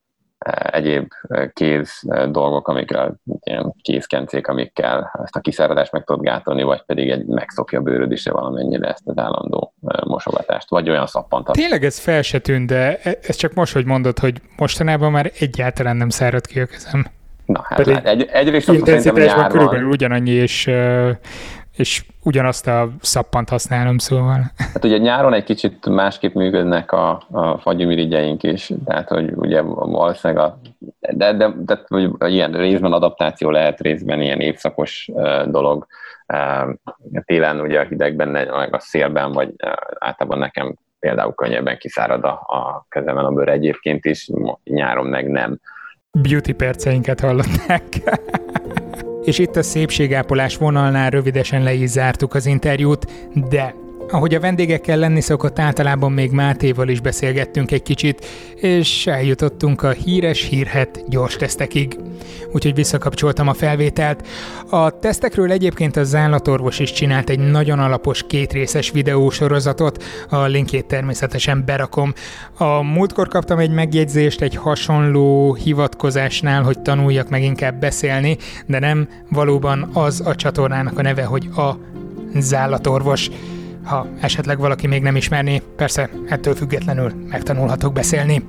egyéb 0.52 1.08
kéz 1.52 2.02
dolgok, 2.30 2.68
amikkel 2.68 3.20
ilyen 3.40 3.74
kézkencék, 3.82 4.48
amikkel 4.48 5.20
ezt 5.24 5.36
a 5.36 5.40
kiszáradást 5.40 5.92
meg 5.92 6.04
tudod 6.04 6.22
gátolni, 6.22 6.62
vagy 6.62 6.82
pedig 6.82 7.10
egy 7.10 7.26
megszokja 7.26 7.80
bőröd 7.80 8.12
is 8.12 8.24
valamennyire 8.24 8.88
ezt 8.88 9.02
az 9.04 9.18
állandó 9.18 9.74
mosogatást, 10.06 10.70
vagy 10.70 10.90
olyan 10.90 11.06
szappantat. 11.06 11.54
Tényleg 11.54 11.84
ez 11.84 11.98
fel 11.98 12.22
se 12.22 12.38
tűnt, 12.38 12.66
de 12.66 12.98
e, 13.02 13.18
ez 13.22 13.36
csak 13.36 13.54
most, 13.54 13.72
hogy 13.72 13.84
mondod, 13.84 14.18
hogy 14.18 14.40
mostanában 14.56 15.10
már 15.10 15.30
egyáltalán 15.38 15.96
nem 15.96 16.08
szárad 16.08 16.46
ki 16.46 16.60
a 16.60 16.66
kezem. 16.66 17.06
Na, 17.46 17.64
hát 17.64 17.78
pedig 17.78 18.00
egy, 18.04 18.28
egyrészt 18.32 18.68
intenzitásban 18.68 19.48
körülbelül 19.48 19.88
ugyanannyi, 19.88 20.30
és 20.30 20.70
és 21.76 22.04
ugyanazt 22.22 22.66
a 22.66 22.88
szappant 23.00 23.48
használom, 23.48 23.98
szóval. 23.98 24.40
Hát 24.56 24.84
ugye 24.84 24.96
nyáron 24.96 25.32
egy 25.32 25.44
kicsit 25.44 25.86
másképp 25.88 26.34
működnek 26.34 26.92
a, 26.92 27.22
a 27.30 27.58
fagyümirigyeink 27.58 28.42
is, 28.42 28.70
tehát 28.84 29.08
hogy 29.08 29.32
ugye 29.34 29.60
valószínűleg 29.60 30.44
a, 30.44 30.58
de, 31.10 31.32
de, 31.32 31.52
de 31.58 31.80
hogy 31.86 32.32
ilyen 32.32 32.52
részben 32.52 32.92
adaptáció 32.92 33.50
lehet, 33.50 33.80
részben 33.80 34.22
ilyen 34.22 34.40
évszakos 34.40 35.08
uh, 35.12 35.46
dolog. 35.46 35.86
Uh, 36.32 36.74
télen 37.24 37.60
ugye 37.60 37.80
a 37.80 37.84
hidegben, 37.84 38.28
meg 38.28 38.74
a 38.74 38.80
szélben, 38.80 39.32
vagy 39.32 39.48
uh, 39.48 39.72
általában 39.98 40.38
nekem 40.38 40.74
például 40.98 41.34
könnyebben 41.34 41.78
kiszárad 41.78 42.24
a, 42.24 42.30
a 42.30 42.86
kezemen 42.88 43.24
a 43.24 43.30
bőr 43.30 43.48
egyébként 43.48 44.04
is, 44.04 44.28
nyáron 44.64 45.06
meg 45.06 45.28
nem. 45.28 45.60
Beauty 46.10 46.52
perceinket 46.52 47.20
hallották. 47.20 47.82
És 49.26 49.38
itt 49.38 49.56
a 49.56 49.62
szépségápolás 49.62 50.56
vonalnál 50.56 51.10
rövidesen 51.10 51.62
le 51.62 51.72
is 51.72 51.88
zártuk 51.88 52.34
az 52.34 52.46
interjút, 52.46 53.06
de 53.48 53.74
ahogy 54.10 54.34
a 54.34 54.40
vendégekkel 54.40 54.98
lenni 54.98 55.20
szokott, 55.20 55.58
általában 55.58 56.12
még 56.12 56.30
Mátéval 56.30 56.88
is 56.88 57.00
beszélgettünk 57.00 57.70
egy 57.70 57.82
kicsit, 57.82 58.26
és 58.54 59.06
eljutottunk 59.06 59.82
a 59.82 59.90
híres 59.90 60.42
hírhet 60.42 61.04
gyors 61.08 61.36
tesztekig. 61.36 61.98
Úgyhogy 62.52 62.74
visszakapcsoltam 62.74 63.48
a 63.48 63.54
felvételt. 63.54 64.26
A 64.70 64.98
tesztekről 64.98 65.50
egyébként 65.50 65.96
az 65.96 66.14
állatorvos 66.14 66.78
is 66.78 66.92
csinált 66.92 67.30
egy 67.30 67.38
nagyon 67.38 67.78
alapos 67.78 68.24
kétrészes 68.26 68.90
videósorozatot, 68.90 70.04
a 70.28 70.42
linkjét 70.42 70.86
természetesen 70.86 71.64
berakom. 71.66 72.12
A 72.58 72.82
múltkor 72.82 73.28
kaptam 73.28 73.58
egy 73.58 73.70
megjegyzést 73.70 74.40
egy 74.40 74.54
hasonló 74.54 75.54
hivatkozásnál, 75.54 76.62
hogy 76.62 76.78
tanuljak 76.82 77.28
meg 77.28 77.42
inkább 77.42 77.80
beszélni, 77.80 78.36
de 78.66 78.78
nem, 78.78 79.08
valóban 79.30 79.90
az 79.92 80.22
a 80.24 80.34
csatornának 80.34 80.98
a 80.98 81.02
neve, 81.02 81.24
hogy 81.24 81.48
a 81.56 81.78
zállatorvos 82.34 83.30
ha 83.86 84.06
esetleg 84.20 84.58
valaki 84.58 84.86
még 84.86 85.02
nem 85.02 85.16
ismerné, 85.16 85.62
persze 85.76 86.10
ettől 86.28 86.54
függetlenül 86.54 87.12
megtanulhatok 87.30 87.92
beszélni. 87.92 88.42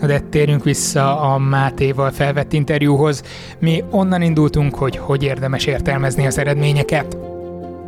Na 0.00 0.06
de 0.06 0.18
térjünk 0.18 0.64
vissza 0.64 1.20
a 1.20 1.38
Mátéval 1.38 2.10
felvett 2.10 2.52
interjúhoz. 2.52 3.22
Mi 3.58 3.84
onnan 3.90 4.22
indultunk, 4.22 4.74
hogy 4.74 4.96
hogy 4.96 5.22
érdemes 5.22 5.66
értelmezni 5.66 6.26
az 6.26 6.38
eredményeket. 6.38 7.16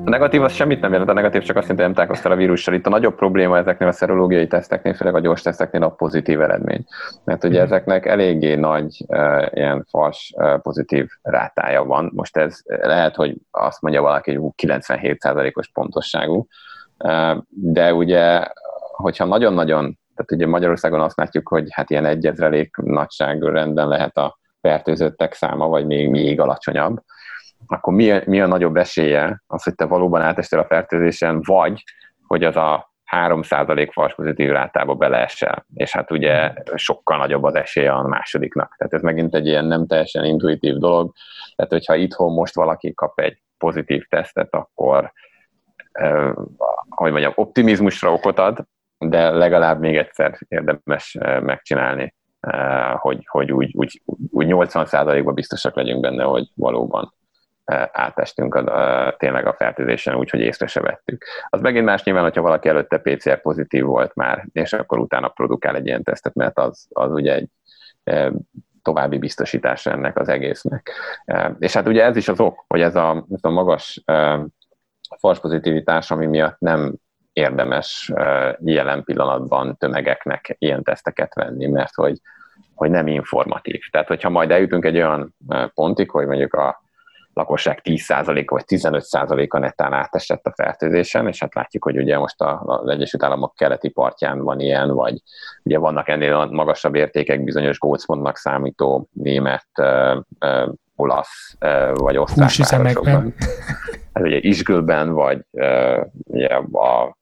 A 0.04 0.10
negatív 0.10 0.42
az 0.42 0.52
semmit 0.52 0.80
nem 0.80 0.92
jelent, 0.92 1.10
a 1.10 1.12
negatív 1.12 1.42
csak 1.42 1.56
azt 1.56 1.68
jelenti, 1.68 2.00
hogy 2.02 2.18
nem 2.22 2.32
a 2.32 2.36
vírussal. 2.36 2.74
Itt 2.74 2.86
a 2.86 2.90
nagyobb 2.90 3.14
probléma 3.14 3.58
ezeknél 3.58 3.88
a 3.88 3.92
szerológiai 3.92 4.46
teszteknél, 4.46 4.94
főleg 4.94 5.14
a 5.14 5.20
gyors 5.20 5.42
teszteknél 5.42 5.82
a 5.82 5.88
pozitív 5.88 6.40
eredmény. 6.40 6.84
Mert 7.24 7.44
ugye 7.44 7.62
mhm. 7.62 7.64
ezeknek 7.64 8.06
eléggé 8.06 8.54
nagy 8.54 9.04
uh, 9.06 9.46
ilyen 9.50 9.86
fals 9.90 10.32
uh, 10.36 10.60
pozitív 10.60 11.08
rátája 11.22 11.84
van. 11.84 12.10
Most 12.14 12.36
ez 12.36 12.60
lehet, 12.64 13.14
hogy 13.14 13.36
azt 13.50 13.80
mondja 13.80 14.02
valaki, 14.02 14.34
hogy 14.34 14.50
97%-os 14.62 15.70
pontosságú, 15.72 16.46
de 17.48 17.94
ugye, 17.94 18.48
hogyha 18.90 19.24
nagyon-nagyon, 19.24 19.98
tehát 20.14 20.32
ugye 20.32 20.46
Magyarországon 20.46 21.00
azt 21.00 21.16
látjuk, 21.16 21.48
hogy 21.48 21.66
hát 21.70 21.90
ilyen 21.90 22.04
egyezrelék 22.04 22.76
nagyságrendben 22.76 23.88
lehet 23.88 24.16
a 24.16 24.38
fertőzöttek 24.60 25.32
száma, 25.32 25.68
vagy 25.68 25.86
még, 25.86 26.10
még 26.10 26.40
alacsonyabb, 26.40 27.02
akkor 27.66 27.94
mi, 27.94 28.20
mi 28.26 28.40
a 28.40 28.46
nagyobb 28.46 28.76
esélye 28.76 29.42
az, 29.46 29.62
hogy 29.62 29.74
te 29.74 29.84
valóban 29.84 30.22
átestél 30.22 30.58
a 30.58 30.64
fertőzésen, 30.64 31.40
vagy 31.44 31.82
hogy 32.26 32.44
az 32.44 32.56
a 32.56 32.94
3% 33.12 33.88
fals 33.92 34.14
pozitív 34.14 34.50
rátába 34.50 34.94
beleesel, 34.94 35.66
és 35.74 35.92
hát 35.92 36.10
ugye 36.10 36.52
sokkal 36.74 37.16
nagyobb 37.16 37.42
az 37.42 37.54
esélye 37.54 37.92
a 37.92 38.08
másodiknak. 38.08 38.74
Tehát 38.76 38.92
ez 38.92 39.02
megint 39.02 39.34
egy 39.34 39.46
ilyen 39.46 39.64
nem 39.64 39.86
teljesen 39.86 40.24
intuitív 40.24 40.74
dolog, 40.74 41.12
tehát 41.56 41.72
hogyha 41.72 41.94
itthon 41.94 42.32
most 42.32 42.54
valaki 42.54 42.94
kap 42.94 43.20
egy 43.20 43.42
pozitív 43.58 44.06
tesztet, 44.08 44.54
akkor 44.54 45.12
hogy 46.88 47.10
mondjam, 47.10 47.32
optimizmusra 47.34 48.12
okot 48.12 48.38
ad, 48.38 48.64
de 48.98 49.30
legalább 49.30 49.80
még 49.80 49.96
egyszer 49.96 50.38
érdemes 50.48 51.16
megcsinálni, 51.40 52.14
hogy, 52.94 53.26
hogy 53.26 53.52
úgy, 53.52 53.72
úgy, 53.74 54.02
úgy 54.30 54.46
80%-ban 54.50 55.34
biztosak 55.34 55.74
legyünk 55.74 56.00
benne, 56.00 56.22
hogy 56.22 56.48
valóban 56.54 57.14
átestünk 57.92 58.54
a, 58.54 59.14
tényleg 59.18 59.46
a 59.46 59.54
fertőzésen, 59.54 60.14
úgyhogy 60.14 60.40
észre 60.40 60.66
se 60.66 60.80
vettük. 60.80 61.24
Az 61.48 61.60
megint 61.60 61.84
más 61.84 62.02
nyilván, 62.02 62.22
hogyha 62.22 62.42
valaki 62.42 62.68
előtte 62.68 62.98
PCR 62.98 63.40
pozitív 63.40 63.84
volt 63.84 64.14
már, 64.14 64.46
és 64.52 64.72
akkor 64.72 64.98
utána 64.98 65.28
produkál 65.28 65.76
egy 65.76 65.86
ilyen 65.86 66.02
tesztet, 66.02 66.34
mert 66.34 66.58
az, 66.58 66.86
az 66.92 67.10
ugye 67.12 67.34
egy 67.34 67.48
további 68.82 69.18
biztosítás 69.18 69.86
ennek 69.86 70.18
az 70.18 70.28
egésznek. 70.28 70.92
És 71.58 71.72
hát 71.72 71.88
ugye 71.88 72.04
ez 72.04 72.16
is 72.16 72.28
az 72.28 72.40
ok, 72.40 72.64
hogy 72.66 72.80
ez 72.80 72.96
a, 72.96 73.26
ez 73.32 73.40
a 73.42 73.50
magas 73.50 74.02
fals 75.18 75.40
pozitivitás, 75.40 76.10
ami 76.10 76.26
miatt 76.26 76.58
nem 76.58 76.94
érdemes 77.32 78.12
jelen 78.64 79.04
pillanatban 79.04 79.76
tömegeknek 79.76 80.56
ilyen 80.58 80.82
teszteket 80.82 81.34
venni, 81.34 81.66
mert 81.66 81.94
hogy, 81.94 82.20
hogy 82.74 82.90
nem 82.90 83.06
informatív. 83.06 83.80
Tehát, 83.90 84.08
hogyha 84.08 84.28
majd 84.28 84.50
eljutunk 84.50 84.84
egy 84.84 84.96
olyan 84.96 85.34
pontig, 85.74 86.10
hogy 86.10 86.26
mondjuk 86.26 86.54
a 86.54 86.84
lakosság 87.32 87.80
10%-a 87.84 88.54
vagy 88.54 88.64
15%-a 88.66 89.58
netán 89.58 89.92
átesett 89.92 90.46
a 90.46 90.52
fertőzésen, 90.56 91.26
és 91.26 91.40
hát 91.40 91.54
látjuk, 91.54 91.84
hogy 91.84 91.98
ugye 91.98 92.18
most 92.18 92.42
az 92.64 92.88
Egyesült 92.88 93.22
Államok 93.22 93.54
keleti 93.54 93.88
partján 93.88 94.42
van 94.42 94.60
ilyen, 94.60 94.90
vagy 94.90 95.22
ugye 95.62 95.78
vannak 95.78 96.08
ennél 96.08 96.44
magasabb 96.44 96.94
értékek 96.94 97.44
bizonyos 97.44 97.78
gócpontnak 97.78 98.36
számító 98.36 99.08
német, 99.12 99.68
olasz 100.96 101.56
vagy 101.94 102.16
osztrák 102.16 102.68
városokban. 102.68 103.34
Hát 104.16 104.24
ugye 104.24 104.38
Isgőben, 104.40 105.12
vagy 105.12 105.40
ugye 106.24 106.46
a 106.72 107.16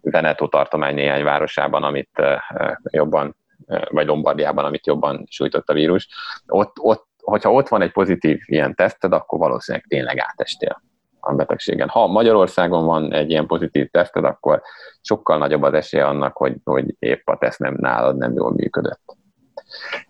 Veneto 0.00 0.48
tartomány 0.48 0.94
néhány 0.94 1.24
városában, 1.24 1.82
amit 1.82 2.22
jobban, 2.82 3.36
vagy 3.88 4.06
Lombardiában, 4.06 4.64
amit 4.64 4.86
jobban 4.86 5.24
sújtott 5.30 5.68
a 5.68 5.72
vírus. 5.72 6.08
Ott, 6.46 6.76
ott, 6.80 7.06
hogyha 7.22 7.52
ott 7.52 7.68
van 7.68 7.82
egy 7.82 7.92
pozitív 7.92 8.40
ilyen 8.44 8.74
teszted, 8.74 9.12
akkor 9.12 9.38
valószínűleg 9.38 9.86
tényleg 9.88 10.18
átestél 10.18 10.82
a 11.20 11.34
betegségen. 11.34 11.88
Ha 11.88 12.06
Magyarországon 12.06 12.84
van 12.84 13.12
egy 13.12 13.30
ilyen 13.30 13.46
pozitív 13.46 13.90
teszted, 13.90 14.24
akkor 14.24 14.62
sokkal 15.00 15.38
nagyobb 15.38 15.62
az 15.62 15.74
esélye 15.74 16.06
annak, 16.06 16.36
hogy, 16.36 16.56
hogy 16.64 16.94
épp 16.98 17.28
a 17.28 17.38
teszt 17.38 17.58
nem 17.58 17.76
nálad 17.80 18.16
nem 18.16 18.32
jól 18.32 18.52
működött. 18.52 19.07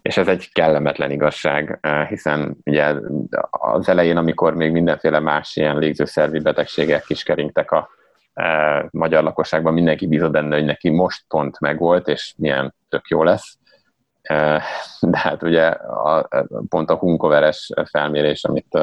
És 0.03 0.17
ez 0.17 0.29
egy 0.29 0.53
kellemetlen 0.53 1.11
igazság, 1.11 1.87
hiszen 2.09 2.57
ugye 2.65 2.95
az 3.51 3.89
elején, 3.89 4.17
amikor 4.17 4.55
még 4.55 4.73
mindenféle 4.73 5.19
más 5.21 5.57
ilyen 5.57 5.79
légzőszervi 5.79 6.39
betegségek 6.39 7.05
kiskeringtek 7.05 7.71
a 7.71 7.89
magyar 8.91 9.23
lakosságban, 9.23 9.73
mindenki 9.73 10.07
bízott 10.07 10.31
benne, 10.31 10.57
hogy 10.57 10.65
neki 10.65 10.91
most 10.91 11.25
pont 11.29 11.61
megvolt, 11.61 12.09
és 12.09 12.35
milyen 12.37 12.75
tök 12.89 13.09
jó 13.09 13.23
lesz. 13.23 13.59
De 15.01 15.19
hát 15.19 15.43
ugye 15.43 15.67
a, 15.67 16.29
pont 16.69 16.91
a 16.91 16.97
hunkoveres 16.97 17.73
felmérés, 17.91 18.45
amit 18.45 18.79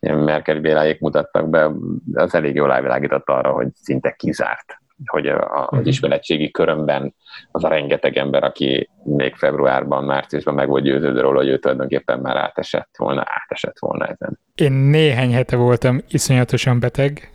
Merkel 0.00 0.60
Béláék 0.60 1.00
mutattak 1.00 1.48
be, 1.48 1.70
az 2.14 2.34
elég 2.34 2.54
jól 2.54 2.68
rávilágított 2.68 3.28
arra, 3.28 3.52
hogy 3.52 3.68
szinte 3.74 4.10
kizárt 4.10 4.79
hogy 5.04 5.26
a, 5.26 5.68
a 5.68 5.76
mhm. 5.76 5.86
ismeretségi 5.86 6.50
körömben 6.50 7.14
az 7.50 7.64
a 7.64 7.68
rengeteg 7.68 8.16
ember, 8.16 8.44
aki 8.44 8.90
még 9.04 9.34
februárban, 9.34 10.04
márciusban 10.04 10.54
meg 10.54 10.68
volt 10.68 10.82
győződő 10.82 11.20
róla, 11.20 11.38
hogy 11.38 11.48
ő 11.48 11.58
tulajdonképpen 11.58 12.18
már 12.18 12.36
átesett 12.36 12.94
volna, 12.96 13.24
átesett 13.26 13.78
volna 13.78 14.06
ezen. 14.06 14.38
Én 14.54 14.72
néhány 14.72 15.32
hete 15.32 15.56
voltam 15.56 16.00
iszonyatosan 16.08 16.80
beteg, 16.80 17.30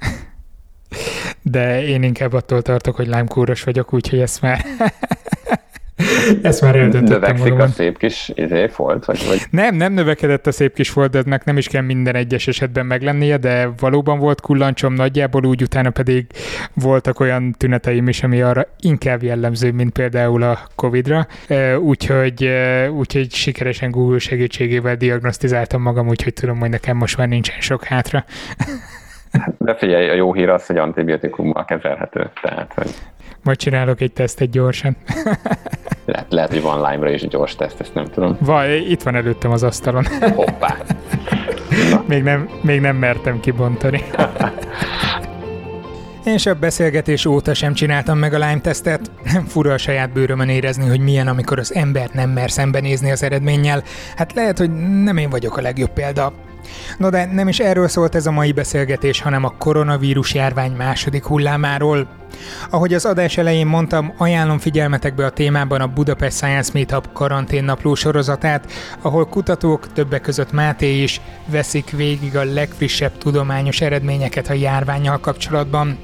de 1.41 1.83
én 1.83 2.03
inkább 2.03 2.33
attól 2.33 2.61
tartok, 2.61 2.95
hogy 2.95 3.07
lámkúros 3.07 3.63
vagyok, 3.63 3.93
úgyhogy 3.93 4.19
ezt 4.19 4.41
már 4.41 4.59
Ezt 6.41 6.61
már 6.61 6.75
eldöntöttem 6.75 7.19
Növekszik 7.19 7.43
magamon. 7.43 7.67
a 7.67 7.71
szép 7.71 7.97
kis 7.97 8.31
izé, 8.33 8.67
folt? 8.67 9.05
Vagy, 9.05 9.25
vagy? 9.27 9.41
Nem, 9.49 9.75
nem 9.75 9.93
növekedett 9.93 10.47
a 10.47 10.51
szép 10.51 10.73
kis 10.73 10.89
foltnak, 10.89 11.43
nem 11.43 11.57
is 11.57 11.67
kell 11.67 11.81
minden 11.81 12.15
egyes 12.15 12.47
esetben 12.47 12.85
meglennie, 12.85 13.37
de 13.37 13.69
valóban 13.79 14.19
volt 14.19 14.41
kullancsom 14.41 14.93
nagyjából, 14.93 15.45
úgy 15.45 15.61
utána 15.61 15.89
pedig 15.89 16.25
voltak 16.73 17.19
olyan 17.19 17.51
tüneteim 17.57 18.07
is, 18.07 18.23
ami 18.23 18.41
arra 18.41 18.65
inkább 18.79 19.23
jellemző, 19.23 19.71
mint 19.71 19.91
például 19.91 20.43
a 20.43 20.59
Covid-ra. 20.75 21.27
Úgyhogy, 21.79 22.49
úgyhogy 22.91 23.31
sikeresen 23.31 23.91
Google 23.91 24.19
segítségével 24.19 24.95
diagnosztizáltam 24.95 25.81
magam, 25.81 26.07
úgyhogy 26.07 26.33
tudom, 26.33 26.59
hogy 26.59 26.69
nekem 26.69 26.97
most 26.97 27.17
már 27.17 27.27
nincsen 27.27 27.59
sok 27.59 27.83
hátra. 27.83 28.25
De 29.57 29.75
figyelj, 29.75 30.09
a 30.09 30.13
jó 30.13 30.33
hír 30.33 30.49
az, 30.49 30.65
hogy 30.65 30.77
antibiotikummal 30.77 31.65
kezelhető. 31.65 32.29
Tehát, 32.41 32.73
hogy... 32.73 32.89
Majd 33.43 33.57
csinálok 33.57 34.01
egy 34.01 34.13
tesztet 34.13 34.49
gyorsan. 34.49 34.97
lehet, 36.05 36.25
lehet, 36.29 36.49
hogy 36.49 36.61
van 36.61 36.91
Lime-ra 36.91 37.11
is 37.11 37.27
gyors 37.27 37.55
teszt, 37.55 37.79
ezt 37.79 37.93
nem 37.93 38.05
tudom. 38.05 38.37
Vaj, 38.39 38.77
itt 38.77 39.03
van 39.03 39.15
előttem 39.15 39.51
az 39.51 39.63
asztalon. 39.63 40.05
Hoppá! 40.35 40.75
még, 42.07 42.23
nem, 42.23 42.49
még 42.61 42.81
nem 42.81 42.95
mertem 42.95 43.39
kibontani. 43.39 44.03
Én 46.25 46.37
a 46.43 46.53
beszélgetés 46.53 47.25
óta 47.25 47.53
sem 47.53 47.73
csináltam 47.73 48.17
meg 48.17 48.33
a 48.33 48.37
Lime 48.37 48.59
tesztet. 48.59 49.11
Fura 49.47 49.73
a 49.73 49.77
saját 49.77 50.13
bőrömön 50.13 50.49
érezni, 50.49 50.87
hogy 50.87 50.99
milyen, 50.99 51.27
amikor 51.27 51.59
az 51.59 51.73
ember 51.73 52.09
nem 52.13 52.29
mer 52.29 52.51
szembenézni 52.51 53.11
az 53.11 53.23
eredménnyel. 53.23 53.83
Hát 54.15 54.33
lehet, 54.33 54.57
hogy 54.57 54.71
nem 55.03 55.17
én 55.17 55.29
vagyok 55.29 55.57
a 55.57 55.61
legjobb 55.61 55.89
példa. 55.89 56.33
No 56.97 57.09
de 57.09 57.25
nem 57.25 57.47
is 57.47 57.59
erről 57.59 57.87
szólt 57.87 58.15
ez 58.15 58.25
a 58.25 58.31
mai 58.31 58.51
beszélgetés, 58.51 59.21
hanem 59.21 59.43
a 59.43 59.53
koronavírus 59.57 60.33
járvány 60.33 60.71
második 60.71 61.23
hullámáról. 61.23 62.07
Ahogy 62.69 62.93
az 62.93 63.05
adás 63.05 63.37
elején 63.37 63.67
mondtam, 63.67 64.13
ajánlom 64.17 64.57
figyelmetekbe 64.57 65.25
a 65.25 65.29
témában 65.29 65.81
a 65.81 65.87
Budapest 65.87 66.35
Science 66.35 66.71
Meetup 66.73 67.13
karanténnapló 67.13 67.95
sorozatát, 67.95 68.71
ahol 69.01 69.25
kutatók, 69.25 69.93
többek 69.93 70.21
között 70.21 70.51
Máté 70.51 71.01
is, 71.01 71.21
veszik 71.45 71.89
végig 71.89 72.37
a 72.37 72.43
legfrissebb 72.43 73.17
tudományos 73.17 73.81
eredményeket 73.81 74.49
a 74.49 74.53
járványjal 74.53 75.19
kapcsolatban. 75.19 75.97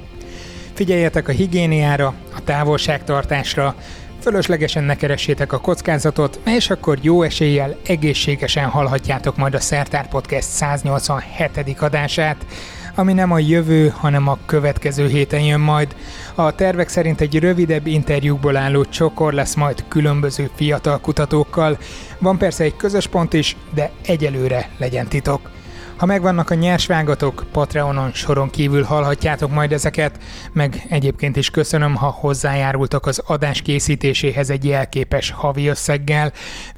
Figyeljetek 0.74 1.28
a 1.28 1.32
higiéniára, 1.32 2.14
a 2.36 2.44
távolságtartásra, 2.44 3.74
Fölöslegesen 4.22 4.84
ne 4.84 4.96
keressétek 4.96 5.52
a 5.52 5.58
kockázatot, 5.58 6.40
és 6.44 6.70
akkor 6.70 6.98
jó 7.00 7.22
eséllyel 7.22 7.76
egészségesen 7.86 8.68
hallhatjátok 8.68 9.36
majd 9.36 9.54
a 9.54 9.60
Szertár 9.60 10.08
Podcast 10.08 10.48
187. 10.48 11.76
adását, 11.80 12.46
ami 12.94 13.12
nem 13.12 13.32
a 13.32 13.38
jövő, 13.38 13.88
hanem 13.88 14.28
a 14.28 14.38
következő 14.46 15.08
héten 15.08 15.40
jön 15.40 15.60
majd. 15.60 15.96
A 16.34 16.54
tervek 16.54 16.88
szerint 16.88 17.20
egy 17.20 17.38
rövidebb 17.38 17.86
interjúkból 17.86 18.56
álló 18.56 18.84
csokor 18.84 19.32
lesz 19.32 19.54
majd 19.54 19.84
különböző 19.88 20.50
fiatal 20.54 21.00
kutatókkal. 21.00 21.78
Van 22.18 22.38
persze 22.38 22.64
egy 22.64 22.76
közös 22.76 23.06
pont 23.06 23.32
is, 23.32 23.56
de 23.74 23.90
egyelőre 24.06 24.68
legyen 24.78 25.08
titok. 25.08 25.61
Ha 26.02 26.08
megvannak 26.08 26.50
a 26.50 26.54
nyersvágatok, 26.54 27.44
Patreonon 27.52 28.12
soron 28.12 28.50
kívül 28.50 28.82
hallhatjátok 28.82 29.50
majd 29.50 29.72
ezeket, 29.72 30.18
meg 30.52 30.86
egyébként 30.88 31.36
is 31.36 31.50
köszönöm, 31.50 31.94
ha 31.94 32.06
hozzájárultak 32.06 33.06
az 33.06 33.22
adás 33.26 33.62
készítéséhez 33.62 34.50
egy 34.50 34.64
jelképes 34.64 35.30
havi 35.30 35.66
összeggel 35.66 36.32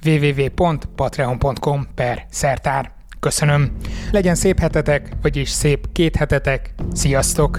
www.patreon.com 0.06 1.86
per 1.94 2.26
szertár. 2.30 2.90
Köszönöm. 3.20 3.76
Legyen 4.10 4.34
szép 4.34 4.58
hetetek, 4.58 5.08
vagyis 5.22 5.50
szép 5.50 5.86
két 5.92 6.16
hetetek. 6.16 6.74
Sziasztok! 6.92 7.58